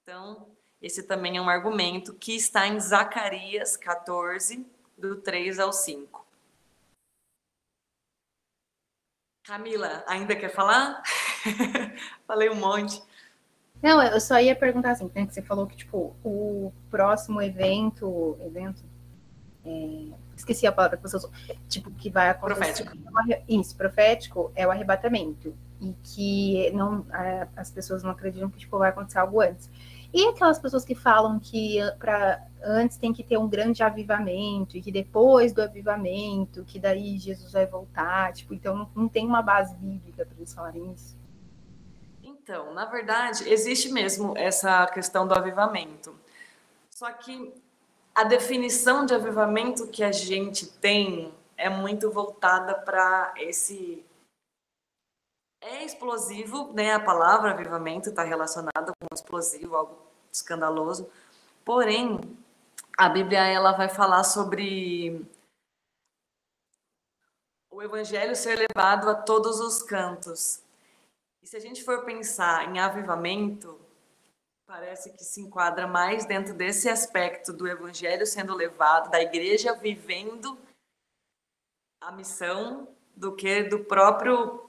Então, 0.00 0.46
esse 0.80 1.02
também 1.02 1.36
é 1.36 1.40
um 1.40 1.48
argumento 1.48 2.14
que 2.14 2.36
está 2.36 2.68
em 2.68 2.78
Zacarias 2.78 3.76
14, 3.76 4.64
do 4.96 5.16
3 5.16 5.58
ao 5.58 5.72
5. 5.72 6.24
Camila, 9.42 10.04
ainda 10.06 10.36
quer 10.36 10.54
falar? 10.54 11.02
Falei 12.28 12.48
um 12.48 12.54
monte. 12.54 13.02
Não, 13.82 14.00
eu 14.00 14.20
só 14.20 14.38
ia 14.38 14.54
perguntar 14.54 14.92
assim, 14.92 15.10
né, 15.12 15.26
que 15.26 15.34
você 15.34 15.42
falou 15.42 15.66
que, 15.66 15.78
tipo, 15.78 16.14
o 16.22 16.72
próximo 16.88 17.42
evento, 17.42 18.38
evento, 18.40 18.84
é, 19.66 20.27
esqueci 20.38 20.66
a 20.66 20.72
palavra 20.72 20.96
que 20.96 21.02
você 21.02 21.16
usou, 21.16 21.30
tipo, 21.68 21.90
que 21.90 22.10
vai 22.10 22.30
acontecer. 22.30 22.84
Profético. 22.84 23.44
Isso, 23.48 23.76
profético 23.76 24.52
é 24.54 24.66
o 24.66 24.70
arrebatamento. 24.70 25.54
E 25.80 25.94
que 26.02 26.70
não, 26.72 27.06
as 27.56 27.70
pessoas 27.70 28.02
não 28.02 28.10
acreditam 28.10 28.50
que, 28.50 28.58
tipo, 28.58 28.78
vai 28.78 28.90
acontecer 28.90 29.18
algo 29.18 29.40
antes. 29.40 29.70
E 30.12 30.26
aquelas 30.26 30.58
pessoas 30.58 30.84
que 30.84 30.94
falam 30.94 31.38
que 31.38 31.78
para 31.98 32.42
antes 32.64 32.96
tem 32.96 33.12
que 33.12 33.22
ter 33.22 33.36
um 33.36 33.46
grande 33.46 33.82
avivamento, 33.82 34.76
e 34.76 34.80
que 34.80 34.90
depois 34.90 35.52
do 35.52 35.62
avivamento, 35.62 36.64
que 36.64 36.78
daí 36.78 37.18
Jesus 37.18 37.52
vai 37.52 37.66
voltar, 37.66 38.32
tipo, 38.32 38.54
então 38.54 38.74
não, 38.74 38.90
não 38.94 39.08
tem 39.08 39.26
uma 39.26 39.42
base 39.42 39.76
bíblica 39.76 40.24
para 40.24 40.36
eles 40.36 40.52
falarem 40.52 40.92
isso. 40.92 41.16
Então, 42.22 42.72
na 42.72 42.86
verdade, 42.86 43.48
existe 43.48 43.92
mesmo 43.92 44.32
essa 44.36 44.86
questão 44.86 45.28
do 45.28 45.34
avivamento. 45.34 46.18
Só 46.88 47.12
que 47.12 47.52
a 48.18 48.24
definição 48.24 49.06
de 49.06 49.14
avivamento 49.14 49.86
que 49.86 50.02
a 50.02 50.10
gente 50.10 50.66
tem 50.66 51.32
é 51.56 51.68
muito 51.68 52.10
voltada 52.10 52.74
para 52.74 53.32
esse. 53.36 54.04
É 55.60 55.84
explosivo, 55.84 56.72
né? 56.72 56.94
A 56.94 56.98
palavra 56.98 57.52
avivamento 57.52 58.08
está 58.08 58.24
relacionada 58.24 58.92
com 59.00 59.14
explosivo, 59.14 59.76
algo 59.76 59.96
escandaloso. 60.32 61.08
Porém, 61.64 62.18
a 62.96 63.08
Bíblia 63.08 63.46
ela 63.46 63.70
vai 63.70 63.88
falar 63.88 64.24
sobre 64.24 65.24
o 67.70 67.80
evangelho 67.80 68.34
ser 68.34 68.58
levado 68.58 69.08
a 69.08 69.14
todos 69.14 69.60
os 69.60 69.80
cantos. 69.80 70.60
E 71.40 71.46
se 71.46 71.56
a 71.56 71.60
gente 71.60 71.84
for 71.84 72.04
pensar 72.04 72.68
em 72.68 72.80
avivamento, 72.80 73.78
parece 74.68 75.10
que 75.14 75.24
se 75.24 75.40
enquadra 75.40 75.86
mais 75.86 76.26
dentro 76.26 76.52
desse 76.52 76.90
aspecto 76.90 77.54
do 77.54 77.66
evangelho 77.66 78.26
sendo 78.26 78.54
levado, 78.54 79.10
da 79.10 79.18
igreja 79.18 79.74
vivendo 79.74 80.58
a 82.02 82.12
missão, 82.12 82.86
do 83.16 83.34
que 83.34 83.62
do 83.62 83.80
próprio 83.80 84.68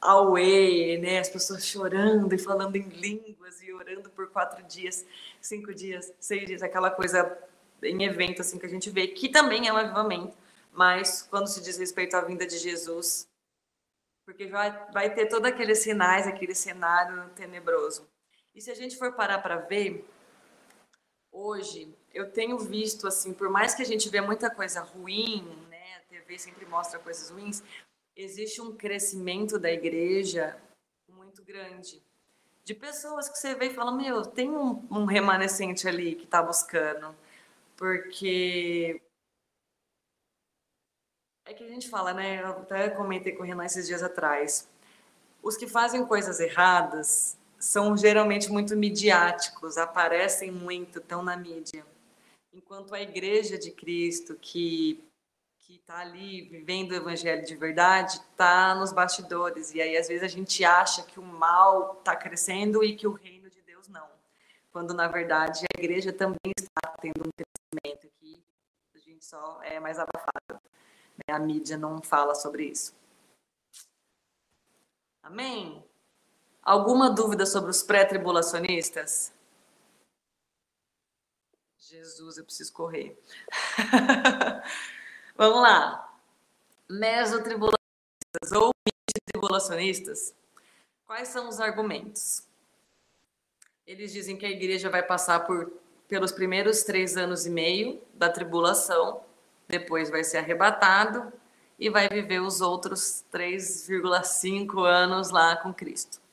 Aue, 0.00 0.96
né? 0.98 1.18
As 1.18 1.28
pessoas 1.28 1.64
chorando 1.66 2.32
e 2.34 2.38
falando 2.38 2.76
em 2.76 2.88
línguas 2.88 3.62
e 3.62 3.70
orando 3.70 4.08
por 4.10 4.30
quatro 4.30 4.62
dias, 4.64 5.04
cinco 5.42 5.74
dias, 5.74 6.12
seis 6.18 6.46
dias, 6.46 6.62
aquela 6.62 6.90
coisa 6.90 7.38
em 7.82 8.02
evento 8.02 8.40
assim 8.40 8.58
que 8.58 8.64
a 8.64 8.68
gente 8.68 8.88
vê, 8.88 9.08
que 9.08 9.28
também 9.28 9.68
é 9.68 9.72
um 9.72 9.76
avivamento, 9.76 10.34
mas 10.72 11.20
quando 11.20 11.48
se 11.48 11.62
diz 11.62 11.76
respeito 11.76 12.16
à 12.16 12.22
vinda 12.22 12.46
de 12.46 12.56
Jesus, 12.56 13.28
porque 14.24 14.46
vai, 14.46 14.90
vai 14.90 15.14
ter 15.14 15.26
todos 15.26 15.46
aqueles 15.46 15.80
sinais, 15.80 16.26
aquele 16.26 16.54
cenário 16.54 17.28
tenebroso. 17.36 18.08
E 18.54 18.60
se 18.60 18.70
a 18.70 18.74
gente 18.74 18.96
for 18.96 19.12
parar 19.12 19.40
para 19.40 19.56
ver, 19.56 20.08
hoje 21.32 21.92
eu 22.12 22.30
tenho 22.30 22.56
visto 22.56 23.08
assim, 23.08 23.34
por 23.34 23.50
mais 23.50 23.74
que 23.74 23.82
a 23.82 23.84
gente 23.84 24.08
vê 24.08 24.20
muita 24.20 24.48
coisa 24.48 24.80
ruim, 24.80 25.42
né, 25.68 25.96
a 25.96 26.00
TV 26.02 26.38
sempre 26.38 26.64
mostra 26.64 27.00
coisas 27.00 27.30
ruins, 27.30 27.64
existe 28.14 28.60
um 28.60 28.76
crescimento 28.76 29.58
da 29.58 29.72
igreja 29.72 30.56
muito 31.08 31.42
grande. 31.42 32.00
De 32.62 32.74
pessoas 32.74 33.28
que 33.28 33.36
você 33.36 33.56
vê 33.56 33.66
e 33.66 33.74
fala, 33.74 33.90
meu, 33.90 34.24
tem 34.24 34.50
um, 34.50 34.86
um 34.88 35.04
remanescente 35.04 35.88
ali 35.88 36.14
que 36.14 36.24
está 36.24 36.40
buscando. 36.40 37.14
Porque 37.76 39.02
é 41.44 41.52
que 41.52 41.64
a 41.64 41.68
gente 41.68 41.90
fala, 41.90 42.14
né? 42.14 42.40
Eu 42.40 42.50
até 42.50 42.88
comentei 42.88 43.32
com 43.32 43.42
o 43.42 43.46
Renan 43.46 43.66
esses 43.66 43.86
dias 43.86 44.02
atrás. 44.02 44.66
Os 45.42 45.56
que 45.56 45.66
fazem 45.66 46.06
coisas 46.06 46.40
erradas 46.40 47.36
são 47.64 47.96
geralmente 47.96 48.52
muito 48.52 48.76
midiáticos, 48.76 49.78
aparecem 49.78 50.50
muito, 50.50 50.98
estão 50.98 51.22
na 51.22 51.34
mídia. 51.34 51.84
Enquanto 52.52 52.94
a 52.94 53.00
igreja 53.00 53.56
de 53.56 53.70
Cristo, 53.70 54.34
que 54.34 55.02
que 55.60 55.76
está 55.76 56.00
ali 56.00 56.42
vivendo 56.42 56.90
o 56.90 56.94
evangelho 56.94 57.42
de 57.42 57.56
verdade, 57.56 58.16
está 58.16 58.74
nos 58.74 58.92
bastidores. 58.92 59.72
E 59.72 59.80
aí, 59.80 59.96
às 59.96 60.08
vezes, 60.08 60.22
a 60.22 60.28
gente 60.28 60.62
acha 60.62 61.02
que 61.04 61.18
o 61.18 61.22
mal 61.22 61.96
está 61.98 62.14
crescendo 62.14 62.84
e 62.84 62.94
que 62.94 63.06
o 63.06 63.12
reino 63.12 63.48
de 63.48 63.62
Deus 63.62 63.88
não. 63.88 64.06
Quando, 64.70 64.92
na 64.92 65.08
verdade, 65.08 65.64
a 65.74 65.78
igreja 65.78 66.12
também 66.12 66.52
está 66.58 66.94
tendo 67.00 67.26
um 67.26 67.30
crescimento 67.32 68.14
que 68.20 68.44
a 68.94 68.98
gente 68.98 69.24
só 69.24 69.58
é 69.62 69.80
mais 69.80 69.98
abafado. 69.98 70.60
Né? 71.16 71.34
A 71.34 71.38
mídia 71.38 71.78
não 71.78 72.02
fala 72.02 72.34
sobre 72.34 72.66
isso. 72.66 72.94
Amém? 75.22 75.82
Alguma 76.64 77.10
dúvida 77.10 77.44
sobre 77.44 77.70
os 77.70 77.82
pré-tribulacionistas? 77.82 79.32
Jesus, 81.76 82.38
eu 82.38 82.44
preciso 82.44 82.72
correr. 82.72 83.20
Vamos 85.36 85.60
lá. 85.60 86.16
Mesotribulacionistas 86.88 88.52
ou 88.52 88.72
tribulacionistas, 89.32 90.34
quais 91.06 91.28
são 91.28 91.48
os 91.48 91.60
argumentos? 91.60 92.42
Eles 93.86 94.12
dizem 94.12 94.36
que 94.36 94.46
a 94.46 94.50
igreja 94.50 94.88
vai 94.88 95.02
passar 95.02 95.40
por, 95.40 95.70
pelos 96.08 96.32
primeiros 96.32 96.82
três 96.82 97.16
anos 97.16 97.44
e 97.44 97.50
meio 97.50 98.00
da 98.14 98.30
tribulação, 98.30 99.22
depois 99.68 100.08
vai 100.08 100.24
ser 100.24 100.38
arrebatado 100.38 101.30
e 101.78 101.90
vai 101.90 102.08
viver 102.08 102.40
os 102.40 102.60
outros 102.60 103.24
3,5 103.32 104.82
anos 104.84 105.30
lá 105.30 105.56
com 105.56 105.74
Cristo. 105.74 106.23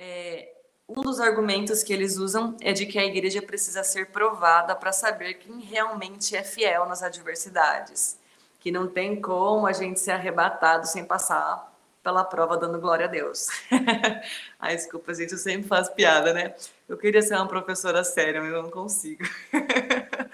É, 0.00 0.52
um 0.88 1.02
dos 1.02 1.18
argumentos 1.18 1.82
que 1.82 1.92
eles 1.92 2.18
usam 2.18 2.56
é 2.60 2.72
de 2.72 2.86
que 2.86 3.00
a 3.00 3.04
igreja 3.04 3.42
precisa 3.42 3.82
ser 3.82 4.06
provada 4.06 4.76
para 4.76 4.92
saber 4.92 5.34
quem 5.34 5.58
realmente 5.58 6.36
é 6.36 6.44
fiel 6.44 6.86
nas 6.86 7.02
adversidades, 7.02 8.16
que 8.60 8.70
não 8.70 8.86
tem 8.86 9.20
como 9.20 9.66
a 9.66 9.72
gente 9.72 9.98
ser 9.98 10.12
arrebatado 10.12 10.86
sem 10.86 11.04
passar 11.04 11.76
pela 12.00 12.22
prova 12.22 12.56
dando 12.56 12.80
glória 12.80 13.06
a 13.06 13.08
Deus. 13.08 13.48
Ai, 14.60 14.76
desculpa, 14.76 15.12
gente, 15.12 15.32
eu 15.32 15.38
sempre 15.38 15.66
faço 15.66 15.92
piada, 15.94 16.32
né? 16.32 16.54
Eu 16.88 16.96
queria 16.96 17.20
ser 17.20 17.34
uma 17.34 17.48
professora 17.48 18.04
séria, 18.04 18.40
mas 18.40 18.52
eu 18.52 18.62
não 18.62 18.70
consigo. 18.70 19.24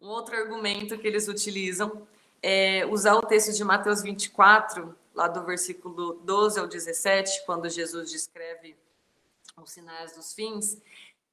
um 0.00 0.08
outro 0.08 0.34
argumento 0.34 0.96
que 0.96 1.06
eles 1.06 1.28
utilizam 1.28 2.08
é 2.42 2.86
usar 2.86 3.16
o 3.16 3.22
texto 3.22 3.52
de 3.52 3.62
Mateus 3.62 4.02
24, 4.02 4.96
lá 5.18 5.26
do 5.26 5.44
versículo 5.44 6.14
12 6.22 6.60
ao 6.60 6.68
17, 6.68 7.44
quando 7.44 7.68
Jesus 7.68 8.08
descreve 8.08 8.76
os 9.60 9.72
sinais 9.72 10.14
dos 10.14 10.32
fins, 10.32 10.80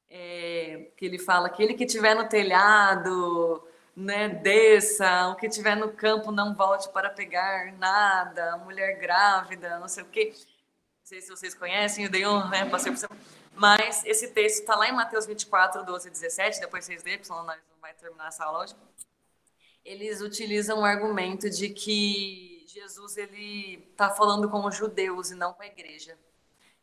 é, 0.10 0.88
que 0.98 1.06
ele 1.06 1.20
fala 1.20 1.52
que 1.52 1.62
ele 1.62 1.76
que 1.76 1.84
estiver 1.84 2.16
no 2.16 2.28
telhado, 2.28 3.64
né, 3.96 4.28
desça, 4.28 5.28
o 5.28 5.36
que 5.36 5.46
estiver 5.46 5.78
no 5.78 5.94
campo 5.94 6.32
não 6.32 6.56
volte 6.56 6.90
para 6.90 7.12
pegar 7.12 7.72
nada, 7.74 8.58
mulher 8.58 8.98
grávida, 8.98 9.78
não 9.78 9.88
sei 9.88 10.04
o 10.04 10.08
quê. 10.08 10.34
Não 10.34 11.04
sei 11.04 11.22
se 11.22 11.30
vocês 11.30 11.54
conhecem, 11.54 12.10
dei 12.10 12.26
um, 12.26 12.50
né, 12.50 12.68
passei 12.68 12.92
por 12.92 12.98
cima. 12.98 13.16
Mas 13.54 14.04
esse 14.04 14.30
texto 14.30 14.62
está 14.62 14.76
lá 14.76 14.90
em 14.90 14.94
Mateus 14.94 15.28
24, 15.28 15.86
12 15.86 16.08
e 16.08 16.12
17, 16.12 16.60
depois 16.60 16.86
vocês 16.86 17.04
lêem, 17.04 17.24
senão 17.24 17.44
nós 17.44 17.60
não 17.70 17.80
vai 17.80 17.94
terminar 17.94 18.30
essa 18.30 18.46
aula 18.46 18.64
hoje. 18.64 18.76
Eles 19.86 20.22
utilizam 20.22 20.80
o 20.80 20.84
argumento 20.84 21.48
de 21.52 21.70
que 21.70 22.55
Jesus 22.76 23.16
ele 23.16 23.88
está 23.90 24.10
falando 24.10 24.50
com 24.50 24.66
os 24.66 24.76
judeus 24.76 25.32
e 25.32 25.36
não 25.36 25.54
com 25.54 25.64
a 25.64 25.68
igreja. 25.68 26.18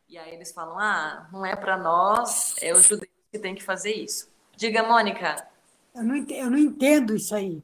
E 0.08 0.16
aí 0.16 0.34
eles 0.34 0.50
falam: 0.50 0.78
ah, 0.78 1.28
não 1.30 1.44
é 1.44 1.54
para 1.54 1.76
nós, 1.76 2.54
é 2.62 2.72
os 2.72 2.84
judeus 2.84 3.12
que 3.30 3.38
tem 3.38 3.54
que 3.54 3.62
fazer 3.62 3.92
isso. 3.92 4.32
Diga, 4.56 4.82
Mônica. 4.82 5.46
Eu 5.94 6.02
não, 6.02 6.16
entendo, 6.16 6.38
eu 6.38 6.50
não 6.50 6.56
entendo 6.56 7.14
isso 7.14 7.34
aí. 7.34 7.62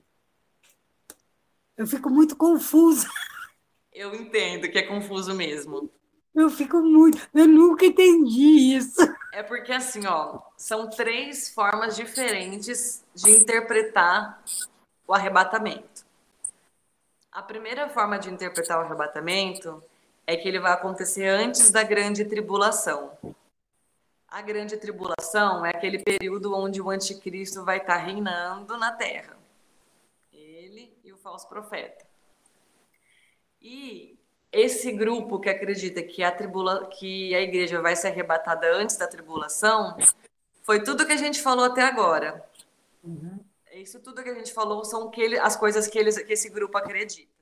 Eu 1.74 1.86
fico 1.86 2.10
muito 2.10 2.36
confusa. 2.36 3.08
Eu 3.90 4.14
entendo 4.14 4.70
que 4.70 4.78
é 4.78 4.82
confuso 4.82 5.34
mesmo. 5.34 5.90
Eu 6.32 6.48
fico 6.48 6.80
muito. 6.80 7.28
Eu 7.34 7.48
nunca 7.48 7.84
entendi 7.84 8.76
isso. 8.76 9.00
É 9.32 9.42
porque, 9.42 9.72
assim, 9.72 10.06
ó, 10.06 10.40
são 10.56 10.88
três 10.88 11.52
formas 11.52 11.96
diferentes 11.96 13.04
de 13.12 13.30
interpretar 13.32 14.40
o 15.04 15.12
arrebatamento. 15.12 15.97
A 17.38 17.42
primeira 17.42 17.88
forma 17.88 18.18
de 18.18 18.28
interpretar 18.28 18.80
o 18.80 18.80
arrebatamento 18.84 19.80
é 20.26 20.36
que 20.36 20.48
ele 20.48 20.58
vai 20.58 20.72
acontecer 20.72 21.24
antes 21.28 21.70
da 21.70 21.84
grande 21.84 22.24
tribulação. 22.24 23.16
A 24.26 24.42
grande 24.42 24.76
tribulação 24.76 25.64
é 25.64 25.70
aquele 25.70 26.00
período 26.02 26.52
onde 26.52 26.82
o 26.82 26.90
anticristo 26.90 27.64
vai 27.64 27.76
estar 27.78 27.96
reinando 27.98 28.76
na 28.76 28.90
terra. 28.90 29.38
Ele 30.32 30.92
e 31.04 31.12
o 31.12 31.16
falso 31.16 31.48
profeta. 31.48 32.04
E 33.62 34.18
esse 34.50 34.90
grupo 34.90 35.38
que 35.38 35.48
acredita 35.48 36.02
que 36.02 36.24
a, 36.24 36.32
tribula, 36.32 36.86
que 36.86 37.36
a 37.36 37.40
igreja 37.40 37.80
vai 37.80 37.94
ser 37.94 38.08
arrebatada 38.08 38.66
antes 38.74 38.96
da 38.96 39.06
tribulação, 39.06 39.96
foi 40.64 40.82
tudo 40.82 41.06
que 41.06 41.12
a 41.12 41.16
gente 41.16 41.40
falou 41.40 41.66
até 41.66 41.82
agora. 41.82 42.44
Uhum. 43.04 43.38
Isso 43.80 44.00
tudo 44.00 44.22
que 44.22 44.28
a 44.28 44.34
gente 44.34 44.52
falou 44.52 44.84
são 44.84 45.10
que 45.10 45.20
ele, 45.20 45.38
as 45.38 45.56
coisas 45.56 45.86
que, 45.86 45.98
eles, 45.98 46.18
que 46.18 46.32
esse 46.32 46.48
grupo 46.48 46.76
acredita. 46.76 47.32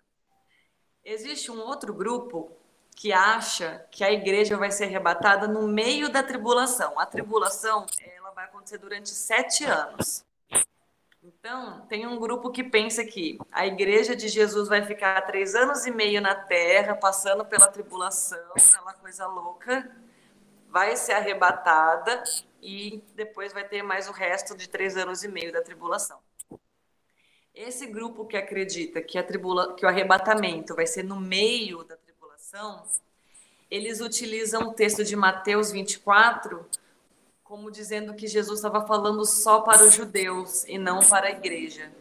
Existe 1.05 1.51
um 1.51 1.61
outro 1.61 1.95
grupo 1.95 2.53
que 2.95 3.13
acha 3.13 3.87
que 3.91 4.03
a 4.03 4.11
igreja 4.11 4.57
vai 4.57 4.71
ser 4.71 4.85
arrebatada 4.85 5.47
no 5.47 5.67
meio 5.69 6.11
da 6.11 6.23
tribulação. 6.23 6.99
A 6.99 7.07
tribulação 7.07 7.87
ela 8.01 8.31
vai 8.31 8.47
acontecer 8.47 8.79
durante 8.79 9.11
sete 9.11 9.65
anos. 9.65 10.25
Então, 11.23 11.87
tem 11.87 12.07
um 12.07 12.19
grupo 12.19 12.51
que 12.51 12.63
pensa 12.63 13.05
que 13.05 13.39
a 13.51 13.67
igreja 13.67 14.15
de 14.15 14.29
Jesus 14.29 14.69
vai 14.69 14.83
ficar 14.83 15.21
três 15.23 15.55
anos 15.55 15.87
e 15.87 15.91
meio 15.91 16.21
na 16.21 16.35
terra, 16.35 16.95
passando 16.95 17.45
pela 17.45 17.67
tribulação, 17.67 18.53
aquela 18.55 18.95
coisa 18.95 19.27
louca, 19.27 19.91
vai 20.69 20.97
ser 20.97 21.13
arrebatada 21.13 22.23
e 22.63 23.03
depois 23.15 23.53
vai 23.53 23.67
ter 23.67 23.83
mais 23.83 24.09
o 24.09 24.13
resto 24.13 24.57
de 24.57 24.69
três 24.69 24.97
anos 24.97 25.23
e 25.23 25.29
meio 25.29 25.53
da 25.53 25.63
tribulação. 25.63 26.26
Esse 27.57 27.87
grupo 27.87 28.25
que 28.25 28.37
acredita 28.37 29.03
que, 29.03 29.21
tribula, 29.23 29.75
que 29.75 29.85
o 29.85 29.89
arrebatamento 29.89 30.77
vai 30.77 30.87
ser 30.87 31.03
no 31.03 31.19
meio 31.19 31.83
da 31.83 31.97
eles 33.71 34.01
utilizam 34.01 34.69
o 34.69 34.73
texto 34.73 35.05
de 35.05 35.17
Mateus 35.17 35.71
24 35.73 36.65
como 37.43 37.71
dizendo 37.71 38.15
que 38.15 38.27
Jesus 38.27 38.59
estava 38.59 38.85
falando 38.87 39.25
só 39.25 39.61
para 39.61 39.85
os 39.85 39.95
judeus 39.95 40.65
e 40.65 40.79
não 40.79 41.01
para 41.01 41.29
a 41.29 41.31
igreja. 41.31 41.93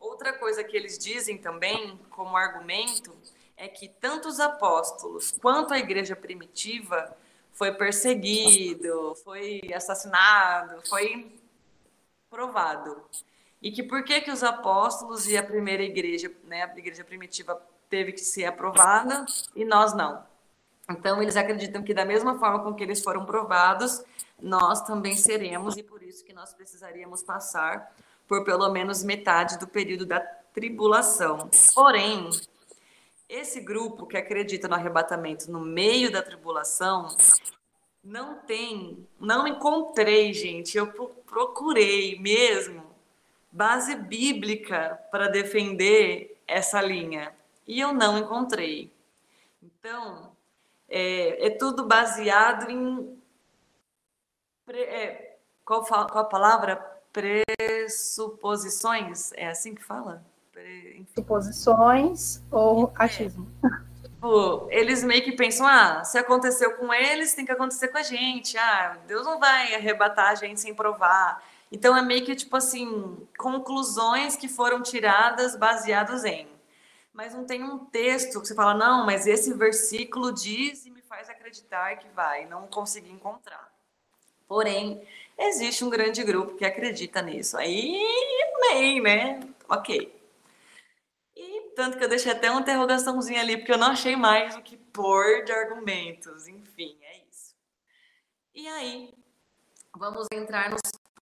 Outra 0.00 0.32
coisa 0.32 0.64
que 0.64 0.76
eles 0.76 0.98
dizem 0.98 1.38
também, 1.38 1.96
como 2.10 2.36
argumento, 2.36 3.14
é 3.56 3.68
que 3.68 3.88
tanto 3.88 4.28
os 4.28 4.40
apóstolos 4.40 5.30
quanto 5.40 5.72
a 5.72 5.78
igreja 5.78 6.16
primitiva 6.16 7.16
foi 7.52 7.72
perseguido, 7.72 9.14
foi 9.22 9.60
assassinado, 9.72 10.82
foi 10.88 11.32
provado. 12.28 13.00
E 13.62 13.70
que 13.70 13.82
por 13.82 14.02
que, 14.02 14.20
que 14.20 14.30
os 14.30 14.42
apóstolos 14.42 15.28
e 15.28 15.36
a 15.36 15.42
primeira 15.42 15.84
igreja, 15.84 16.30
né, 16.44 16.64
a 16.64 16.78
igreja 16.78 17.04
primitiva, 17.04 17.62
teve 17.88 18.12
que 18.12 18.20
ser 18.20 18.46
aprovada 18.46 19.24
e 19.54 19.64
nós 19.64 19.94
não. 19.94 20.24
Então, 20.90 21.22
eles 21.22 21.36
acreditam 21.36 21.82
que, 21.82 21.94
da 21.94 22.04
mesma 22.04 22.38
forma 22.38 22.64
com 22.64 22.74
que 22.74 22.82
eles 22.82 23.02
foram 23.02 23.24
provados, 23.24 24.02
nós 24.40 24.80
também 24.82 25.16
seremos, 25.16 25.76
e 25.76 25.82
por 25.82 26.02
isso 26.02 26.24
que 26.24 26.32
nós 26.32 26.52
precisaríamos 26.52 27.22
passar 27.22 27.94
por 28.26 28.44
pelo 28.44 28.68
menos 28.70 29.04
metade 29.04 29.58
do 29.58 29.68
período 29.68 30.04
da 30.04 30.18
tribulação. 30.18 31.50
Porém, 31.74 32.30
esse 33.28 33.60
grupo 33.60 34.06
que 34.06 34.16
acredita 34.16 34.66
no 34.66 34.74
arrebatamento 34.74 35.50
no 35.50 35.60
meio 35.60 36.10
da 36.10 36.22
tribulação 36.22 37.08
não 38.02 38.34
tem, 38.38 39.06
não 39.20 39.46
encontrei, 39.46 40.32
gente, 40.32 40.76
eu 40.76 40.88
procurei 41.26 42.18
mesmo 42.18 42.81
base 43.52 43.94
bíblica 43.94 44.98
para 45.10 45.28
defender 45.28 46.40
essa 46.46 46.80
linha 46.80 47.34
e 47.66 47.80
eu 47.80 47.92
não 47.92 48.16
encontrei. 48.18 48.90
Então, 49.62 50.32
é, 50.88 51.46
é 51.46 51.50
tudo 51.50 51.86
baseado 51.86 52.70
em. 52.70 53.20
É, 54.68 55.36
qual, 55.64 55.84
qual 55.84 56.18
a 56.18 56.24
palavra? 56.24 56.76
Pressuposições? 57.12 59.32
É 59.34 59.48
assim 59.48 59.74
que 59.74 59.84
fala? 59.84 60.24
Pre, 60.50 61.04
Suposições 61.14 62.42
ou 62.50 62.88
é. 62.88 62.92
achismo. 63.04 63.46
Tipo, 64.02 64.66
eles 64.70 65.04
meio 65.04 65.22
que 65.22 65.32
pensam: 65.32 65.66
ah, 65.66 66.02
se 66.04 66.16
aconteceu 66.16 66.74
com 66.76 66.90
eles, 66.92 67.34
tem 67.34 67.44
que 67.44 67.52
acontecer 67.52 67.88
com 67.88 67.98
a 67.98 68.02
gente. 68.02 68.56
Ah, 68.56 68.96
Deus 69.06 69.26
não 69.26 69.38
vai 69.38 69.74
arrebatar 69.74 70.30
a 70.30 70.34
gente 70.34 70.58
sem 70.60 70.74
provar. 70.74 71.42
Então 71.72 71.96
é 71.96 72.02
meio 72.02 72.24
que 72.24 72.36
tipo 72.36 72.56
assim, 72.56 73.26
conclusões 73.36 74.36
que 74.36 74.46
foram 74.46 74.82
tiradas 74.82 75.56
baseadas 75.56 76.24
em 76.24 76.52
mas 77.12 77.34
não 77.34 77.44
tem 77.44 77.62
um 77.62 77.78
texto 77.78 78.40
que 78.40 78.48
você 78.48 78.54
fala, 78.54 78.74
não, 78.74 79.04
mas 79.04 79.26
esse 79.26 79.52
versículo 79.52 80.32
diz 80.32 80.86
e 80.86 80.90
me 80.90 81.02
faz 81.02 81.28
acreditar 81.28 81.96
que 81.96 82.08
vai. 82.08 82.46
Não 82.46 82.66
consegui 82.66 83.10
encontrar. 83.10 83.70
Porém, 84.48 85.06
existe 85.38 85.84
um 85.84 85.90
grande 85.90 86.24
grupo 86.24 86.56
que 86.56 86.64
acredita 86.64 87.20
nisso. 87.20 87.56
Aí, 87.58 88.00
amém, 88.56 89.00
né? 89.02 89.40
Ok. 89.68 90.20
E 91.36 91.60
tanto 91.76 91.98
que 91.98 92.04
eu 92.04 92.08
deixei 92.08 92.32
até 92.32 92.50
uma 92.50 92.60
interrogaçãozinha 92.60 93.40
ali, 93.40 93.58
porque 93.58 93.72
eu 93.72 93.78
não 93.78 93.88
achei 93.88 94.16
mais 94.16 94.56
o 94.56 94.62
que 94.62 94.76
pôr 94.76 95.44
de 95.44 95.52
argumentos. 95.52 96.48
Enfim, 96.48 96.96
é 97.02 97.18
isso. 97.30 97.54
E 98.54 98.66
aí, 98.68 99.14
vamos 99.94 100.26
entrar 100.32 100.70
nos 100.70 100.80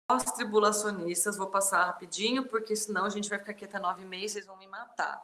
pós-tribulacionistas. 0.07 1.36
Vou 1.36 1.48
passar 1.48 1.84
rapidinho, 1.84 2.46
porque 2.46 2.74
senão 2.76 3.04
a 3.04 3.11
gente 3.11 3.28
vai 3.28 3.38
ficar 3.38 3.52
aqui 3.52 3.64
até 3.64 3.78
nove 3.78 4.04
meses, 4.04 4.32
vocês 4.32 4.46
vão 4.46 4.57
me 4.57 4.66
matar. 4.66 5.22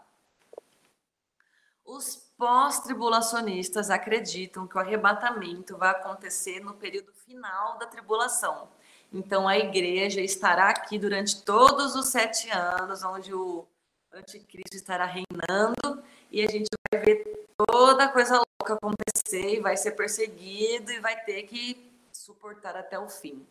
Os 1.85 2.17
pós-tribulacionistas 2.39 3.91
acreditam 3.91 4.67
que 4.67 4.77
o 4.77 4.81
arrebatamento 4.81 5.77
vai 5.77 5.91
acontecer 5.91 6.61
no 6.61 6.75
período 6.75 7.13
final 7.13 7.79
da 7.79 7.87
tribulação. 7.87 8.69
Então 9.13 9.47
a 9.47 9.59
igreja 9.59 10.21
estará 10.21 10.71
aqui 10.71 10.99
durante 10.99 11.43
todos 11.43 11.95
os 11.95 12.09
sete 12.09 12.49
anos, 12.51 13.03
onde 13.03 13.35
o 13.35 13.67
anticristo 14.13 14.77
estará 14.77 15.05
reinando, 15.05 16.03
e 16.31 16.43
a 16.43 16.51
gente 16.51 16.69
vai 16.91 17.03
ver 17.03 17.47
toda 17.57 18.09
coisa 18.09 18.37
louca 18.37 18.75
acontecer, 18.75 19.57
e 19.57 19.61
vai 19.61 19.77
ser 19.77 19.93
perseguido 19.93 20.91
e 20.93 21.01
vai 21.01 21.21
ter 21.25 21.43
que 21.43 21.93
suportar 22.13 22.77
até 22.77 22.99
o 22.99 23.09
fim. 23.09 23.47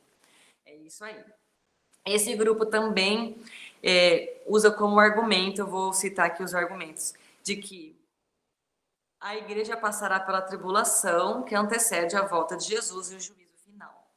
É 0.72 0.76
isso 0.78 1.03
aí. 1.03 1.22
Esse 2.05 2.34
grupo 2.34 2.65
também 2.65 3.43
é, 3.84 4.41
usa 4.47 4.72
como 4.72 4.99
argumento, 4.99 5.59
eu 5.59 5.67
vou 5.67 5.91
citar 5.91 6.28
aqui 6.28 6.41
os 6.41 6.55
argumentos, 6.55 7.13
de 7.43 7.57
que 7.57 7.99
a 9.19 9.36
igreja 9.36 9.76
passará 9.76 10.17
pela 10.17 10.41
tribulação 10.41 11.43
que 11.43 11.53
antecede 11.53 12.15
a 12.15 12.22
volta 12.22 12.55
de 12.55 12.65
Jesus 12.65 13.11
e 13.11 13.15
o 13.15 13.19
juízo 13.19 13.57
final. 13.65 14.09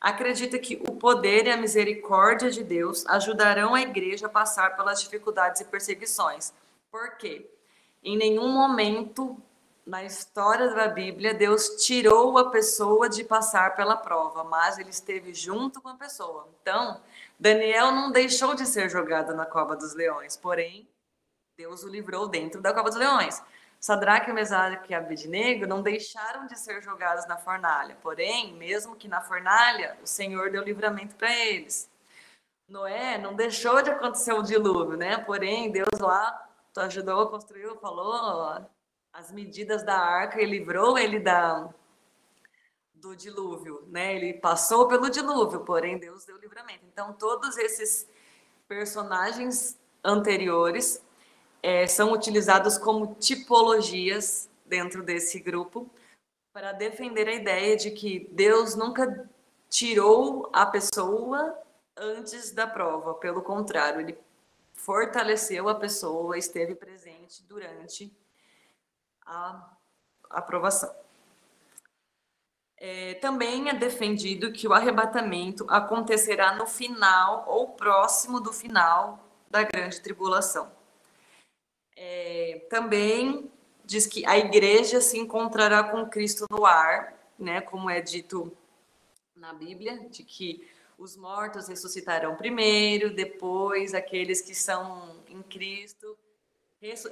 Acredita 0.00 0.58
que 0.58 0.82
o 0.88 0.96
poder 0.96 1.46
e 1.46 1.50
a 1.50 1.58
misericórdia 1.58 2.50
de 2.50 2.64
Deus 2.64 3.06
ajudarão 3.06 3.74
a 3.74 3.82
igreja 3.82 4.26
a 4.26 4.30
passar 4.30 4.74
pelas 4.76 5.02
dificuldades 5.02 5.60
e 5.60 5.66
perseguições. 5.66 6.54
Por 6.90 7.16
quê? 7.18 7.50
Em 8.02 8.16
nenhum 8.16 8.48
momento 8.48 9.36
na 9.86 10.04
história 10.04 10.74
da 10.74 10.88
Bíblia, 10.88 11.34
Deus 11.34 11.84
tirou 11.84 12.38
a 12.38 12.50
pessoa 12.50 13.08
de 13.08 13.24
passar 13.24 13.74
pela 13.74 13.96
prova, 13.96 14.44
mas 14.44 14.78
ele 14.78 14.90
esteve 14.90 15.34
junto 15.34 15.80
com 15.80 15.88
a 15.88 15.96
pessoa. 15.96 16.48
Então, 16.60 17.00
Daniel 17.38 17.90
não 17.90 18.12
deixou 18.12 18.54
de 18.54 18.64
ser 18.64 18.88
jogado 18.88 19.34
na 19.34 19.44
cova 19.44 19.74
dos 19.74 19.94
leões, 19.94 20.36
porém, 20.36 20.88
Deus 21.58 21.82
o 21.82 21.88
livrou 21.88 22.28
dentro 22.28 22.60
da 22.60 22.72
cova 22.72 22.88
dos 22.88 22.98
leões. 22.98 23.42
Sadraque, 23.80 24.32
Mesaque 24.32 24.92
e 24.92 24.94
Abednego 24.94 25.66
não 25.66 25.82
deixaram 25.82 26.46
de 26.46 26.56
ser 26.56 26.80
jogados 26.80 27.26
na 27.26 27.36
fornalha, 27.36 27.96
porém, 28.00 28.54
mesmo 28.54 28.94
que 28.94 29.08
na 29.08 29.20
fornalha, 29.20 29.98
o 30.00 30.06
Senhor 30.06 30.50
deu 30.50 30.62
livramento 30.62 31.16
para 31.16 31.34
eles. 31.34 31.90
Noé 32.68 33.18
não 33.18 33.34
deixou 33.34 33.82
de 33.82 33.90
acontecer 33.90 34.32
o 34.32 34.42
dilúvio, 34.42 34.96
né? 34.96 35.18
Porém, 35.18 35.72
Deus 35.72 35.98
lá 35.98 36.48
ajudou, 36.76 37.28
construiu, 37.28 37.76
falou, 37.76 38.64
as 39.12 39.30
medidas 39.30 39.84
da 39.84 39.96
arca 39.96 40.40
e 40.40 40.46
livrou 40.46 40.98
ele 40.98 41.18
da 41.18 41.68
do 42.94 43.16
dilúvio, 43.16 43.84
né? 43.88 44.14
Ele 44.14 44.34
passou 44.34 44.86
pelo 44.86 45.10
dilúvio, 45.10 45.60
porém 45.64 45.98
Deus 45.98 46.24
deu 46.24 46.36
livramento. 46.38 46.84
Então 46.86 47.12
todos 47.12 47.56
esses 47.58 48.08
personagens 48.68 49.76
anteriores 50.04 51.02
é, 51.60 51.86
são 51.88 52.12
utilizados 52.12 52.78
como 52.78 53.16
tipologias 53.16 54.48
dentro 54.64 55.02
desse 55.02 55.40
grupo 55.40 55.90
para 56.52 56.72
defender 56.72 57.28
a 57.28 57.34
ideia 57.34 57.76
de 57.76 57.90
que 57.90 58.28
Deus 58.30 58.76
nunca 58.76 59.28
tirou 59.68 60.48
a 60.52 60.64
pessoa 60.64 61.58
antes 61.96 62.52
da 62.52 62.66
prova, 62.66 63.14
pelo 63.14 63.42
contrário, 63.42 64.00
ele 64.00 64.18
fortaleceu 64.74 65.68
a 65.68 65.74
pessoa, 65.74 66.38
esteve 66.38 66.74
presente 66.74 67.42
durante 67.44 68.12
a 69.26 69.76
aprovação. 70.30 70.94
É, 72.76 73.14
também 73.14 73.68
é 73.68 73.74
defendido 73.74 74.52
que 74.52 74.66
o 74.66 74.72
arrebatamento 74.72 75.64
acontecerá 75.70 76.56
no 76.56 76.66
final 76.66 77.44
ou 77.46 77.68
próximo 77.68 78.40
do 78.40 78.52
final 78.52 79.24
da 79.48 79.62
grande 79.62 80.00
tribulação. 80.00 80.72
É, 81.96 82.66
também 82.68 83.50
diz 83.84 84.06
que 84.06 84.26
a 84.26 84.36
igreja 84.36 85.00
se 85.00 85.18
encontrará 85.18 85.84
com 85.84 86.08
Cristo 86.08 86.46
no 86.50 86.64
ar, 86.66 87.14
né, 87.38 87.60
como 87.60 87.88
é 87.88 88.00
dito 88.00 88.50
na 89.36 89.52
Bíblia, 89.52 90.08
de 90.08 90.24
que 90.24 90.68
os 90.98 91.16
mortos 91.16 91.68
ressuscitarão 91.68 92.36
primeiro, 92.36 93.14
depois 93.14 93.94
aqueles 93.94 94.40
que 94.40 94.54
são 94.54 95.22
em 95.28 95.42
Cristo 95.42 96.16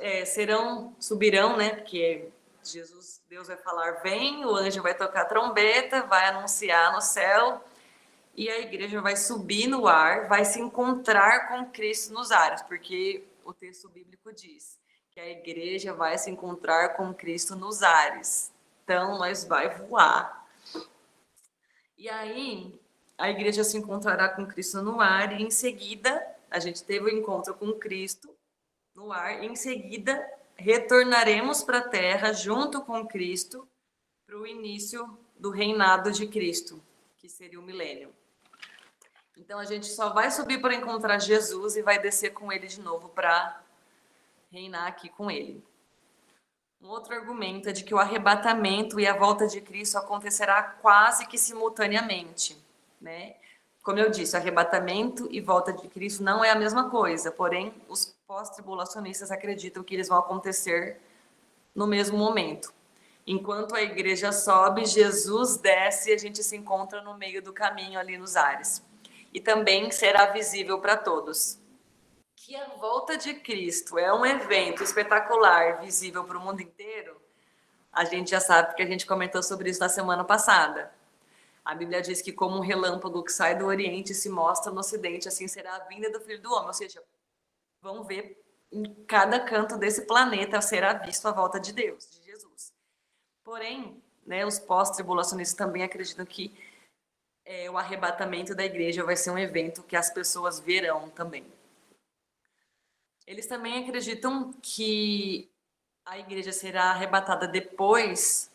é, 0.01 0.25
serão, 0.25 0.95
subirão, 0.99 1.57
né? 1.57 1.77
Porque 1.77 2.29
Jesus, 2.64 3.23
Deus 3.29 3.47
vai 3.47 3.57
falar, 3.57 4.03
vem, 4.03 4.45
o 4.45 4.55
anjo 4.55 4.83
vai 4.83 4.95
tocar 4.95 5.25
trombeta, 5.27 6.03
vai 6.03 6.29
anunciar 6.29 6.93
no 6.93 7.01
céu, 7.01 7.64
e 8.35 8.49
a 8.49 8.59
igreja 8.59 9.01
vai 9.01 9.16
subir 9.16 9.66
no 9.66 9.87
ar, 9.87 10.29
vai 10.29 10.45
se 10.45 10.61
encontrar 10.61 11.49
com 11.49 11.71
Cristo 11.71 12.12
nos 12.12 12.31
ares, 12.31 12.62
porque 12.62 13.25
o 13.45 13.53
texto 13.53 13.89
bíblico 13.89 14.33
diz 14.33 14.79
que 15.11 15.21
a 15.21 15.29
igreja 15.29 15.95
vai 15.95 16.16
se 16.18 16.31
encontrar 16.31 16.91
com 16.97 17.14
Cristo 17.14 17.57
nos 17.57 17.83
ares. 17.83 18.53
Então, 18.85 19.18
nós 19.18 19.45
vai 19.45 19.77
voar. 19.77 20.49
E 21.97 22.09
aí, 22.09 22.79
a 23.16 23.31
igreja 23.31 23.62
se 23.62 23.77
encontrará 23.77 24.29
com 24.29 24.47
Cristo 24.47 24.83
no 24.83 25.01
ar, 25.01 25.39
e 25.39 25.43
em 25.43 25.51
seguida, 25.51 26.27
a 26.51 26.59
gente 26.59 26.83
teve 26.85 27.07
o 27.07 27.09
encontro 27.09 27.55
com 27.55 27.73
Cristo, 27.73 28.35
no 29.01 29.12
ar. 29.12 29.42
Em 29.42 29.57
seguida, 29.57 30.30
retornaremos 30.57 31.64
para 31.64 31.78
a 31.78 31.88
terra 31.88 32.32
junto 32.32 32.82
com 32.82 33.07
Cristo 33.07 33.66
para 34.26 34.38
o 34.38 34.46
início 34.46 35.18
do 35.38 35.51
reinado 35.51 36.12
de 36.12 36.26
Cristo, 36.26 36.82
que 37.16 37.28
seria 37.28 37.59
o 37.59 37.62
milênio. 37.62 38.12
Então 39.38 39.59
a 39.59 39.64
gente 39.64 39.86
só 39.86 40.11
vai 40.11 40.30
subir 40.30 40.61
para 40.61 40.74
encontrar 40.74 41.18
Jesus 41.18 41.76
e 41.76 41.82
vai 41.82 41.98
descer 41.98 42.34
com 42.34 42.53
ele 42.53 42.66
de 42.66 42.80
novo 42.80 43.09
para 43.09 43.62
reinar 44.53 44.86
aqui 44.86 45.09
com 45.09 45.30
ele. 45.30 45.64
Um 46.78 46.88
outro 46.88 47.14
argumento 47.14 47.70
é 47.70 47.72
de 47.72 47.82
que 47.82 47.94
o 47.94 47.98
arrebatamento 47.98 49.01
e 49.01 49.07
a 49.07 49.16
volta 49.16 49.46
de 49.46 49.62
Cristo 49.62 49.96
acontecerá 49.96 50.62
quase 50.62 51.26
que 51.26 51.38
simultaneamente, 51.38 52.57
né? 53.01 53.36
Como 53.82 53.98
eu 53.98 54.11
disse, 54.11 54.36
arrebatamento 54.36 55.26
e 55.30 55.40
volta 55.40 55.72
de 55.72 55.88
Cristo 55.88 56.22
não 56.22 56.44
é 56.44 56.51
a 56.51 56.55
mesma 56.55 56.90
coisa, 56.90 57.30
porém, 57.30 57.74
os 57.88 58.14
pós-tribulacionistas 58.31 59.33
acreditam 59.33 59.83
que 59.83 59.93
eles 59.93 60.07
vão 60.07 60.16
acontecer 60.16 61.01
no 61.74 61.85
mesmo 61.85 62.16
momento. 62.16 62.72
Enquanto 63.26 63.74
a 63.74 63.83
igreja 63.83 64.31
sobe, 64.31 64.87
Jesus 64.87 65.57
desce 65.57 66.11
e 66.11 66.12
a 66.12 66.16
gente 66.16 66.41
se 66.45 66.57
encontra 66.57 67.03
no 67.03 67.18
meio 67.18 67.43
do 67.43 67.53
caminho 67.53 67.99
ali 67.99 68.16
nos 68.16 68.37
ares. 68.37 68.85
E 69.35 69.41
também 69.41 69.91
será 69.91 70.26
visível 70.26 70.78
para 70.81 70.97
todos. 70.97 71.59
Que 72.37 72.55
a 72.55 72.68
volta 72.76 73.16
de 73.16 73.35
Cristo 73.35 73.99
é 73.99 74.14
um 74.14 74.24
evento 74.24 74.85
espetacular, 74.85 75.81
visível 75.81 76.22
para 76.22 76.39
o 76.39 76.41
mundo 76.41 76.61
inteiro, 76.61 77.20
a 77.93 78.05
gente 78.05 78.31
já 78.31 78.41
sabe 78.41 78.68
porque 78.68 78.83
a 78.85 78.87
gente 78.87 79.07
comentou 79.07 79.43
sobre 79.43 79.70
isso 79.70 79.81
na 79.81 79.89
semana 79.89 80.22
passada. 80.22 80.95
A 81.64 81.74
Bíblia 81.74 82.01
diz 82.01 82.22
que 82.22 82.33
como 82.33 82.59
um 82.59 82.61
relâmpago 82.61 83.24
que 83.24 83.33
sai 83.33 83.59
do 83.59 83.66
Oriente 83.66 84.12
e 84.12 84.14
se 84.14 84.28
mostra 84.28 84.70
no 84.70 84.78
Ocidente, 84.78 85.26
assim 85.26 85.49
será 85.49 85.74
a 85.74 85.81
vinda 85.81 86.09
do 86.12 86.20
Filho 86.20 86.41
do 86.41 86.53
Homem. 86.53 86.68
Ou 86.68 86.72
seja, 86.72 87.03
vão 87.81 88.05
ver 88.05 88.39
em 88.72 88.95
cada 89.05 89.41
canto 89.41 89.76
desse 89.76 90.07
planeta 90.07 90.61
será 90.61 90.93
visto 90.93 91.26
a 91.26 91.33
volta 91.33 91.59
de 91.59 91.72
Deus, 91.72 92.09
de 92.11 92.24
Jesus. 92.24 92.72
Porém, 93.43 94.01
né, 94.24 94.47
os 94.47 94.59
pós-tribulacionistas 94.59 95.57
também 95.57 95.83
acreditam 95.83 96.24
que 96.24 96.55
é, 97.45 97.68
o 97.70 97.76
arrebatamento 97.76 98.55
da 98.55 98.64
igreja 98.64 99.05
vai 99.05 99.16
ser 99.16 99.31
um 99.31 99.39
evento 99.39 99.83
que 99.83 99.97
as 99.97 100.11
pessoas 100.11 100.61
verão 100.61 101.11
também. 101.11 101.45
Eles 103.26 103.47
também 103.47 103.83
acreditam 103.83 104.53
que 104.62 105.51
a 106.05 106.18
igreja 106.18 106.53
será 106.53 106.91
arrebatada 106.91 107.47
depois 107.47 108.51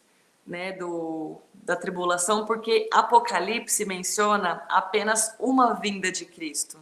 né, 0.45 0.71
do, 0.73 1.41
da 1.53 1.76
tribulação, 1.76 2.45
porque 2.45 2.88
Apocalipse 2.91 3.86
menciona 3.86 4.65
apenas 4.69 5.36
uma 5.39 5.73
vinda 5.73 6.11
de 6.11 6.26
Cristo. 6.26 6.80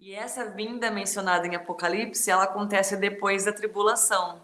E 0.00 0.14
essa 0.14 0.46
vinda 0.46 0.90
mencionada 0.90 1.46
em 1.46 1.54
Apocalipse, 1.54 2.30
ela 2.30 2.44
acontece 2.44 2.96
depois 2.96 3.44
da 3.44 3.52
tribulação. 3.52 4.42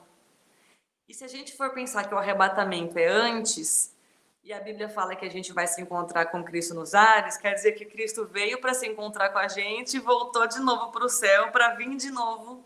E 1.09 1.15
se 1.15 1.25
a 1.25 1.29
gente 1.29 1.57
for 1.57 1.71
pensar 1.71 2.07
que 2.07 2.15
o 2.15 2.19
arrebatamento 2.19 2.99
é 2.99 3.07
antes, 3.07 3.97
e 4.45 4.53
a 4.53 4.61
Bíblia 4.61 4.89
fala 4.89 5.17
que 5.17 5.25
a 5.25 5.31
gente 5.31 5.55
vai 5.55 5.67
se 5.67 5.81
encontrar 5.81 6.27
com 6.27 6.45
Cristo 6.45 6.75
nos 6.75 6.95
ares, 6.95 7.39
quer 7.39 7.55
dizer 7.55 7.73
que 7.73 7.87
Cristo 7.87 8.27
veio 8.27 8.61
para 8.61 8.75
se 8.75 8.87
encontrar 8.87 9.31
com 9.31 9.39
a 9.39 9.49
gente 9.49 9.97
e 9.97 10.01
voltou 10.01 10.47
de 10.47 10.61
novo 10.61 10.93
para 10.93 11.07
o 11.07 11.09
céu 11.09 11.51
para 11.51 11.75
vir 11.75 11.97
de 11.97 12.11
novo 12.11 12.65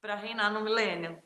para 0.00 0.14
reinar 0.14 0.50
no 0.50 0.62
milênio. 0.62 1.22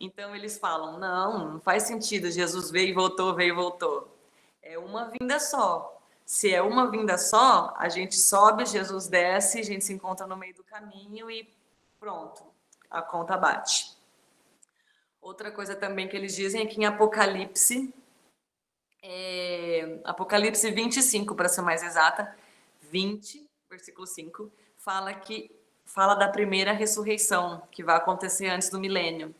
Então 0.00 0.34
eles 0.34 0.58
falam: 0.58 0.98
não, 0.98 1.52
não 1.52 1.60
faz 1.60 1.84
sentido. 1.84 2.30
Jesus 2.30 2.70
veio 2.70 2.88
e 2.88 2.92
voltou, 2.92 3.34
veio 3.34 3.52
e 3.52 3.56
voltou. 3.56 4.12
É 4.60 4.76
uma 4.76 5.10
vinda 5.10 5.38
só. 5.38 5.99
Se 6.30 6.54
é 6.54 6.62
uma 6.62 6.88
vinda 6.88 7.18
só, 7.18 7.74
a 7.76 7.88
gente 7.88 8.14
sobe, 8.14 8.64
Jesus 8.64 9.08
desce, 9.08 9.58
a 9.58 9.64
gente 9.64 9.84
se 9.84 9.92
encontra 9.92 10.28
no 10.28 10.36
meio 10.36 10.54
do 10.54 10.62
caminho 10.62 11.28
e 11.28 11.52
pronto, 11.98 12.44
a 12.88 13.02
conta 13.02 13.36
bate. 13.36 13.96
Outra 15.20 15.50
coisa 15.50 15.74
também 15.74 16.06
que 16.06 16.16
eles 16.16 16.36
dizem 16.36 16.62
é 16.62 16.66
que 16.66 16.80
em 16.80 16.84
Apocalipse, 16.84 17.92
é, 19.02 19.98
Apocalipse 20.04 20.70
25, 20.70 21.34
para 21.34 21.48
ser 21.48 21.62
mais 21.62 21.82
exata, 21.82 22.32
20, 22.82 23.44
versículo 23.68 24.06
5, 24.06 24.52
fala 24.78 25.12
que 25.12 25.50
fala 25.84 26.14
da 26.14 26.28
primeira 26.28 26.70
ressurreição 26.70 27.60
que 27.72 27.82
vai 27.82 27.96
acontecer 27.96 28.46
antes 28.46 28.70
do 28.70 28.78
milênio. 28.78 29.34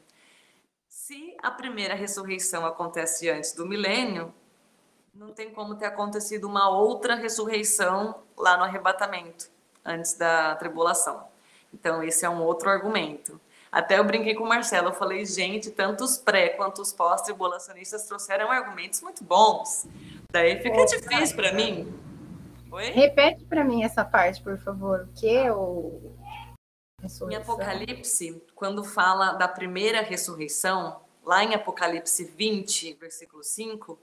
Se 0.89 1.37
a 1.41 1.53
primeira 1.53 1.95
ressurreição 1.95 2.67
acontece 2.67 3.31
antes 3.31 3.53
do 3.53 3.65
milênio, 3.65 4.35
não 5.15 5.33
tem 5.33 5.51
como 5.53 5.75
ter 5.75 5.87
acontecido 5.87 6.45
uma 6.45 6.69
outra 6.69 7.15
ressurreição 7.15 8.23
lá 8.37 8.57
no 8.57 8.65
arrebatamento, 8.65 9.51
antes 9.85 10.15
da 10.15 10.55
tribulação. 10.57 11.25
Então, 11.73 12.03
esse 12.03 12.25
é 12.25 12.31
um 12.31 12.43
outro 12.43 12.69
argumento. 12.69 13.41
Até 13.71 13.99
eu 13.99 14.05
brinquei 14.05 14.35
com 14.35 14.43
o 14.43 14.49
Marcelo, 14.49 14.89
eu 14.89 14.95
falei, 14.95 15.25
gente, 15.25 15.71
tanto 15.71 16.03
os 16.03 16.19
pré 16.19 16.51
quanto 16.51 16.83
os 16.83 16.93
pós-tribulacionistas 16.93 18.07
trouxeram 18.07 18.51
argumentos 18.51 19.01
muito 19.01 19.23
bons. 19.23 19.87
Daí 20.33 20.61
fica 20.61 20.85
difícil 20.87 21.37
para 21.37 21.53
mim. 21.53 21.93
Oi? 22.73 22.91
Repete 22.91 23.45
para 23.45 23.65
mim 23.65 23.85
essa 23.85 24.05
parte, 24.05 24.43
por 24.43 24.59
favor. 24.59 25.09
O 25.09 25.21
que 25.21 25.51
o 25.51 26.17
em 27.31 27.35
Apocalipse, 27.35 28.43
quando 28.55 28.85
fala 28.85 29.33
da 29.33 29.49
primeira 29.49 30.03
ressurreição, 30.03 31.01
lá 31.25 31.43
em 31.43 31.55
Apocalipse 31.55 32.25
20, 32.25 32.95
versículo 32.95 33.43
5, 33.43 33.99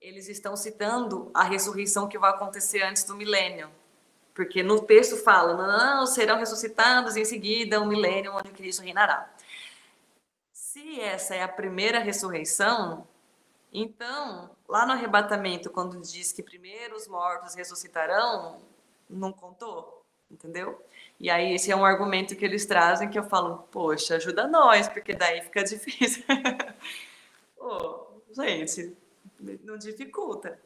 eles 0.00 0.28
estão 0.28 0.56
citando 0.56 1.30
a 1.34 1.42
ressurreição 1.42 2.08
que 2.08 2.18
vai 2.18 2.30
acontecer 2.30 2.82
antes 2.82 3.04
do 3.04 3.16
milênio. 3.16 3.70
Porque 4.34 4.62
no 4.62 4.80
texto 4.82 5.16
fala, 5.16 5.56
não, 5.56 6.06
serão 6.06 6.38
ressuscitados 6.38 7.16
em 7.16 7.24
seguida 7.24 7.80
o 7.80 7.86
milênio 7.86 8.34
onde 8.34 8.50
Cristo 8.50 8.82
reinará. 8.82 9.32
Se 10.52 11.00
essa 11.00 11.34
é 11.34 11.42
a 11.42 11.48
primeira 11.48 11.98
ressurreição, 11.98 13.06
então, 13.72 14.50
lá 14.68 14.86
no 14.86 14.92
arrebatamento, 14.92 15.70
quando 15.70 16.00
diz 16.00 16.32
que 16.32 16.42
primeiro 16.42 16.96
os 16.96 17.08
mortos 17.08 17.54
ressuscitarão, 17.54 18.60
não 19.08 19.32
contou, 19.32 20.04
entendeu? 20.30 20.82
E 21.18 21.30
aí 21.30 21.54
esse 21.54 21.70
é 21.70 21.76
um 21.76 21.84
argumento 21.84 22.36
que 22.36 22.44
eles 22.44 22.66
trazem 22.66 23.08
que 23.08 23.18
eu 23.18 23.24
falo, 23.24 23.66
poxa, 23.70 24.16
ajuda 24.16 24.46
nós, 24.46 24.88
porque 24.88 25.14
daí 25.14 25.40
fica 25.42 25.64
difícil. 25.64 26.22
Pô, 27.56 28.06
gente, 28.32 28.96
não 29.62 29.78
dificulta. 29.78 30.60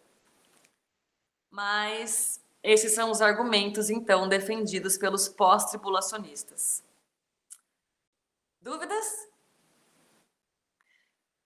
Mas 1.51 2.41
esses 2.63 2.93
são 2.93 3.11
os 3.11 3.21
argumentos, 3.21 3.91
então, 3.91 4.29
defendidos 4.29 4.99
pelos 4.99 5.29
pós-tribulacionistas. 5.29 6.85
Dúvidas? 8.61 9.29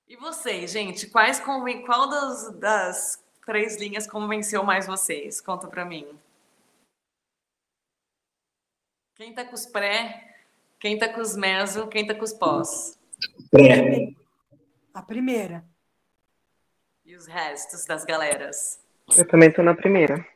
E 0.09 0.17
vocês, 0.17 0.71
gente? 0.73 1.07
Quais 1.09 1.41
conven... 1.41 1.85
Qual 1.85 2.09
das, 2.09 2.53
das 2.59 3.25
três 3.47 3.77
linhas 3.77 4.07
convenceu 4.07 4.65
mais 4.65 4.87
vocês? 4.87 5.41
Conta 5.41 5.69
para 5.69 5.85
mim. 5.85 6.19
Quem 9.15 9.33
tá 9.33 9.45
com 9.45 9.55
os 9.55 9.65
pré? 9.65 10.37
Quem 10.81 10.99
tá 10.99 11.09
com 11.09 11.21
os 11.21 11.37
meso? 11.37 11.87
Quem 11.87 12.07
tá 12.07 12.15
com 12.15 12.25
os 12.25 12.33
pós? 12.33 12.99
Pré. 13.51 14.13
A 14.93 15.03
primeira. 15.03 15.65
E 17.15 17.17
os 17.17 17.27
restos 17.27 17.85
das 17.85 18.05
galeras? 18.05 18.81
Eu 19.17 19.25
também 19.29 19.49
tô 19.49 19.63
na 19.63 19.73
primeira. 19.73 20.27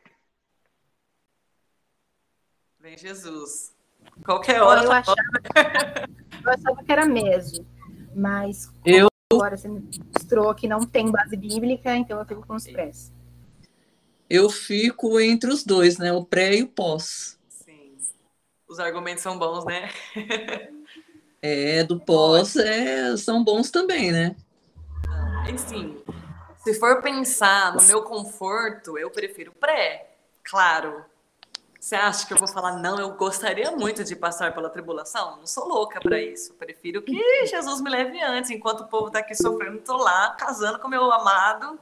Vem 2.79 2.97
Jesus. 2.97 3.75
Qualquer 4.23 4.61
hora. 4.61 4.85
Eu 4.85 4.91
achava, 4.93 5.17
eu 6.41 6.51
achava 6.53 6.81
que 6.81 6.89
era 6.89 7.05
meso, 7.05 7.67
mas 8.15 8.73
eu... 8.85 9.09
agora 9.33 9.57
você 9.57 9.67
me 9.67 9.89
mostrou 10.15 10.55
que 10.55 10.69
não 10.69 10.79
tem 10.85 11.11
base 11.11 11.35
bíblica, 11.35 11.93
então 11.97 12.17
eu 12.17 12.25
fico 12.25 12.47
com 12.47 12.55
os 12.55 12.65
prés. 12.65 13.11
Eu 14.29 14.49
fico 14.49 15.19
entre 15.19 15.51
os 15.51 15.65
dois, 15.65 15.97
né? 15.97 16.13
O 16.13 16.23
pré 16.23 16.55
e 16.55 16.63
o 16.63 16.67
pós. 16.69 17.37
Sim. 17.49 17.97
Os 18.69 18.79
argumentos 18.79 19.21
são 19.21 19.37
bons, 19.37 19.65
né? 19.65 19.89
é, 21.41 21.83
do 21.83 21.99
pós 21.99 22.55
é, 22.55 23.17
são 23.17 23.43
bons 23.43 23.69
também, 23.69 24.13
né? 24.13 24.33
Enfim, 25.49 26.01
se 26.59 26.73
for 26.73 27.01
pensar 27.01 27.73
no 27.73 27.81
meu 27.83 28.03
conforto, 28.03 28.97
eu 28.97 29.09
prefiro 29.09 29.51
pré, 29.53 30.15
claro. 30.43 31.05
Você 31.79 31.95
acha 31.95 32.27
que 32.27 32.33
eu 32.33 32.37
vou 32.37 32.47
falar, 32.47 32.73
não, 32.73 32.99
eu 32.99 33.13
gostaria 33.13 33.71
muito 33.71 34.03
de 34.03 34.13
passar 34.13 34.53
pela 34.53 34.69
tribulação? 34.69 35.37
Não 35.37 35.47
sou 35.47 35.65
louca 35.65 36.01
para 36.01 36.21
isso. 36.21 36.53
Prefiro 36.55 37.01
que 37.01 37.45
Jesus 37.45 37.79
me 37.79 37.89
leve 37.89 38.21
antes, 38.21 38.51
enquanto 38.51 38.81
o 38.81 38.87
povo 38.87 39.07
está 39.07 39.19
aqui 39.19 39.33
sofrendo, 39.33 39.77
estou 39.77 39.97
lá, 39.97 40.35
casando 40.37 40.77
com 40.79 40.89
meu 40.89 41.09
amado 41.09 41.79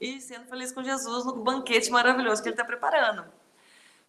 e 0.00 0.18
sendo 0.20 0.46
feliz 0.46 0.72
com 0.72 0.82
Jesus 0.82 1.26
no 1.26 1.36
banquete 1.36 1.90
maravilhoso 1.90 2.42
que 2.42 2.48
ele 2.48 2.54
está 2.54 2.64
preparando. 2.64 3.24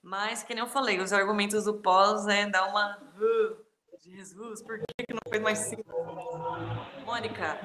Mas, 0.01 0.41
que 0.41 0.53
nem 0.53 0.63
eu 0.63 0.69
falei, 0.69 1.01
os 1.01 1.11
argumentos 1.11 1.65
do 1.65 1.73
pós, 1.73 2.25
né, 2.25 2.47
dá 2.47 2.65
uma. 2.67 2.97
Uh, 3.19 3.57
Jesus, 3.99 4.61
por 4.61 4.77
que, 4.79 5.05
que 5.05 5.13
não 5.13 5.19
fez 5.29 5.43
mais 5.43 5.59
simples? 5.59 5.85
Mônica? 7.05 7.59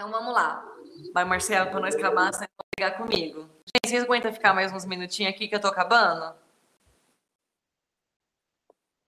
Então 0.00 0.10
vamos 0.10 0.32
lá. 0.32 0.66
Vai, 1.12 1.26
Marcelo, 1.26 1.70
para 1.70 1.78
nós 1.78 1.94
acabar, 1.94 2.32
você 2.32 2.38
vai 2.38 2.48
ligar 2.78 2.96
comigo. 2.96 3.42
Gente, 3.66 3.86
vocês 3.86 4.02
aguentam 4.02 4.32
ficar 4.32 4.54
mais 4.54 4.72
uns 4.72 4.86
minutinhos 4.86 5.34
aqui 5.34 5.46
que 5.46 5.54
eu 5.54 5.60
tô 5.60 5.68
acabando? 5.68 6.34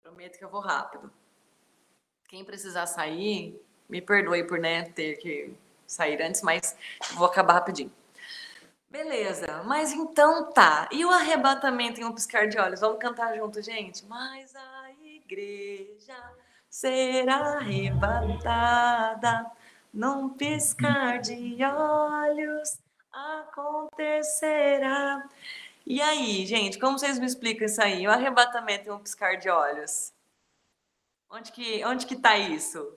Prometo 0.03 0.37
que 0.37 0.45
eu 0.45 0.51
vou 0.51 0.61
rápido. 0.61 1.09
Quem 2.29 2.45
precisar 2.45 2.87
sair, 2.87 3.65
me 3.89 4.03
perdoe 4.03 4.43
por 4.43 4.59
né, 4.59 4.83
ter 4.83 5.15
que 5.19 5.55
sair 5.87 6.21
antes, 6.21 6.43
mas 6.43 6.77
vou 7.15 7.29
acabar 7.29 7.53
rapidinho. 7.53 7.93
Beleza, 8.91 9.63
mas 9.63 9.93
então 9.93 10.51
tá. 10.51 10.89
E 10.91 11.05
o 11.05 11.11
arrebatamento 11.11 12.01
em 12.01 12.05
um 12.05 12.13
piscar 12.13 12.49
de 12.49 12.59
olhos? 12.59 12.81
Vamos 12.81 12.99
cantar 12.99 13.37
junto, 13.37 13.63
gente? 13.63 14.05
Mas 14.07 14.57
a 14.57 14.91
igreja 15.05 16.21
será 16.69 17.59
arrebatada 17.59 19.53
num 19.93 20.31
piscar 20.31 21.21
de 21.21 21.63
olhos 21.65 22.79
acontecerá. 23.13 24.49
E 25.87 26.01
aí, 26.01 26.47
gente, 26.47 26.79
como 26.79 26.99
vocês 26.99 27.19
me 27.19 27.27
explicam 27.27 27.67
isso 27.67 27.83
aí? 27.83 28.07
O 28.07 28.11
arrebatamento 28.11 28.89
em 28.89 28.93
um 28.93 29.01
piscar 29.01 29.37
de 29.37 29.49
olhos. 29.49 30.13
Onde 31.29 31.53
que, 31.53 31.85
onde 31.85 32.07
que 32.07 32.17
tá 32.17 32.37
isso? 32.37 32.97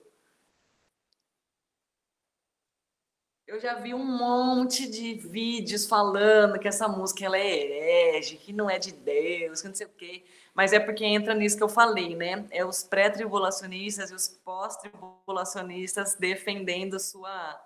Eu 3.46 3.60
já 3.60 3.74
vi 3.74 3.92
um 3.94 4.04
monte 4.04 4.88
de 4.88 5.14
vídeos 5.14 5.86
falando 5.86 6.58
que 6.58 6.66
essa 6.66 6.88
música 6.88 7.24
ela 7.24 7.36
é 7.36 7.46
herege, 7.46 8.36
que 8.36 8.52
não 8.52 8.70
é 8.70 8.78
de 8.78 8.92
Deus, 8.92 9.60
que 9.60 9.68
não 9.68 9.74
sei 9.74 9.86
o 9.86 9.90
quê. 9.90 10.24
Mas 10.54 10.72
é 10.72 10.78
porque 10.78 11.04
entra 11.04 11.34
nisso 11.34 11.56
que 11.56 11.62
eu 11.64 11.68
falei, 11.68 12.14
né? 12.14 12.46
É 12.50 12.64
os 12.64 12.84
pré-tribulacionistas 12.84 14.10
e 14.10 14.14
os 14.14 14.28
pós-tribulacionistas 14.28 16.14
defendendo 16.14 17.00
sua 17.00 17.60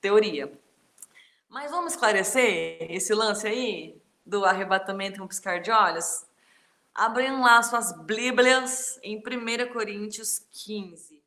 teoria. 0.00 0.52
Mas 1.48 1.70
vamos 1.70 1.92
esclarecer 1.92 2.78
esse 2.90 3.14
lance 3.14 3.46
aí 3.46 3.96
do 4.26 4.44
arrebatamento 4.44 5.20
em 5.20 5.22
um 5.22 5.28
piscar 5.28 5.60
de 5.60 5.70
olhos? 5.70 6.24
Abrem 6.94 7.40
lá 7.40 7.62
suas 7.62 7.92
Bíblias 8.04 8.98
em 9.02 9.18
1 9.18 9.72
Coríntios 9.72 10.42
15. 10.50 11.22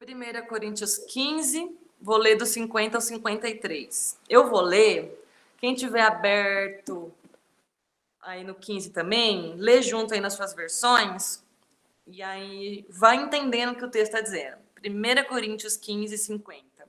1 0.00 0.46
Coríntios 0.48 0.96
15, 0.96 1.76
vou 2.00 2.16
ler 2.16 2.36
do 2.36 2.46
50 2.46 2.96
ao 2.96 3.00
53. 3.00 4.18
Eu 4.28 4.48
vou 4.48 4.60
ler, 4.60 5.24
quem 5.58 5.74
tiver 5.74 6.00
aberto 6.00 7.12
aí 8.22 8.44
no 8.44 8.54
15 8.54 8.90
também, 8.90 9.54
lê 9.56 9.82
junto 9.82 10.14
aí 10.14 10.20
nas 10.20 10.34
suas 10.34 10.54
versões 10.54 11.42
e 12.06 12.22
aí 12.22 12.86
vai 12.88 13.16
entendendo 13.16 13.72
o 13.72 13.76
que 13.76 13.84
o 13.84 13.90
texto 13.90 14.14
está 14.14 14.20
dizendo. 14.20 14.56
1 14.82 15.28
Coríntios 15.28 15.76
15, 15.76 16.16
50. 16.16 16.88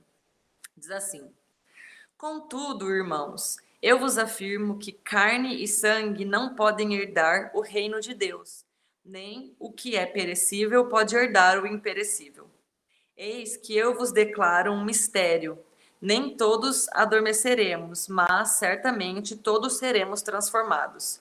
Diz 0.76 0.90
assim: 0.90 1.30
Contudo, 2.16 2.90
irmãos, 2.90 3.58
eu 3.82 3.98
vos 3.98 4.16
afirmo 4.16 4.78
que 4.78 4.92
carne 4.92 5.62
e 5.62 5.68
sangue 5.68 6.24
não 6.24 6.54
podem 6.54 6.94
herdar 6.94 7.50
o 7.54 7.60
reino 7.60 8.00
de 8.00 8.14
Deus, 8.14 8.64
nem 9.04 9.54
o 9.58 9.72
que 9.72 9.96
é 9.96 10.06
perecível 10.06 10.86
pode 10.86 11.14
herdar 11.14 11.62
o 11.62 11.66
imperecível. 11.66 12.48
Eis 13.16 13.56
que 13.56 13.76
eu 13.76 13.94
vos 13.94 14.12
declaro 14.12 14.72
um 14.72 14.84
mistério. 14.84 15.58
Nem 16.00 16.34
todos 16.36 16.88
adormeceremos, 16.92 18.08
mas 18.08 18.50
certamente 18.52 19.36
todos 19.36 19.78
seremos 19.78 20.22
transformados. 20.22 21.20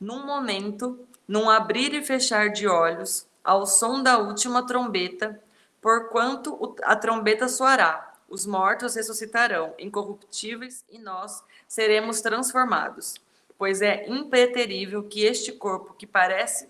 Num 0.00 0.26
momento, 0.26 0.98
num 1.28 1.48
abrir 1.48 1.94
e 1.94 2.04
fechar 2.04 2.50
de 2.50 2.66
olhos, 2.66 3.26
ao 3.44 3.66
som 3.66 4.02
da 4.02 4.18
última 4.18 4.66
trombeta, 4.66 5.40
porquanto 5.80 6.74
a 6.82 6.96
trombeta 6.96 7.48
soará, 7.48 8.14
os 8.28 8.44
mortos 8.44 8.96
ressuscitarão, 8.96 9.74
incorruptíveis, 9.78 10.84
e 10.90 10.98
nós 10.98 11.44
seremos 11.68 12.20
transformados. 12.20 13.14
Pois 13.56 13.80
é 13.80 14.08
impreterível 14.08 15.04
que 15.04 15.24
este 15.24 15.52
corpo 15.52 15.94
que 15.94 16.06
parece 16.06 16.68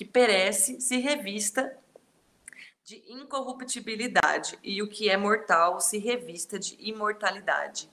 que 0.00 0.04
perece 0.06 0.80
se 0.80 0.96
revista 0.96 1.76
de 2.84 3.02
incorruptibilidade 3.08 4.58
e 4.62 4.82
o 4.82 4.88
que 4.88 5.08
é 5.08 5.16
mortal 5.16 5.80
se 5.80 5.98
revista 5.98 6.58
de 6.58 6.76
imortalidade. 6.78 7.90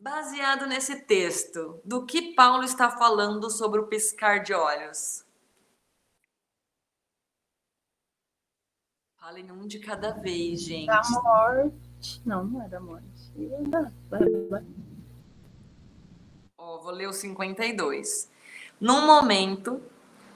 Baseado 0.00 0.66
nesse 0.66 1.00
texto, 1.02 1.80
do 1.84 2.06
que 2.06 2.34
Paulo 2.34 2.62
está 2.62 2.90
falando 2.90 3.50
sobre 3.50 3.80
o 3.80 3.88
piscar 3.88 4.42
de 4.42 4.54
olhos? 4.54 5.24
Falem 9.16 9.50
um 9.50 9.66
de 9.66 9.80
cada 9.80 10.12
vez, 10.12 10.62
gente. 10.62 10.88
Amor. 10.88 11.72
morte. 11.98 12.22
Não, 12.24 12.44
não 12.44 12.62
é 12.62 12.68
da 12.68 12.80
morte. 12.80 13.06
Ó, 16.56 16.78
vou 16.78 16.92
ler 16.92 17.08
o 17.08 17.12
52. 17.12 18.30
Num 18.80 19.04
momento, 19.04 19.82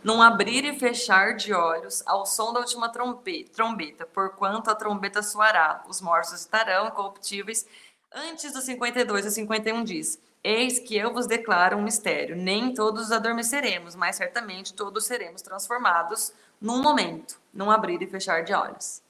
num 0.03 0.20
abrir 0.20 0.64
e 0.64 0.78
fechar 0.78 1.36
de 1.36 1.53
olhos, 1.53 2.03
ao 2.07 2.26
som 2.26 2.53
da 2.53 2.61
última 2.61 2.90
trombeta, 2.90 4.07
porquanto 4.07 4.70
a 4.70 4.74
trombeta 4.74 5.22
soará, 5.22 5.84
os 5.88 6.00
mortos 6.00 6.32
estarão 6.32 6.88
incorruptíveis. 6.88 7.66
Antes 8.12 8.53
do 8.53 8.61
52 8.61 9.26
e 9.26 9.30
51 9.30 9.84
diz: 9.84 10.18
Eis 10.42 10.78
que 10.78 10.96
eu 10.96 11.12
vos 11.12 11.26
declaro 11.26 11.76
um 11.76 11.82
mistério: 11.82 12.36
nem 12.36 12.74
todos 12.74 13.12
adormeceremos, 13.12 13.94
mas 13.94 14.16
certamente 14.16 14.74
todos 14.74 15.05
seremos 15.05 15.40
transformados 15.40 16.32
num 16.61 16.82
momento, 16.82 17.40
num 17.53 17.70
abrir 17.70 18.03
e 18.03 18.07
fechar 18.07 18.42
de 18.42 18.53
olhos. 18.53 19.03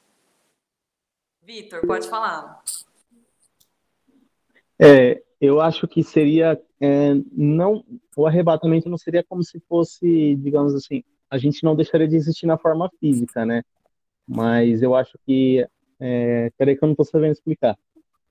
Vitor, 1.43 1.87
pode 1.87 2.09
falar. 2.09 2.63
É, 4.79 5.23
eu 5.43 5.61
acho 5.61 5.89
que 5.89 6.05
seria 6.05 6.57
é, 6.81 7.15
não 7.33 7.85
o 8.17 8.29
arrebatamento 8.29 8.89
não 8.89 8.97
seria 8.97 9.25
como 9.25 9.43
se 9.43 9.59
fosse, 9.69 10.37
digamos 10.37 10.73
assim, 10.73 11.03
a 11.29 11.37
gente 11.37 11.65
não 11.65 11.75
deixaria 11.75 12.07
de 12.07 12.15
existir 12.15 12.47
na 12.47 12.57
forma 12.57 12.89
física, 13.01 13.45
né? 13.45 13.65
Mas 14.25 14.83
eu 14.83 14.95
acho 14.95 15.19
que 15.27 15.67
é, 15.99 16.49
peraí 16.57 16.77
que 16.77 16.85
eu 16.85 16.87
não 16.87 16.93
estou 16.93 17.05
sabendo 17.05 17.33
explicar. 17.33 17.77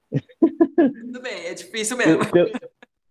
Tudo 0.10 1.22
bem, 1.22 1.48
é 1.48 1.54
difícil 1.54 1.98
mesmo. 1.98 2.32
Pelo- 2.32 2.50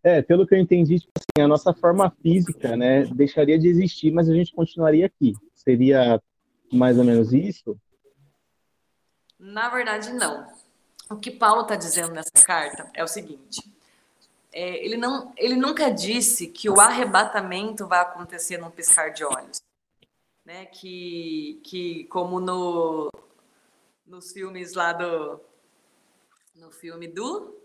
é, 0.02 0.22
pelo 0.22 0.46
que 0.46 0.54
eu 0.54 0.58
entendi, 0.58 0.98
tipo 0.98 1.12
assim, 1.18 1.44
a 1.44 1.48
nossa 1.48 1.74
forma 1.74 2.10
física, 2.22 2.74
né, 2.74 3.04
deixaria 3.04 3.58
de 3.58 3.68
existir, 3.68 4.10
mas 4.10 4.30
a 4.30 4.34
gente 4.34 4.54
continuaria 4.54 5.04
aqui. 5.04 5.34
Seria 5.54 6.18
mais 6.72 6.96
ou 6.96 7.04
menos 7.04 7.34
isso? 7.34 7.78
Na 9.38 9.68
verdade, 9.68 10.10
não. 10.14 10.46
O 11.10 11.16
que 11.16 11.30
Paulo 11.30 11.62
está 11.62 11.76
dizendo 11.76 12.12
nessa 12.12 12.30
carta 12.46 12.88
é 12.94 13.04
o 13.04 13.08
seguinte: 13.08 13.60
é, 14.52 14.84
ele, 14.84 14.96
não, 14.96 15.32
ele 15.36 15.54
nunca 15.54 15.90
disse 15.90 16.48
que 16.48 16.68
o 16.68 16.80
arrebatamento 16.80 17.86
vai 17.86 18.00
acontecer 18.00 18.58
num 18.58 18.70
piscar 18.70 19.10
de 19.10 19.24
olhos. 19.24 19.62
Né? 20.44 20.66
Que, 20.66 21.60
que 21.64 22.04
como 22.04 22.40
no, 22.40 23.10
nos 24.06 24.32
filmes 24.32 24.74
lá 24.74 24.92
do. 24.92 25.40
No 26.56 26.70
filme 26.70 27.08
do 27.08 27.56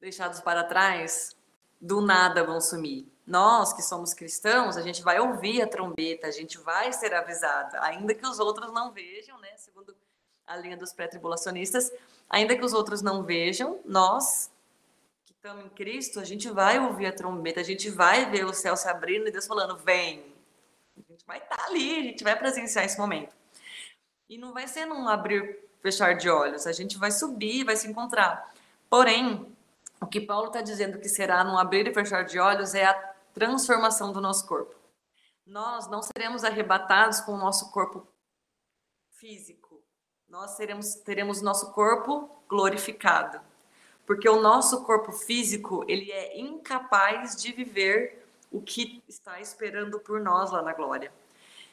Deixados 0.00 0.40
para 0.40 0.62
Trás, 0.62 1.34
do 1.80 2.00
nada 2.00 2.44
vão 2.44 2.60
sumir. 2.60 3.06
Nós 3.26 3.72
que 3.72 3.82
somos 3.82 4.14
cristãos, 4.14 4.76
a 4.76 4.82
gente 4.82 5.02
vai 5.02 5.18
ouvir 5.18 5.62
a 5.62 5.66
trombeta, 5.66 6.28
a 6.28 6.30
gente 6.30 6.58
vai 6.58 6.92
ser 6.92 7.12
avisado, 7.12 7.76
ainda 7.78 8.14
que 8.14 8.24
os 8.24 8.38
outros 8.38 8.72
não 8.72 8.92
vejam, 8.92 9.38
né? 9.40 9.48
Segundo 9.56 9.96
a 10.46 10.56
linha 10.56 10.76
dos 10.76 10.92
pré-tribulacionistas, 10.92 11.92
ainda 12.30 12.56
que 12.56 12.64
os 12.64 12.72
outros 12.72 13.02
não 13.02 13.24
vejam, 13.24 13.80
nós 13.84 14.50
estamos 15.48 15.64
em 15.64 15.68
Cristo, 15.70 16.20
a 16.20 16.24
gente 16.24 16.50
vai 16.50 16.78
ouvir 16.78 17.06
a 17.06 17.12
trombeta, 17.12 17.60
a 17.60 17.64
gente 17.64 17.88
vai 17.88 18.30
ver 18.30 18.44
o 18.44 18.52
céu 18.52 18.76
se 18.76 18.86
abrindo 18.86 19.28
e 19.28 19.30
Deus 19.30 19.46
falando, 19.46 19.78
vem. 19.78 20.34
A 20.94 21.10
gente 21.10 21.24
vai 21.24 21.38
estar 21.38 21.64
ali, 21.64 22.00
a 22.00 22.02
gente 22.02 22.22
vai 22.22 22.38
presenciar 22.38 22.84
esse 22.84 22.98
momento. 22.98 23.34
E 24.28 24.36
não 24.36 24.52
vai 24.52 24.68
ser 24.68 24.84
num 24.84 25.08
abrir, 25.08 25.58
fechar 25.80 26.14
de 26.14 26.28
olhos, 26.28 26.66
a 26.66 26.72
gente 26.72 26.98
vai 26.98 27.10
subir, 27.10 27.64
vai 27.64 27.76
se 27.76 27.88
encontrar. 27.88 28.52
Porém, 28.90 29.50
o 30.00 30.06
que 30.06 30.20
Paulo 30.20 30.48
está 30.48 30.60
dizendo 30.60 30.98
que 30.98 31.08
será 31.08 31.42
num 31.42 31.56
abrir 31.56 31.86
e 31.86 31.94
fechar 31.94 32.24
de 32.24 32.38
olhos 32.38 32.74
é 32.74 32.84
a 32.84 32.94
transformação 33.32 34.12
do 34.12 34.20
nosso 34.20 34.46
corpo. 34.46 34.74
Nós 35.46 35.88
não 35.88 36.02
seremos 36.02 36.44
arrebatados 36.44 37.20
com 37.20 37.32
o 37.32 37.38
nosso 37.38 37.72
corpo 37.72 38.06
físico. 39.12 39.82
Nós 40.28 40.50
seremos, 40.56 40.96
teremos 40.96 41.40
nosso 41.40 41.72
corpo 41.72 42.42
glorificado. 42.46 43.47
Porque 44.08 44.26
o 44.26 44.40
nosso 44.40 44.84
corpo 44.84 45.12
físico, 45.12 45.84
ele 45.86 46.10
é 46.10 46.40
incapaz 46.40 47.36
de 47.36 47.52
viver 47.52 48.26
o 48.50 48.58
que 48.58 49.02
está 49.06 49.38
esperando 49.38 50.00
por 50.00 50.18
nós 50.18 50.50
lá 50.50 50.62
na 50.62 50.72
glória. 50.72 51.12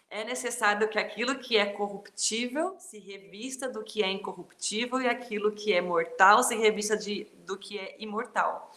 É 0.10 0.22
necessário 0.26 0.90
que 0.90 1.00
aquilo 1.00 1.40
que 1.40 1.56
é 1.56 1.66
corruptível 1.66 2.76
se 2.78 3.00
revista 3.00 3.70
do 3.70 3.86
que 3.86 4.04
é 4.04 4.12
incorruptível 4.12 5.02
e 5.02 5.08
aquilo 5.08 5.54
que 5.54 5.72
é 5.72 5.80
mortal 5.80 6.44
se 6.44 6.58
revista 6.58 6.98
de, 6.98 7.26
do 7.46 7.58
que 7.58 7.80
é 7.80 7.96
imortal. 8.00 8.70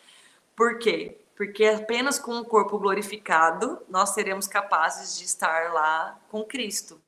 Por 0.55 0.79
quê? 0.79 1.19
Porque 1.37 1.65
apenas 1.65 2.17
com 2.17 2.39
o 2.39 2.45
corpo 2.45 2.79
glorificado 2.79 3.83
nós 3.89 4.11
seremos 4.11 4.47
capazes 4.47 5.19
de 5.19 5.25
estar 5.25 5.73
lá 5.73 6.17
com 6.29 6.45
Cristo. 6.45 7.03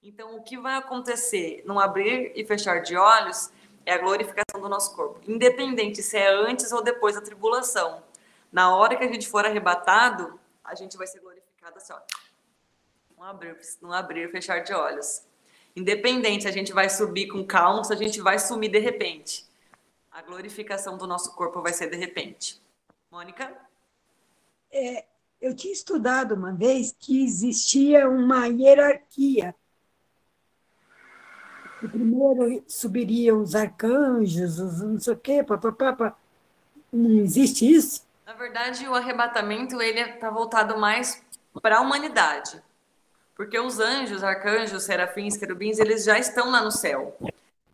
Então, 0.00 0.36
o 0.36 0.44
que 0.44 0.56
vai 0.56 0.76
acontecer 0.76 1.64
no 1.66 1.80
abrir 1.80 2.30
e 2.36 2.44
fechar 2.44 2.82
de 2.82 2.96
olhos 2.96 3.50
é 3.88 3.94
a 3.94 3.98
glorificação 3.98 4.60
do 4.60 4.68
nosso 4.68 4.94
corpo, 4.94 5.18
independente 5.26 6.02
se 6.02 6.18
é 6.18 6.28
antes 6.28 6.72
ou 6.72 6.82
depois 6.82 7.14
da 7.14 7.22
tribulação. 7.22 8.02
Na 8.52 8.76
hora 8.76 8.94
que 8.94 9.02
a 9.02 9.10
gente 9.10 9.26
for 9.26 9.46
arrebatado, 9.46 10.38
a 10.62 10.74
gente 10.74 10.94
vai 10.98 11.06
ser 11.06 11.20
glorificado 11.20 11.78
assim, 11.78 11.94
ó. 11.94 12.00
Não 13.16 13.24
abrir, 13.24 13.56
não 13.80 13.92
abrir 13.92 14.30
fechar 14.30 14.58
de 14.58 14.74
olhos. 14.74 15.22
Independente 15.74 16.42
se 16.42 16.48
a 16.48 16.52
gente 16.52 16.70
vai 16.70 16.90
subir 16.90 17.28
com 17.28 17.42
calma, 17.46 17.82
se 17.82 17.90
a 17.90 17.96
gente 17.96 18.20
vai 18.20 18.38
sumir 18.38 18.70
de 18.70 18.78
repente. 18.78 19.46
A 20.12 20.20
glorificação 20.20 20.98
do 20.98 21.06
nosso 21.06 21.34
corpo 21.34 21.62
vai 21.62 21.72
ser 21.72 21.88
de 21.88 21.96
repente. 21.96 22.60
Mônica? 23.10 23.56
É, 24.70 25.06
eu 25.40 25.56
tinha 25.56 25.72
estudado 25.72 26.34
uma 26.34 26.52
vez 26.52 26.94
que 26.98 27.24
existia 27.24 28.06
uma 28.06 28.48
hierarquia. 28.48 29.54
Primeiro 31.78 32.64
subiriam 32.66 33.40
os 33.40 33.54
arcanjos, 33.54 34.58
os 34.58 34.80
não 34.80 34.98
sei 34.98 35.12
o 35.12 35.16
quê, 35.16 35.42
papapá. 35.42 35.92
pá. 35.92 36.16
Não 36.92 37.10
existe 37.20 37.70
isso? 37.70 38.02
Na 38.26 38.32
verdade, 38.32 38.86
o 38.88 38.94
arrebatamento 38.94 39.80
ele 39.80 40.00
está 40.00 40.30
voltado 40.30 40.76
mais 40.76 41.22
para 41.62 41.78
a 41.78 41.80
humanidade. 41.80 42.62
Porque 43.34 43.58
os 43.58 43.78
anjos, 43.78 44.24
arcanjos, 44.24 44.82
serafins, 44.82 45.36
querubins, 45.36 45.78
eles 45.78 46.04
já 46.04 46.18
estão 46.18 46.50
lá 46.50 46.60
no 46.60 46.72
céu. 46.72 47.16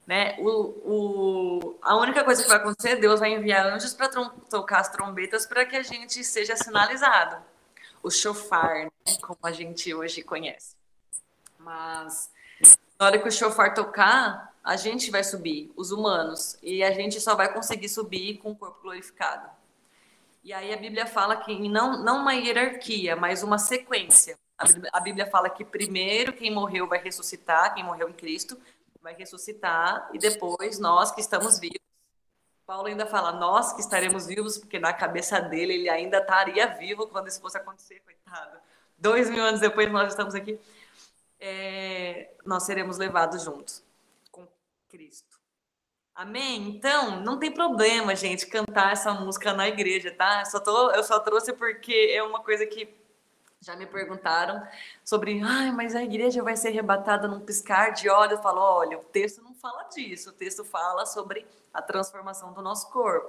Né? 0.06 0.36
O, 0.38 0.50
o, 0.50 1.78
a 1.80 1.96
única 1.96 2.22
coisa 2.22 2.42
que 2.42 2.48
vai 2.48 2.58
acontecer, 2.58 2.96
Deus 2.96 3.20
vai 3.20 3.32
enviar 3.32 3.66
anjos 3.66 3.94
para 3.94 4.08
tocar 4.08 4.80
as 4.80 4.90
trombetas 4.90 5.46
para 5.46 5.64
que 5.64 5.74
a 5.74 5.82
gente 5.82 6.22
seja 6.22 6.54
sinalizado. 6.54 7.42
O 8.02 8.10
chofar, 8.10 8.84
né? 8.84 8.90
como 9.22 9.38
a 9.42 9.52
gente 9.52 9.94
hoje 9.94 10.22
conhece. 10.22 10.76
Mas 11.58 12.30
na 12.98 13.06
hora 13.06 13.18
que 13.18 13.28
o 13.28 13.32
chofar 13.32 13.74
tocar, 13.74 14.54
a 14.62 14.76
gente 14.76 15.10
vai 15.10 15.22
subir, 15.22 15.72
os 15.76 15.90
humanos, 15.90 16.56
e 16.62 16.82
a 16.82 16.90
gente 16.92 17.20
só 17.20 17.34
vai 17.34 17.52
conseguir 17.52 17.88
subir 17.88 18.38
com 18.38 18.52
o 18.52 18.56
corpo 18.56 18.80
glorificado. 18.82 19.48
E 20.42 20.52
aí 20.52 20.72
a 20.72 20.76
Bíblia 20.76 21.06
fala 21.06 21.36
que 21.36 21.68
não, 21.68 22.02
não 22.02 22.20
uma 22.20 22.34
hierarquia, 22.34 23.16
mas 23.16 23.42
uma 23.42 23.58
sequência. 23.58 24.38
A 24.92 25.00
Bíblia, 25.00 25.26
fala 25.26 25.50
que 25.50 25.64
primeiro 25.64 26.32
quem 26.32 26.50
morreu 26.50 26.86
vai 26.86 26.98
ressuscitar, 26.98 27.74
quem 27.74 27.82
morreu 27.82 28.08
em 28.08 28.12
Cristo 28.12 28.56
vai 29.02 29.14
ressuscitar, 29.14 30.08
e 30.14 30.18
depois 30.18 30.78
nós 30.78 31.10
que 31.10 31.20
estamos 31.20 31.58
vivos. 31.58 31.78
Paulo 32.66 32.86
ainda 32.86 33.04
fala, 33.04 33.32
nós 33.32 33.74
que 33.74 33.80
estaremos 33.80 34.26
vivos, 34.26 34.56
porque 34.56 34.78
na 34.78 34.92
cabeça 34.92 35.38
dele 35.40 35.74
ele 35.74 35.90
ainda 35.90 36.18
estaria 36.18 36.66
vivo 36.68 37.06
quando 37.08 37.28
isso 37.28 37.40
fosse 37.40 37.58
acontecer, 37.58 38.00
coitado. 38.00 38.58
Dois 38.96 39.28
mil 39.28 39.44
anos 39.44 39.60
depois 39.60 39.90
nós 39.92 40.08
estamos 40.08 40.34
aqui. 40.34 40.58
É, 41.38 41.83
nós 42.44 42.64
seremos 42.64 42.98
levados 42.98 43.42
juntos 43.42 43.82
com 44.30 44.46
Cristo. 44.88 45.38
Amém? 46.14 46.68
Então, 46.68 47.20
não 47.20 47.38
tem 47.38 47.50
problema, 47.52 48.14
gente, 48.14 48.46
cantar 48.46 48.92
essa 48.92 49.12
música 49.12 49.52
na 49.52 49.66
igreja, 49.66 50.12
tá? 50.12 50.40
Eu 50.40 50.46
só, 50.46 50.60
tô, 50.60 50.90
eu 50.92 51.02
só 51.02 51.18
trouxe 51.18 51.52
porque 51.52 52.12
é 52.14 52.22
uma 52.22 52.40
coisa 52.40 52.64
que 52.66 52.88
já 53.60 53.74
me 53.74 53.86
perguntaram 53.86 54.62
sobre, 55.04 55.40
ai, 55.42 55.72
mas 55.72 55.96
a 55.96 56.04
igreja 56.04 56.42
vai 56.42 56.56
ser 56.56 56.68
arrebatada 56.68 57.26
num 57.26 57.40
piscar 57.40 57.90
de 57.90 58.08
olhos. 58.08 58.32
Eu 58.34 58.42
falo, 58.42 58.60
olha, 58.60 58.98
o 58.98 59.02
texto 59.04 59.42
não 59.42 59.54
fala 59.54 59.84
disso, 59.84 60.30
o 60.30 60.32
texto 60.32 60.64
fala 60.64 61.04
sobre 61.06 61.46
a 61.72 61.82
transformação 61.82 62.52
do 62.52 62.62
nosso 62.62 62.90
corpo. 62.90 63.28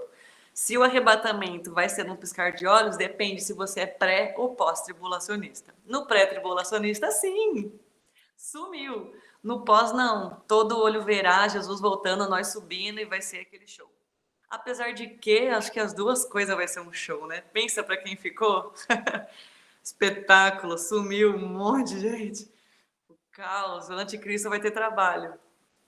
Se 0.54 0.78
o 0.78 0.84
arrebatamento 0.84 1.74
vai 1.74 1.90
ser 1.90 2.06
num 2.06 2.16
piscar 2.16 2.52
de 2.52 2.68
olhos, 2.68 2.96
depende 2.96 3.42
se 3.42 3.52
você 3.52 3.82
é 3.82 3.88
pré 3.88 4.34
ou 4.38 4.56
pós-tribulacionista. 4.56 5.74
No 5.86 6.06
pré-tribulacionista, 6.06 7.12
sim, 7.12 7.74
sumiu. 8.38 9.16
No 9.44 9.64
pós, 9.64 9.92
não. 9.92 10.42
Todo 10.48 10.80
olho 10.80 11.04
verá 11.04 11.48
Jesus 11.48 11.80
voltando, 11.80 12.30
nós 12.30 12.48
subindo 12.48 13.00
e 13.00 13.06
vai 13.06 13.22
ser 13.22 13.40
aquele 13.40 13.68
show. 13.68 13.92
Apesar 14.50 14.94
de 14.94 15.08
que, 15.08 15.48
acho 15.50 15.72
que 15.72 15.80
as 15.80 15.94
duas 15.94 16.26
coisas 16.26 16.56
vai 16.56 16.68
ser 16.68 16.80
um 16.80 16.94
show, 16.94 17.28
né? 17.28 17.42
Pensa 17.42 17.84
para 17.84 17.98
quem 17.98 18.16
ficou. 18.16 18.74
Espetáculo, 19.84 20.78
sumiu 20.78 21.36
um 21.36 21.48
monte 21.48 21.96
de 21.96 22.00
gente. 22.00 22.52
O 23.10 23.16
caos, 23.32 23.90
o 23.90 23.94
anticristo 23.94 24.50
vai 24.50 24.60
ter 24.60 24.72
trabalho 24.72 25.38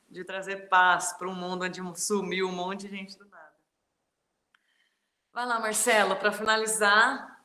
de 0.10 0.24
trazer 0.24 0.70
paz 0.70 1.14
para 1.14 1.28
um 1.28 1.36
mundo 1.36 1.66
onde 1.66 1.82
sumiu 2.00 2.48
um 2.48 2.52
monte 2.52 2.88
de 2.88 2.96
gente 2.96 3.18
do 3.18 3.26
nada. 3.26 3.54
Vai 5.34 5.46
lá, 5.46 5.60
Marcelo, 5.60 6.16
para 6.16 6.32
finalizar. 6.32 7.42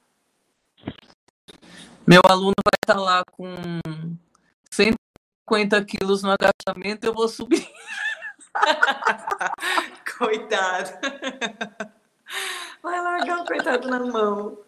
Meu 2.06 2.20
aluno 2.28 2.54
vai 2.64 2.78
estar 2.82 3.00
lá 3.00 3.22
com 3.32 3.54
150 4.72 5.84
quilos 5.84 6.22
no 6.22 6.30
agachamento, 6.30 7.06
eu 7.06 7.12
vou 7.12 7.28
subir. 7.28 7.68
Coitado. 10.18 10.90
Vai 12.82 13.00
largar 13.00 13.40
o 13.40 13.44
coitado 13.44 13.88
na 13.88 14.00
mão. 14.00 14.58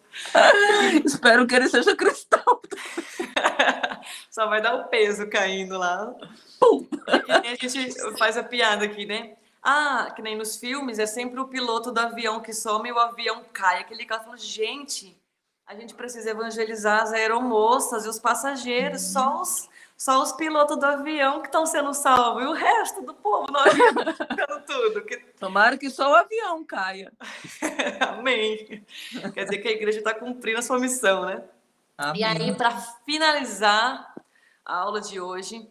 Espero 1.03 1.45
que 1.45 1.55
ele 1.55 1.67
seja 1.67 1.95
cristão. 1.95 2.61
Só 4.29 4.47
vai 4.47 4.61
dar 4.61 4.75
o 4.75 4.87
peso 4.87 5.29
caindo 5.29 5.77
lá. 5.77 6.13
Pum. 6.59 6.87
a 7.29 7.55
gente 7.55 8.17
faz 8.17 8.37
a 8.37 8.43
piada 8.43 8.85
aqui, 8.85 9.05
né? 9.05 9.35
Ah, 9.61 10.11
que 10.15 10.21
nem 10.21 10.37
nos 10.37 10.57
filmes, 10.57 10.99
é 10.99 11.07
sempre 11.07 11.39
o 11.39 11.47
piloto 11.47 11.91
do 11.91 11.99
avião 11.99 12.39
que 12.39 12.53
some 12.53 12.87
e 12.87 12.91
o 12.91 12.99
avião 12.99 13.43
cai. 13.51 13.79
Aquele 13.79 14.05
cara 14.05 14.23
fala, 14.23 14.37
gente, 14.37 15.19
a 15.65 15.75
gente 15.75 15.95
precisa 15.95 16.29
evangelizar 16.29 17.01
as 17.01 17.11
aeromoças 17.11 18.05
e 18.05 18.09
os 18.09 18.19
passageiros, 18.19 19.03
uhum. 19.03 19.11
só 19.11 19.41
os 19.41 19.69
só 19.97 20.21
os 20.21 20.33
pilotos 20.33 20.77
do 20.77 20.85
avião 20.85 21.41
que 21.41 21.47
estão 21.47 21.65
sendo 21.65 21.93
salvos 21.93 22.43
e 22.43 22.47
o 22.47 22.51
resto 22.51 23.01
do 23.01 23.13
povo 23.13 23.51
no 23.51 23.59
avião 23.59 23.93
ficando 24.13 24.65
tudo. 24.65 25.05
Que... 25.05 25.17
Tomara 25.39 25.77
que 25.77 25.89
só 25.89 26.11
o 26.11 26.15
avião 26.15 26.63
caia. 26.65 27.13
Amém. 28.09 28.85
Quer 29.33 29.45
dizer 29.45 29.57
que 29.59 29.67
a 29.67 29.71
igreja 29.71 29.99
está 29.99 30.13
cumprindo 30.13 30.59
a 30.59 30.61
sua 30.61 30.79
missão, 30.79 31.25
né? 31.25 31.43
Amém. 31.97 32.21
E 32.21 32.23
aí, 32.25 32.53
para 32.55 32.71
finalizar 33.05 34.13
a 34.65 34.75
aula 34.75 34.99
de 34.99 35.19
hoje, 35.19 35.65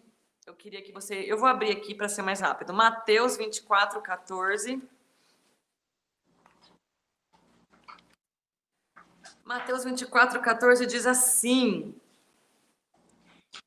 eu 0.47 0.55
queria 0.55 0.81
que 0.81 0.93
você. 0.93 1.15
Eu 1.15 1.37
vou 1.37 1.49
abrir 1.49 1.73
aqui 1.73 1.95
para 1.95 2.09
ser 2.09 2.23
mais 2.23 2.41
rápido. 2.41 2.73
Mateus 2.73 3.37
24, 3.37 4.01
14. 4.01 4.83
Mateus 9.45 9.85
24, 9.85 10.41
14 10.41 10.87
diz 10.87 11.07
assim: 11.07 11.95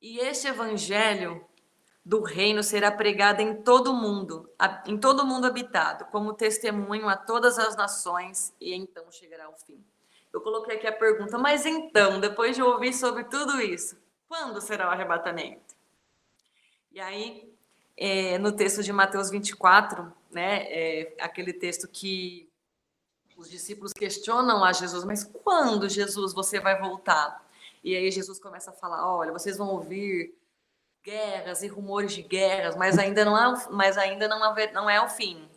e 0.02 0.20
este 0.20 0.48
evangelho 0.48 1.46
do 2.04 2.22
reino 2.22 2.64
será 2.64 2.90
pregado 2.90 3.42
em 3.42 3.62
todo 3.62 3.92
o 3.92 3.94
mundo, 3.94 4.50
em 4.86 4.98
todo 4.98 5.24
o 5.24 5.26
mundo 5.26 5.46
habitado, 5.46 6.06
como 6.06 6.34
testemunho 6.34 7.10
a 7.10 7.18
todas 7.18 7.60
as 7.60 7.76
nações, 7.76 8.54
e 8.62 8.74
então 8.74 9.12
chegará 9.12 9.50
o 9.50 9.58
fim. 9.58 9.84
Eu 10.32 10.42
coloquei 10.42 10.78
aqui 10.78 10.88
a 10.88 10.92
pergunta, 10.92 11.38
mas 11.38 11.66
então, 11.66 12.20
depois 12.20 12.56
de 12.56 12.62
ouvir 12.62 12.94
sobre 12.94 13.26
tudo 13.26 13.60
isso, 13.60 13.98
quando 14.28 14.62
será 14.62 14.88
o 14.88 14.92
arrebatamento? 14.92 15.76
E 16.92 17.00
aí, 17.00 17.54
é, 17.98 18.38
no 18.38 18.52
texto 18.52 18.84
de 18.84 18.94
Mateus 18.94 19.30
24, 19.30 20.14
né, 20.32 20.64
é, 20.70 21.16
aquele 21.20 21.52
texto 21.52 21.88
que 21.88 22.50
os 23.36 23.50
discípulos 23.50 23.94
questionam 23.94 24.64
a 24.64 24.72
Jesus, 24.72 25.04
mas 25.04 25.24
quando, 25.24 25.90
Jesus, 25.90 26.34
você 26.34 26.60
vai 26.60 26.80
voltar? 26.80 27.47
E 27.84 27.96
aí 27.96 28.12
Jesus 28.12 28.40
começa 28.40 28.72
a 28.72 28.74
falar: 28.74 29.08
olha, 29.08 29.32
vocês 29.32 29.58
vão 29.58 29.70
ouvir 29.70 30.36
guerras 31.04 31.64
e 31.64 31.68
rumores 31.68 32.14
de 32.14 32.22
guerras, 32.22 32.76
mas 32.76 32.98
ainda 33.00 33.24
não 33.24 33.38
é, 33.38 33.68
mas 33.72 33.98
ainda 33.98 34.28
não 34.28 34.58
é, 34.58 34.72
não 34.72 34.90
é 34.90 35.02
o 35.02 35.08
fim. 35.08 35.48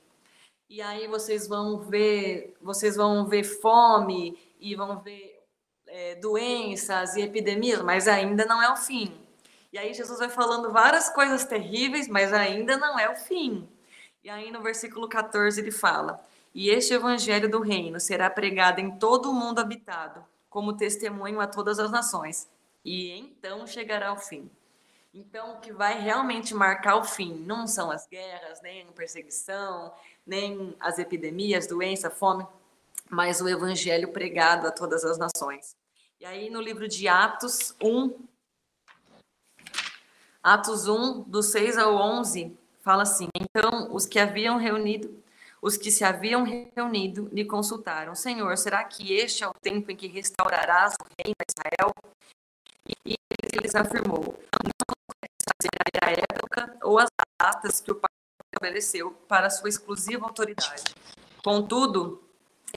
E 0.68 0.80
aí 0.80 1.08
vocês 1.08 1.48
vão 1.48 1.80
ver, 1.80 2.56
vocês 2.60 2.94
vão 2.94 3.26
ver 3.26 3.42
fome 3.42 4.38
e 4.60 4.76
vão 4.76 5.00
ver 5.00 5.42
é, 5.88 6.14
doenças 6.14 7.16
e 7.16 7.22
epidemias, 7.22 7.82
mas 7.82 8.06
ainda 8.06 8.44
não 8.46 8.62
é 8.62 8.72
o 8.72 8.76
fim. 8.76 9.12
E 9.72 9.78
aí 9.78 9.92
Jesus 9.92 10.20
vai 10.20 10.28
falando 10.28 10.72
várias 10.72 11.08
coisas 11.10 11.44
terríveis, 11.44 12.06
mas 12.06 12.32
ainda 12.32 12.76
não 12.76 12.98
é 12.98 13.10
o 13.10 13.16
fim. 13.16 13.68
E 14.22 14.30
aí 14.30 14.52
no 14.52 14.62
versículo 14.62 15.08
14 15.08 15.60
ele 15.60 15.72
fala: 15.72 16.24
E 16.54 16.70
este 16.70 16.94
evangelho 16.94 17.50
do 17.50 17.60
reino 17.60 17.98
será 17.98 18.30
pregado 18.30 18.80
em 18.80 18.96
todo 18.98 19.30
o 19.30 19.34
mundo 19.34 19.58
habitado 19.58 20.24
como 20.50 20.76
testemunho 20.76 21.40
a 21.40 21.46
todas 21.46 21.78
as 21.78 21.90
nações. 21.90 22.50
E 22.84 23.12
então 23.12 23.66
chegará 23.66 24.12
o 24.12 24.18
fim. 24.18 24.50
Então, 25.12 25.54
o 25.54 25.60
que 25.60 25.72
vai 25.72 26.00
realmente 26.00 26.54
marcar 26.54 26.96
o 26.96 27.04
fim 27.04 27.34
não 27.34 27.66
são 27.66 27.90
as 27.90 28.06
guerras, 28.06 28.60
nem 28.62 28.82
a 28.82 28.92
perseguição, 28.92 29.92
nem 30.24 30.76
as 30.78 31.00
epidemias, 31.00 31.66
doença, 31.66 32.08
fome, 32.10 32.46
mas 33.08 33.40
o 33.40 33.48
evangelho 33.48 34.12
pregado 34.12 34.68
a 34.68 34.70
todas 34.70 35.04
as 35.04 35.18
nações. 35.18 35.74
E 36.20 36.24
aí, 36.24 36.48
no 36.48 36.60
livro 36.60 36.86
de 36.86 37.08
Atos 37.08 37.74
1, 37.82 38.14
Atos 40.42 40.86
1, 40.86 41.22
do 41.22 41.42
6 41.42 41.76
ao 41.76 41.94
11, 41.96 42.56
fala 42.80 43.02
assim: 43.02 43.28
Então, 43.34 43.92
os 43.92 44.06
que 44.06 44.18
haviam 44.18 44.58
reunido 44.58 45.19
os 45.62 45.76
que 45.76 45.90
se 45.90 46.04
haviam 46.04 46.44
reunido 46.44 47.28
lhe 47.32 47.44
consultaram: 47.44 48.14
Senhor, 48.14 48.56
será 48.56 48.82
que 48.84 49.12
este 49.12 49.44
é 49.44 49.48
o 49.48 49.54
tempo 49.54 49.90
em 49.90 49.96
que 49.96 50.06
restaurarás 50.06 50.94
o 50.94 51.04
reino 51.22 51.36
de 51.46 51.54
Israel? 51.56 51.92
E 53.06 53.14
ele 53.14 53.62
lhes 53.62 53.74
afirmou: 53.74 54.38
Não 54.64 54.90
a 56.02 56.10
época 56.10 56.76
ou 56.82 56.98
as 56.98 57.08
datas 57.40 57.80
que 57.80 57.92
o 57.92 57.94
Pai 57.94 58.10
estabeleceu 58.52 59.12
para 59.28 59.50
sua 59.50 59.68
exclusiva 59.68 60.26
autoridade. 60.26 60.94
Contudo, 61.44 62.22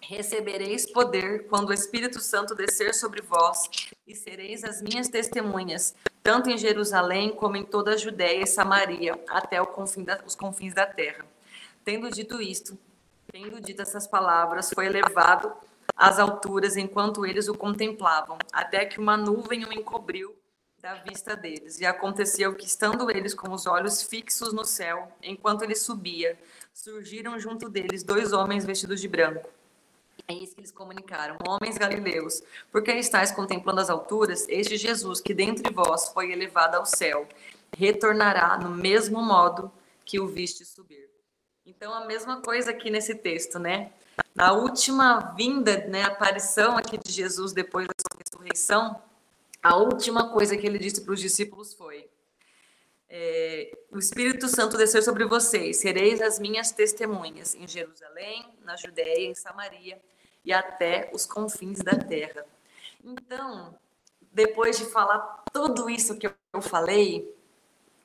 recebereis 0.02 0.90
poder 0.92 1.48
quando 1.48 1.70
o 1.70 1.74
Espírito 1.74 2.20
Santo 2.20 2.56
descer 2.56 2.94
sobre 2.94 3.22
vós, 3.22 3.70
e 4.06 4.14
sereis 4.14 4.64
as 4.64 4.82
minhas 4.82 5.08
testemunhas, 5.10 5.96
tanto 6.22 6.50
em 6.50 6.58
Jerusalém 6.58 7.36
como 7.36 7.56
em 7.56 7.66
toda 7.66 7.94
a 7.94 7.98
Judéia 7.98 8.44
e 8.44 8.48
Samaria, 8.48 9.20
até 9.28 9.64
confim 9.66 10.04
da, 10.04 10.22
os 10.26 10.36
confins 10.36 10.74
da 10.74 10.86
terra. 10.86 11.26
Tendo 11.84 12.10
dito 12.10 12.42
isto, 12.42 12.78
tendo 13.32 13.60
dito 13.60 13.82
essas 13.82 14.08
palavras, 14.08 14.72
foi 14.74 14.86
elevado 14.86 15.52
às 15.96 16.18
alturas 16.18 16.78
enquanto 16.78 17.26
eles 17.26 17.48
o 17.48 17.54
contemplavam, 17.54 18.38
até 18.52 18.86
que 18.86 19.00
uma 19.00 19.18
nuvem 19.18 19.66
o 19.66 19.74
encobriu 19.74 20.34
da 20.82 20.96
vista 20.96 21.36
deles. 21.36 21.80
E 21.80 21.86
aconteceu 21.86 22.56
que, 22.56 22.66
estando 22.66 23.10
eles 23.12 23.34
com 23.34 23.52
os 23.52 23.66
olhos 23.66 24.02
fixos 24.02 24.54
no 24.54 24.66
céu, 24.66 25.12
enquanto 25.22 25.64
ele 25.64 25.76
subia, 25.76 26.40
surgiram 26.74 27.38
junto 27.38 27.70
deles 27.70 28.04
dois 28.04 28.34
homens 28.34 28.66
vestidos 28.66 29.02
de 29.02 29.08
branco. 29.08 29.50
É 30.28 30.34
isso 30.34 30.56
que 30.56 30.62
eles 30.62 30.72
comunicaram. 30.72 31.38
Homens 31.46 31.78
galileus, 31.78 32.42
por 32.72 32.82
que 32.82 32.92
estáis 32.94 33.32
contemplando 33.32 33.82
as 33.82 33.90
alturas? 33.90 34.46
Este 34.48 34.78
Jesus, 34.78 35.20
que 35.20 35.34
dentre 35.34 35.74
vós 35.74 36.10
foi 36.10 36.32
elevado 36.32 36.76
ao 36.76 36.86
céu, 36.86 37.28
retornará 37.76 38.58
no 38.58 38.70
mesmo 38.70 39.22
modo 39.22 39.72
que 40.06 40.20
o 40.20 40.28
viste 40.28 40.64
subir. 40.64 41.13
Então, 41.66 41.94
a 41.94 42.06
mesma 42.06 42.42
coisa 42.42 42.72
aqui 42.72 42.90
nesse 42.90 43.16
texto, 43.16 43.58
né? 43.58 43.94
Na 44.36 44.52
última 44.52 45.34
vinda, 45.34 45.88
né, 45.88 46.04
aparição 46.04 46.78
aqui 46.78 46.98
de 46.98 47.12
Jesus 47.12 47.54
depois 47.54 47.88
da 47.88 47.94
sua 48.02 48.20
ressurreição, 48.20 49.02
a 49.62 49.78
última 49.78 50.30
coisa 50.30 50.58
que 50.58 50.68
ele 50.68 50.78
disse 50.78 51.02
para 51.02 51.14
os 51.14 51.22
discípulos 51.22 51.74
foi: 51.74 52.10
é, 53.10 53.72
O 53.90 53.98
Espírito 53.98 54.50
Santo 54.50 54.76
desceu 54.76 55.02
sobre 55.02 55.24
vocês, 55.24 55.78
sereis 55.78 56.20
as 56.20 56.38
minhas 56.38 56.74
testemunhas 56.74 57.56
em 57.56 57.66
Jerusalém, 57.66 58.46
na 58.66 58.76
Judéia, 58.76 59.30
em 59.30 59.36
Samaria 59.36 60.02
e 60.44 60.52
até 60.52 61.10
os 61.14 61.26
confins 61.26 61.80
da 61.80 61.96
terra. 61.96 62.46
Então, 63.02 63.74
depois 64.34 64.78
de 64.78 64.86
falar 64.86 65.46
tudo 65.54 65.90
isso 65.90 66.18
que 66.18 66.28
eu 66.28 66.62
falei, 66.62 67.34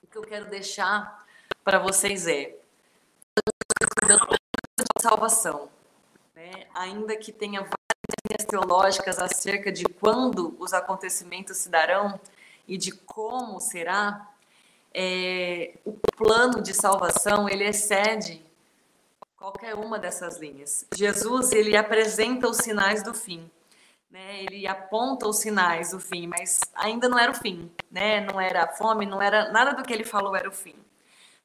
o 0.01 0.07
que 0.07 0.17
eu 0.17 0.23
quero 0.23 0.49
deixar 0.49 1.27
para 1.65 1.81
vocês 1.81 2.29
é 2.29 2.57
salvação, 5.01 5.69
né? 6.35 6.67
ainda 6.75 7.17
que 7.17 7.33
tenha 7.33 7.61
várias 7.61 7.77
linhas 8.29 8.47
teológicas 8.47 9.19
acerca 9.19 9.71
de 9.71 9.85
quando 9.85 10.57
os 10.59 10.73
acontecimentos 10.73 11.57
se 11.57 11.69
darão 11.69 12.19
e 12.67 12.77
de 12.77 12.93
como 12.93 13.61
será, 13.61 14.29
é, 14.93 15.75
o 15.85 15.93
plano 16.17 16.63
de 16.63 16.75
salvação 16.75 17.49
ele 17.49 17.65
excede 17.65 18.45
qualquer 19.37 19.75
uma 19.75 19.99
dessas 19.99 20.39
linhas. 20.39 20.87
Jesus 20.95 21.53
ele 21.53 21.77
apresenta 21.77 22.49
os 22.49 22.59
sinais 22.59 23.03
do 23.03 23.15
fim, 23.15 23.51
né? 24.11 24.43
Ele 24.43 24.67
aponta 24.67 25.29
os 25.29 25.39
sinais 25.39 25.93
do 25.93 26.01
fim, 26.01 26.27
mas 26.27 26.61
ainda 26.75 27.09
não 27.09 27.19
era 27.19 27.31
o 27.31 27.35
fim, 27.35 27.71
né? 27.91 28.21
Não 28.21 28.41
era 28.41 28.65
a 28.65 28.69
fome, 28.69 29.07
não 29.07 29.23
era 29.23 29.51
nada 29.53 29.73
do 29.73 29.83
que 29.83 29.93
ele 29.93 30.05
falou 30.05 30.35
era 30.35 30.49
o 30.49 30.53
fim. 30.53 30.75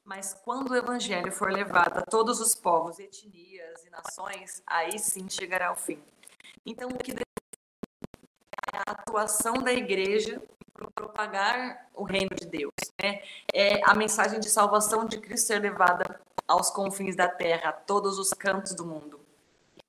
Mas 0.04 0.34
quando 0.44 0.70
o 0.70 0.76
evangelho 0.76 1.32
for 1.32 1.50
levado 1.50 1.98
a 1.98 2.02
todos 2.02 2.38
os 2.38 2.54
povos, 2.54 2.98
etnias 2.98 3.84
e 3.84 3.90
nações, 3.90 4.62
aí 4.66 4.98
sim 4.98 5.28
chegará 5.30 5.68
ao 5.68 5.76
fim. 5.76 5.98
Então, 6.66 6.90
o 6.90 6.98
que 6.98 7.12
é 7.12 8.76
a 8.86 8.92
atuação 8.92 9.54
da 9.54 9.72
igreja 9.72 10.42
para 10.74 10.90
propagar 10.90 11.88
o 11.94 12.04
reino 12.04 12.34
de 12.34 12.46
Deus, 12.46 12.72
né? 13.00 13.22
É 13.54 13.80
a 13.88 13.94
mensagem 13.94 14.40
de 14.40 14.50
salvação 14.50 15.06
de 15.06 15.18
Cristo 15.20 15.46
ser 15.46 15.60
levada 15.60 16.20
aos 16.46 16.68
confins 16.70 17.16
da 17.16 17.28
terra, 17.28 17.70
a 17.70 17.72
todos 17.72 18.18
os 18.18 18.30
cantos 18.30 18.74
do 18.74 18.84
mundo. 18.84 19.20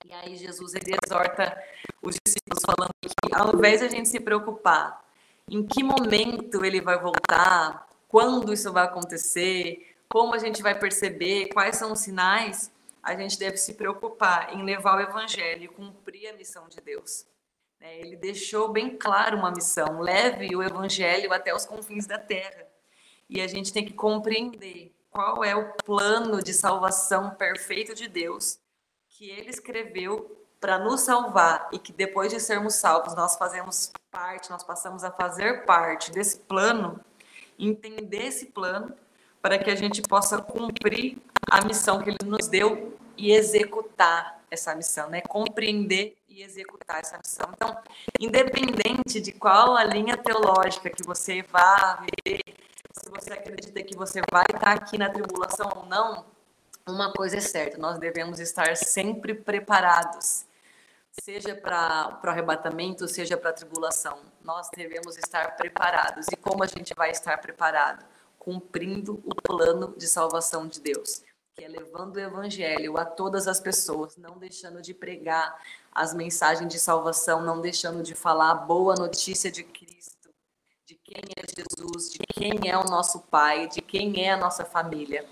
E 0.06 0.14
aí 0.14 0.36
Jesus 0.38 0.74
exorta 0.76 1.62
os 2.02 2.16
discípulos 2.24 2.64
falando 2.64 2.92
que 3.02 3.36
ao 3.36 3.56
invés 3.56 3.80
de 3.82 3.88
a 3.88 3.90
gente 3.90 4.08
se 4.08 4.20
preocupar 4.20 5.04
em 5.50 5.66
que 5.66 5.84
momento 5.84 6.64
ele 6.64 6.80
vai 6.80 7.00
voltar, 7.00 7.88
quando 8.08 8.54
isso 8.54 8.72
vai 8.72 8.86
acontecer, 8.86 9.95
como 10.16 10.34
a 10.34 10.38
gente 10.38 10.64
vai 10.64 10.74
perceber, 10.74 11.50
quais 11.50 11.76
são 11.76 11.92
os 11.92 12.00
sinais, 12.00 12.72
a 13.04 13.14
gente 13.18 13.38
deve 13.38 13.58
se 13.58 13.74
preocupar 13.74 14.54
em 14.54 14.64
levar 14.64 14.96
o 14.96 15.02
evangelho 15.02 15.66
e 15.66 15.68
cumprir 15.68 16.30
a 16.30 16.34
missão 16.34 16.70
de 16.70 16.80
Deus. 16.80 17.26
Né? 17.82 18.00
Ele 18.00 18.16
deixou 18.16 18.70
bem 18.70 18.96
claro 18.96 19.38
uma 19.38 19.52
missão: 19.52 20.00
leve 20.00 20.56
o 20.56 20.64
evangelho 20.64 21.34
até 21.34 21.54
os 21.54 21.66
confins 21.66 22.08
da 22.08 22.18
terra. 22.18 22.66
E 23.30 23.42
a 23.42 23.48
gente 23.48 23.74
tem 23.74 23.84
que 23.84 23.92
compreender 23.92 24.96
qual 25.12 25.44
é 25.44 25.54
o 25.54 25.74
plano 25.84 26.42
de 26.42 26.54
salvação 26.54 27.32
perfeito 27.32 27.94
de 27.94 28.08
Deus 28.08 28.58
que 29.10 29.30
ele 29.30 29.50
escreveu 29.50 30.48
para 30.62 30.80
nos 30.80 31.02
salvar 31.02 31.68
e 31.74 31.78
que 31.78 31.92
depois 31.92 32.32
de 32.32 32.40
sermos 32.40 32.76
salvos 32.76 33.14
nós 33.16 33.36
fazemos 33.36 33.92
parte, 34.10 34.50
nós 34.50 34.64
passamos 34.64 35.04
a 35.04 35.12
fazer 35.12 35.66
parte 35.66 36.10
desse 36.10 36.40
plano, 36.40 37.02
entender 37.60 38.28
esse 38.28 38.46
plano 38.46 38.96
para 39.46 39.60
que 39.60 39.70
a 39.70 39.76
gente 39.76 40.02
possa 40.02 40.42
cumprir 40.42 41.20
a 41.48 41.64
missão 41.64 42.02
que 42.02 42.10
ele 42.10 42.18
nos 42.26 42.48
deu 42.48 42.98
e 43.16 43.32
executar 43.32 44.44
essa 44.50 44.74
missão, 44.74 45.08
né? 45.08 45.22
Compreender 45.22 46.18
e 46.28 46.42
executar 46.42 47.02
essa 47.02 47.16
missão. 47.16 47.52
Então, 47.54 47.78
independente 48.20 49.22
de 49.22 49.32
qual 49.32 49.78
a 49.78 49.84
linha 49.84 50.18
teológica 50.18 50.90
que 50.90 51.04
você 51.04 51.44
vá 51.44 52.04
viver, 52.26 52.42
se 52.92 53.08
você 53.08 53.34
acredita 53.34 53.84
que 53.84 53.96
você 53.96 54.20
vai 54.32 54.46
estar 54.52 54.72
aqui 54.72 54.98
na 54.98 55.12
tribulação 55.12 55.72
ou 55.76 55.86
não, 55.86 56.26
uma 56.88 57.14
coisa 57.14 57.38
é 57.38 57.42
certa, 57.42 57.78
nós 57.78 58.00
devemos 58.00 58.40
estar 58.40 58.76
sempre 58.76 59.36
preparados, 59.36 60.44
seja 61.12 61.54
para 61.54 62.20
o 62.24 62.28
arrebatamento, 62.28 63.08
seja 63.08 63.38
para 63.38 63.52
a 63.52 63.54
tribulação. 63.54 64.18
Nós 64.44 64.72
devemos 64.76 65.16
estar 65.20 65.56
preparados. 65.56 66.26
E 66.32 66.36
como 66.36 66.64
a 66.64 66.68
gente 66.68 66.96
vai 66.96 67.12
estar 67.12 67.38
preparado? 67.38 68.15
Cumprindo 68.46 69.24
o 69.26 69.34
plano 69.34 69.96
de 69.98 70.08
salvação 70.08 70.68
de 70.68 70.80
Deus, 70.80 71.24
que 71.56 71.64
é 71.64 71.68
levando 71.68 72.18
o 72.18 72.20
evangelho 72.20 72.96
a 72.96 73.04
todas 73.04 73.48
as 73.48 73.60
pessoas, 73.60 74.16
não 74.18 74.38
deixando 74.38 74.84
de 74.84 74.94
pregar 74.94 75.60
as 75.92 76.14
mensagens 76.14 76.72
de 76.72 76.78
salvação, 76.78 77.42
não 77.42 77.60
deixando 77.60 78.04
de 78.04 78.14
falar 78.14 78.52
a 78.52 78.56
boa 78.56 78.94
notícia 78.94 79.52
de 79.52 79.64
Cristo, 79.64 80.30
de 80.86 80.94
quem 81.04 81.24
é 81.36 81.44
Jesus, 81.58 82.12
de 82.12 82.20
quem 82.20 82.70
é 82.70 82.78
o 82.78 82.84
nosso 82.84 83.22
Pai, 83.22 83.68
de 83.68 83.82
quem 83.82 84.24
é 84.24 84.34
a 84.34 84.38
nossa 84.38 84.64
família. 84.64 85.28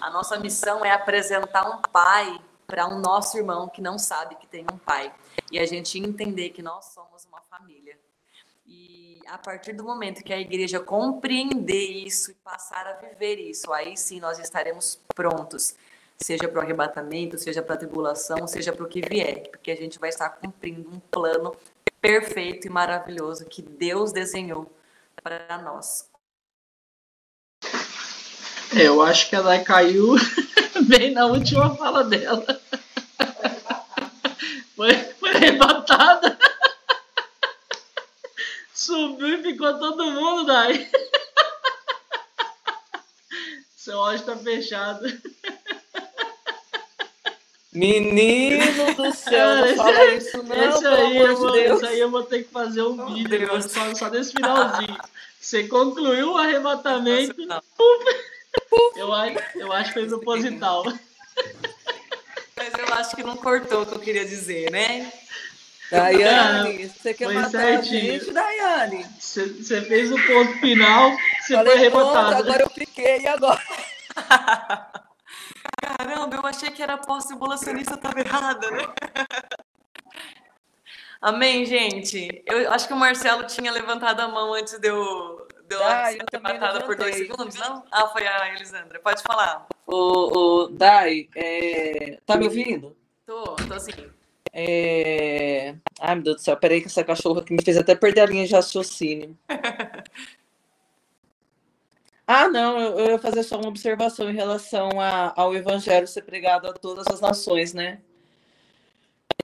A 0.00 0.08
nossa 0.08 0.38
missão 0.38 0.82
é 0.82 0.90
apresentar 0.90 1.68
um 1.68 1.82
pai 1.82 2.40
para 2.66 2.86
um 2.86 2.98
nosso 2.98 3.36
irmão 3.36 3.68
que 3.68 3.82
não 3.82 3.98
sabe 3.98 4.36
que 4.36 4.46
tem 4.46 4.64
um 4.72 4.78
pai. 4.78 5.14
E 5.52 5.58
a 5.58 5.66
gente 5.66 5.98
entender 5.98 6.48
que 6.50 6.62
nós 6.62 6.86
somos 6.86 7.26
uma 7.26 7.42
família. 7.42 7.98
E 8.66 9.20
a 9.26 9.38
partir 9.38 9.72
do 9.72 9.84
momento 9.84 10.22
que 10.22 10.32
a 10.32 10.40
igreja 10.40 10.80
compreender 10.80 12.06
isso 12.06 12.30
e 12.30 12.34
passar 12.34 12.86
a 12.86 12.92
viver 12.94 13.38
isso, 13.38 13.72
aí 13.72 13.96
sim 13.96 14.20
nós 14.20 14.38
estaremos 14.38 14.98
prontos, 15.14 15.74
seja 16.18 16.48
para 16.48 16.60
o 16.60 16.62
arrebatamento, 16.62 17.38
seja 17.38 17.62
para 17.62 17.74
a 17.74 17.78
tribulação, 17.78 18.46
seja 18.46 18.72
para 18.72 18.84
o 18.84 18.88
que 18.88 19.00
vier, 19.00 19.48
porque 19.50 19.70
a 19.70 19.76
gente 19.76 19.98
vai 19.98 20.08
estar 20.08 20.28
cumprindo 20.30 20.88
um 20.88 21.00
plano 21.10 21.54
perfeito 22.00 22.66
e 22.66 22.70
maravilhoso 22.70 23.46
que 23.46 23.62
Deus 23.62 24.12
desenhou 24.12 24.70
para 25.22 25.58
nós. 25.58 26.08
É, 28.76 28.88
eu 28.88 29.02
acho 29.02 29.28
que 29.28 29.36
ela 29.36 29.62
caiu 29.62 30.16
bem 30.88 31.12
na 31.12 31.26
última 31.26 31.74
fala 31.76 32.04
dela. 32.04 32.44
Foi, 34.74 34.92
foi 35.20 35.30
arrebatada. 35.30 36.36
Subiu 38.74 39.38
e 39.38 39.42
ficou 39.42 39.78
todo 39.78 40.10
mundo 40.10 40.44
daí. 40.46 40.90
Seu 43.76 43.98
ódio 43.98 44.24
tá 44.26 44.36
fechado. 44.36 45.04
Menino 47.72 48.94
do 48.94 49.12
céu, 49.12 49.56
não 49.56 49.74
fala 49.76 50.04
isso 50.14 50.42
não, 50.44 50.54
esse 50.76 50.86
aí, 50.86 51.16
eu 51.16 51.36
vou, 51.36 51.52
Deus. 51.52 51.82
esse 51.82 51.92
aí 51.92 52.00
eu 52.00 52.10
vou 52.10 52.22
ter 52.22 52.44
que 52.44 52.50
fazer 52.50 52.82
um 52.82 53.00
Oh, 53.02 53.06
vídeo 53.12 53.62
só, 53.62 53.92
só 53.94 54.08
desse 54.08 54.32
finalzinho. 54.32 54.96
Você 55.40 55.66
concluiu 55.66 56.32
o 56.32 56.38
arrebatamento. 56.38 57.34
Eu, 58.96 59.12
acho- 59.12 59.38
eu 59.56 59.72
acho 59.72 59.92
que 59.92 60.00
foi 60.00 60.08
proposital. 60.08 60.84
Mas 62.56 62.72
eu 62.78 62.94
acho 62.94 63.16
que 63.16 63.24
não 63.24 63.36
cortou 63.36 63.82
o 63.82 63.86
que 63.86 63.94
eu 63.96 64.00
queria 64.00 64.24
dizer, 64.24 64.70
né? 64.70 65.12
Daiane, 65.90 66.88
você 66.88 67.14
quer 67.14 67.24
Foi 67.26 67.34
matar 67.34 67.50
certinho. 67.50 67.78
a 67.78 68.18
gente, 68.18 68.32
Daiane? 68.32 69.06
Você 69.18 69.82
fez 69.82 70.10
o 70.10 70.16
ponto 70.26 70.58
final, 70.60 71.12
você 71.40 71.54
Falei, 71.54 71.78
foi 71.78 71.90
pronto, 71.90 72.16
arrebatado. 72.16 72.42
agora 72.42 72.62
eu 72.62 72.70
piquei, 72.70 73.20
e 73.20 73.26
agora? 73.26 73.60
Caramba, 75.80 76.36
eu 76.36 76.46
achei 76.46 76.70
que 76.70 76.82
era 76.82 76.96
pós-tribulacionista, 76.96 77.96
tava 77.96 78.20
errada, 78.20 78.70
né? 78.70 78.82
Amém, 81.20 81.64
gente? 81.64 82.42
Eu 82.46 82.70
acho 82.72 82.86
que 82.86 82.92
o 82.92 82.96
Marcelo 82.96 83.44
tinha 83.46 83.72
levantado 83.72 84.20
a 84.20 84.28
mão 84.28 84.52
antes 84.52 84.78
de 84.78 84.88
eu, 84.88 85.46
de 85.66 85.74
eu 85.74 85.82
Ah, 85.82 86.04
ser 86.12 86.22
arrebatada 86.30 86.84
por 86.84 86.96
dois 86.96 87.16
segundos, 87.16 87.54
não? 87.54 87.82
Ah, 87.90 88.08
foi 88.08 88.26
a 88.26 88.52
Elisandra. 88.54 89.00
Pode 89.00 89.22
falar. 89.22 89.66
Ô, 89.86 89.94
ô, 90.64 90.68
Dai, 90.68 91.28
é, 91.34 92.18
tá 92.26 92.36
me 92.36 92.44
ouvindo? 92.44 92.94
Tô, 93.26 93.54
tô 93.54 93.72
assim. 93.74 93.92
É... 94.56 95.74
Ai, 96.00 96.14
meu 96.14 96.22
Deus 96.24 96.36
do 96.36 96.42
céu, 96.42 96.56
peraí 96.56 96.80
que 96.80 96.86
essa 96.86 97.02
cachorra 97.02 97.42
que 97.42 97.52
me 97.52 97.60
fez 97.62 97.76
até 97.76 97.94
perder 97.96 98.20
a 98.20 98.26
linha 98.26 98.46
de 98.46 98.54
raciocínio. 98.54 99.36
Ah, 102.26 102.48
não, 102.48 102.80
eu, 102.80 102.98
eu 103.00 103.06
ia 103.12 103.18
fazer 103.18 103.42
só 103.42 103.58
uma 103.58 103.68
observação 103.68 104.30
em 104.30 104.34
relação 104.34 104.98
a- 104.98 105.34
ao 105.36 105.54
evangelho 105.54 106.06
ser 106.06 106.22
pregado 106.22 106.66
a 106.66 106.72
todas 106.72 107.06
as 107.08 107.20
nações, 107.20 107.74
né? 107.74 108.00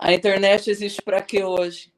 A 0.01 0.15
internet 0.15 0.71
existe 0.71 1.03
para 1.03 1.21
quê 1.21 1.45
hoje? 1.45 1.93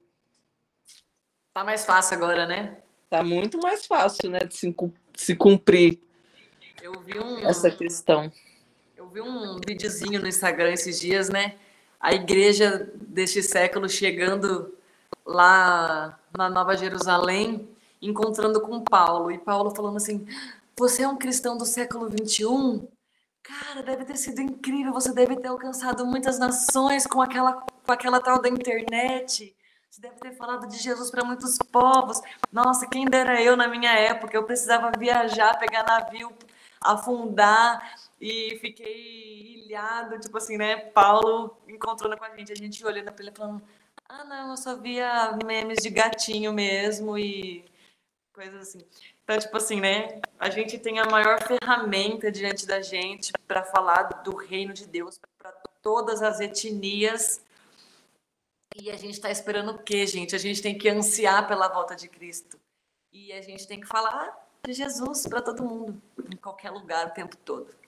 Tá 1.55 1.63
mais 1.63 1.85
fácil 1.85 2.17
agora, 2.17 2.47
né? 2.47 2.79
Tá 3.09 3.23
muito 3.23 3.59
mais 3.59 3.87
fácil, 3.87 4.29
né, 4.29 4.41
de 4.41 4.57
se, 4.57 4.75
se 5.15 5.37
cumprir 5.37 6.01
Eu 6.83 6.99
vi 7.01 7.17
um. 7.17 7.47
essa 7.47 7.71
questão. 7.71 8.33
Eu 8.97 9.07
vi 9.09 9.21
um 9.21 9.61
videozinho 9.65 10.21
no 10.21 10.27
Instagram 10.27 10.73
esses 10.73 10.99
dias, 10.99 11.29
né? 11.29 11.55
A 12.03 12.13
igreja 12.13 12.91
deste 12.97 13.41
século 13.45 13.89
chegando 13.89 14.77
lá 15.25 16.19
na 16.37 16.51
Nova 16.51 16.77
Jerusalém, 16.77 17.69
encontrando 18.03 18.61
com 18.61 18.83
Paulo. 18.83 19.31
E 19.31 19.39
Paulo 19.39 19.71
falando 19.71 19.99
assim: 19.99 20.27
Você 20.77 21.05
é 21.05 21.09
um 21.09 21.17
cristão 21.17 21.57
do 21.57 21.65
século 21.65 22.09
21? 22.09 22.89
Cara, 23.41 23.85
deve 23.85 24.05
ter 24.05 24.17
sido 24.17 24.41
incrível. 24.41 24.93
Você 24.93 25.15
deve 25.15 25.37
ter 25.37 25.47
alcançado 25.47 26.05
muitas 26.05 26.41
nações 26.41 27.07
com 27.07 27.23
aquela, 27.23 27.53
com 27.53 27.93
aquela 27.93 28.21
tal 28.21 28.43
da 28.43 28.49
internet. 28.49 29.55
Você 29.89 30.01
deve 30.01 30.17
ter 30.17 30.33
falado 30.33 30.67
de 30.67 30.79
Jesus 30.79 31.09
para 31.09 31.25
muitos 31.25 31.57
povos. 31.71 32.21
Nossa, 32.51 32.85
quem 32.89 33.05
dera 33.05 33.41
eu 33.41 33.57
na 33.57 33.69
minha 33.69 33.93
época. 33.93 34.37
Eu 34.37 34.43
precisava 34.43 34.91
viajar, 34.99 35.57
pegar 35.57 35.85
navio, 35.85 36.33
afundar 36.81 37.95
e 38.23 38.57
fiquei 38.61 39.65
ilhado, 39.65 40.21
tipo 40.21 40.39
assim, 40.39 40.57
né? 40.57 40.77
Paulo 40.77 41.59
encontrando 41.67 42.17
com 42.17 42.25
a 42.25 42.37
gente, 42.37 42.53
a 42.53 42.55
gente 42.55 42.87
olhando 42.87 43.13
pra 43.13 43.25
ele 43.25 43.35
falando: 43.35 43.61
Ah, 44.09 44.23
não, 44.23 44.51
eu 44.53 44.57
só 44.57 44.77
via 44.77 45.37
memes 45.45 45.83
de 45.83 45.91
gatinho 45.91 46.53
mesmo 46.53 47.19
e 47.19 47.65
coisas 48.33 48.69
assim. 48.69 48.87
Então, 49.25 49.37
tipo 49.37 49.57
assim, 49.57 49.81
né? 49.81 50.21
A 50.39 50.49
gente 50.51 50.79
tem 50.79 51.01
a 51.01 51.07
maior 51.07 51.43
ferramenta 51.43 52.31
diante 52.31 52.65
da 52.65 52.81
gente 52.81 53.33
para 53.49 53.65
falar 53.65 54.05
do 54.23 54.37
reino 54.37 54.73
de 54.73 54.87
Deus 54.87 55.19
para 55.37 55.51
todas 55.83 56.23
as 56.23 56.39
etnias. 56.39 57.43
E 58.77 58.89
a 58.89 58.97
gente 58.97 59.15
está 59.15 59.33
esperando 59.33 59.73
o 59.73 59.79
quê, 59.79 60.07
gente? 60.07 60.37
A 60.37 60.39
gente 60.39 60.63
tem 60.63 60.79
que 60.79 60.89
ansiar 60.89 61.49
pela 61.49 61.67
volta 61.67 61.97
de 61.97 62.09
Cristo. 62.09 62.57
E 63.13 63.33
a 63.33 63.43
gente 63.43 63.67
tem 63.67 63.81
que 63.81 63.87
falar 63.87 64.49
de 64.65 64.73
Jesus 64.73 65.27
para 65.27 65.43
todo 65.43 65.65
mundo, 65.65 66.01
em 66.33 66.37
qualquer 66.37 66.71
lugar, 66.71 67.09
o 67.09 67.11
tempo 67.11 67.37
todo. 67.37 67.82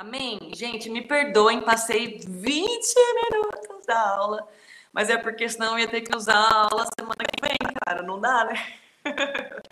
Amém? 0.00 0.38
Gente, 0.54 0.88
me 0.88 1.02
perdoem, 1.06 1.60
passei 1.60 2.20
20 2.20 2.94
minutos 3.30 3.84
da 3.84 4.00
aula, 4.16 4.48
mas 4.90 5.10
é 5.10 5.18
porque 5.18 5.46
senão 5.46 5.72
eu 5.74 5.80
ia 5.80 5.88
ter 5.88 6.00
que 6.00 6.16
usar 6.16 6.38
a 6.38 6.62
aula 6.64 6.86
semana 6.98 7.22
que 7.22 7.46
vem, 7.46 7.58
cara, 7.84 8.00
não 8.00 8.18
dá, 8.18 8.46
né? 8.46 8.54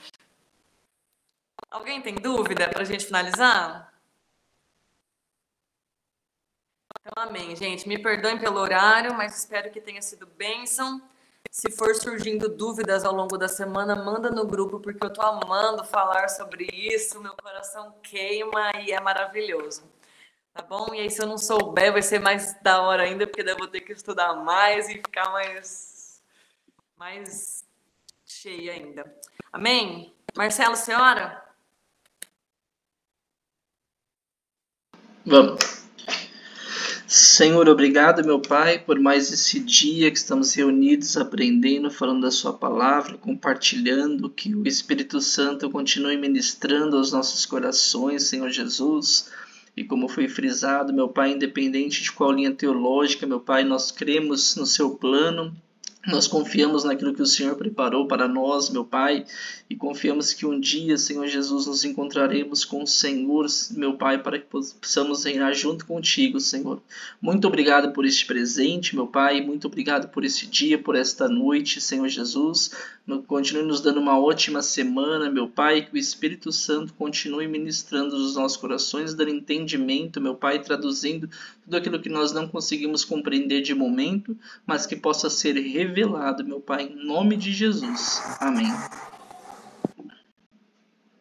Alguém 1.71 2.03
tem 2.03 2.15
dúvida 2.15 2.69
para 2.69 2.83
a 2.83 2.85
gente 2.85 3.07
finalizar? 3.07 3.91
Então, 7.01 7.25
amém, 7.25 7.57
gente. 7.57 7.89
Me 7.89 7.99
perdoem 7.99 8.39
pelo 8.39 8.61
horário, 8.61 9.15
mas 9.15 9.35
espero 9.39 9.71
que 9.71 9.81
tenha 9.81 10.03
sido 10.03 10.27
bênção. 10.27 11.01
Se 11.51 11.71
for 11.71 11.95
surgindo 11.95 12.51
dúvidas 12.51 13.03
ao 13.03 13.15
longo 13.15 13.39
da 13.39 13.49
semana, 13.49 13.97
manda 13.97 14.31
no 14.31 14.47
grupo, 14.47 14.79
porque 14.79 15.03
eu 15.07 15.11
tô 15.11 15.23
amando 15.23 15.83
falar 15.85 16.29
sobre 16.29 16.69
isso. 16.71 17.19
Meu 17.19 17.35
coração 17.35 17.95
queima 18.03 18.73
e 18.85 18.93
é 18.93 19.01
maravilhoso. 19.01 19.97
Tá 20.59 20.65
bom? 20.65 20.93
E 20.93 20.99
aí, 20.99 21.09
se 21.09 21.23
eu 21.23 21.27
não 21.29 21.39
souber, 21.39 21.93
vai 21.93 22.03
ser 22.03 22.19
mais 22.19 22.53
da 22.61 22.83
hora 22.83 23.05
ainda, 23.05 23.25
porque 23.29 23.45
daí 23.45 23.55
eu 23.55 23.59
vou 23.59 23.69
ter 23.69 23.81
que 23.81 23.93
estudar 23.93 24.35
mais 24.35 24.89
e 24.89 24.95
ficar 24.95 25.31
mais, 25.31 26.21
mais 26.97 27.65
cheia 28.27 28.73
ainda. 28.73 29.05
Amém? 29.53 30.13
Marcelo, 30.37 30.75
senhora? 30.75 31.41
Vamos. 35.25 35.61
Senhor, 37.07 37.69
obrigado, 37.69 38.27
meu 38.27 38.41
Pai, 38.41 38.81
por 38.81 38.99
mais 38.99 39.31
esse 39.31 39.61
dia 39.61 40.11
que 40.11 40.19
estamos 40.19 40.55
reunidos, 40.55 41.17
aprendendo, 41.17 41.89
falando 41.89 42.23
da 42.23 42.33
Sua 42.33 42.53
palavra, 42.53 43.17
compartilhando, 43.17 44.29
que 44.29 44.53
o 44.57 44.67
Espírito 44.67 45.21
Santo 45.21 45.71
continue 45.71 46.17
ministrando 46.17 46.97
aos 46.97 47.13
nossos 47.13 47.47
corações, 47.47 48.25
Senhor 48.25 48.51
Jesus. 48.51 49.31
E 49.79 49.85
como 49.85 50.09
foi 50.09 50.27
frisado, 50.27 50.93
meu 50.93 51.09
Pai, 51.09 51.31
independente 51.31 52.03
de 52.03 52.11
qual 52.11 52.33
linha 52.33 52.51
teológica, 52.51 53.25
meu 53.29 53.39
Pai, 53.39 53.63
nós 53.63 53.93
cremos 53.93 54.57
no 54.57 54.67
Seu 54.67 54.97
plano, 54.97 55.57
nós 56.07 56.27
confiamos 56.27 56.85
naquilo 56.85 57.13
que 57.13 57.21
o 57.21 57.27
Senhor 57.27 57.57
preparou 57.57 58.07
para 58.07 58.29
nós, 58.29 58.71
meu 58.71 58.85
Pai, 58.85 59.27
e 59.69 59.77
confiamos 59.77 60.33
que 60.33 60.47
um 60.47 60.59
dia, 60.59 60.97
Senhor 60.97 61.27
Jesus, 61.27 61.67
nos 61.67 61.85
encontraremos 61.85 62.65
com 62.65 62.83
o 62.83 62.87
Senhor, 62.87 63.47
meu 63.73 63.95
Pai, 63.95 64.23
para 64.23 64.39
que 64.39 64.47
possamos 64.47 65.25
reinar 65.25 65.53
junto 65.55 65.85
contigo, 65.85 66.41
Senhor. 66.41 66.81
Muito 67.21 67.47
obrigado 67.47 67.93
por 67.93 68.07
este 68.07 68.25
presente, 68.25 68.95
meu 68.95 69.07
Pai, 69.07 69.41
muito 69.41 69.67
obrigado 69.67 70.09
por 70.09 70.25
este 70.25 70.47
dia, 70.47 70.79
por 70.79 70.95
esta 70.95 71.29
noite, 71.29 71.81
Senhor 71.81 72.09
Jesus. 72.09 72.71
Continue 73.27 73.63
nos 73.63 73.81
dando 73.81 74.01
uma 74.01 74.19
ótima 74.21 74.63
semana, 74.63 75.31
meu 75.31 75.49
Pai, 75.49 75.83
que 75.83 75.95
o 75.95 75.99
Espírito 75.99 76.53
Santo 76.53 76.93
continue 76.95 77.49
ministrando 77.49 78.19
nos 78.19 78.37
nossos 78.37 78.57
corações, 78.57 79.15
dando 79.15 79.31
entendimento, 79.31 80.21
meu 80.21 80.35
Pai, 80.35 80.63
traduzindo 80.63 81.29
tudo 81.69 81.77
aquilo 81.77 82.01
que 82.01 82.09
nós 82.09 82.33
não 82.33 82.49
conseguimos 82.49 83.05
compreender 83.05 83.61
de 83.61 83.75
momento, 83.75 84.35
mas 84.67 84.87
que 84.87 84.97
possa 84.97 85.29
ser 85.29 85.53
revelado, 85.53 86.43
meu 86.43 86.61
Pai, 86.61 86.85
em 86.85 87.07
nome 87.07 87.37
de 87.37 87.53
Jesus. 87.53 88.23
Amém. 88.41 88.73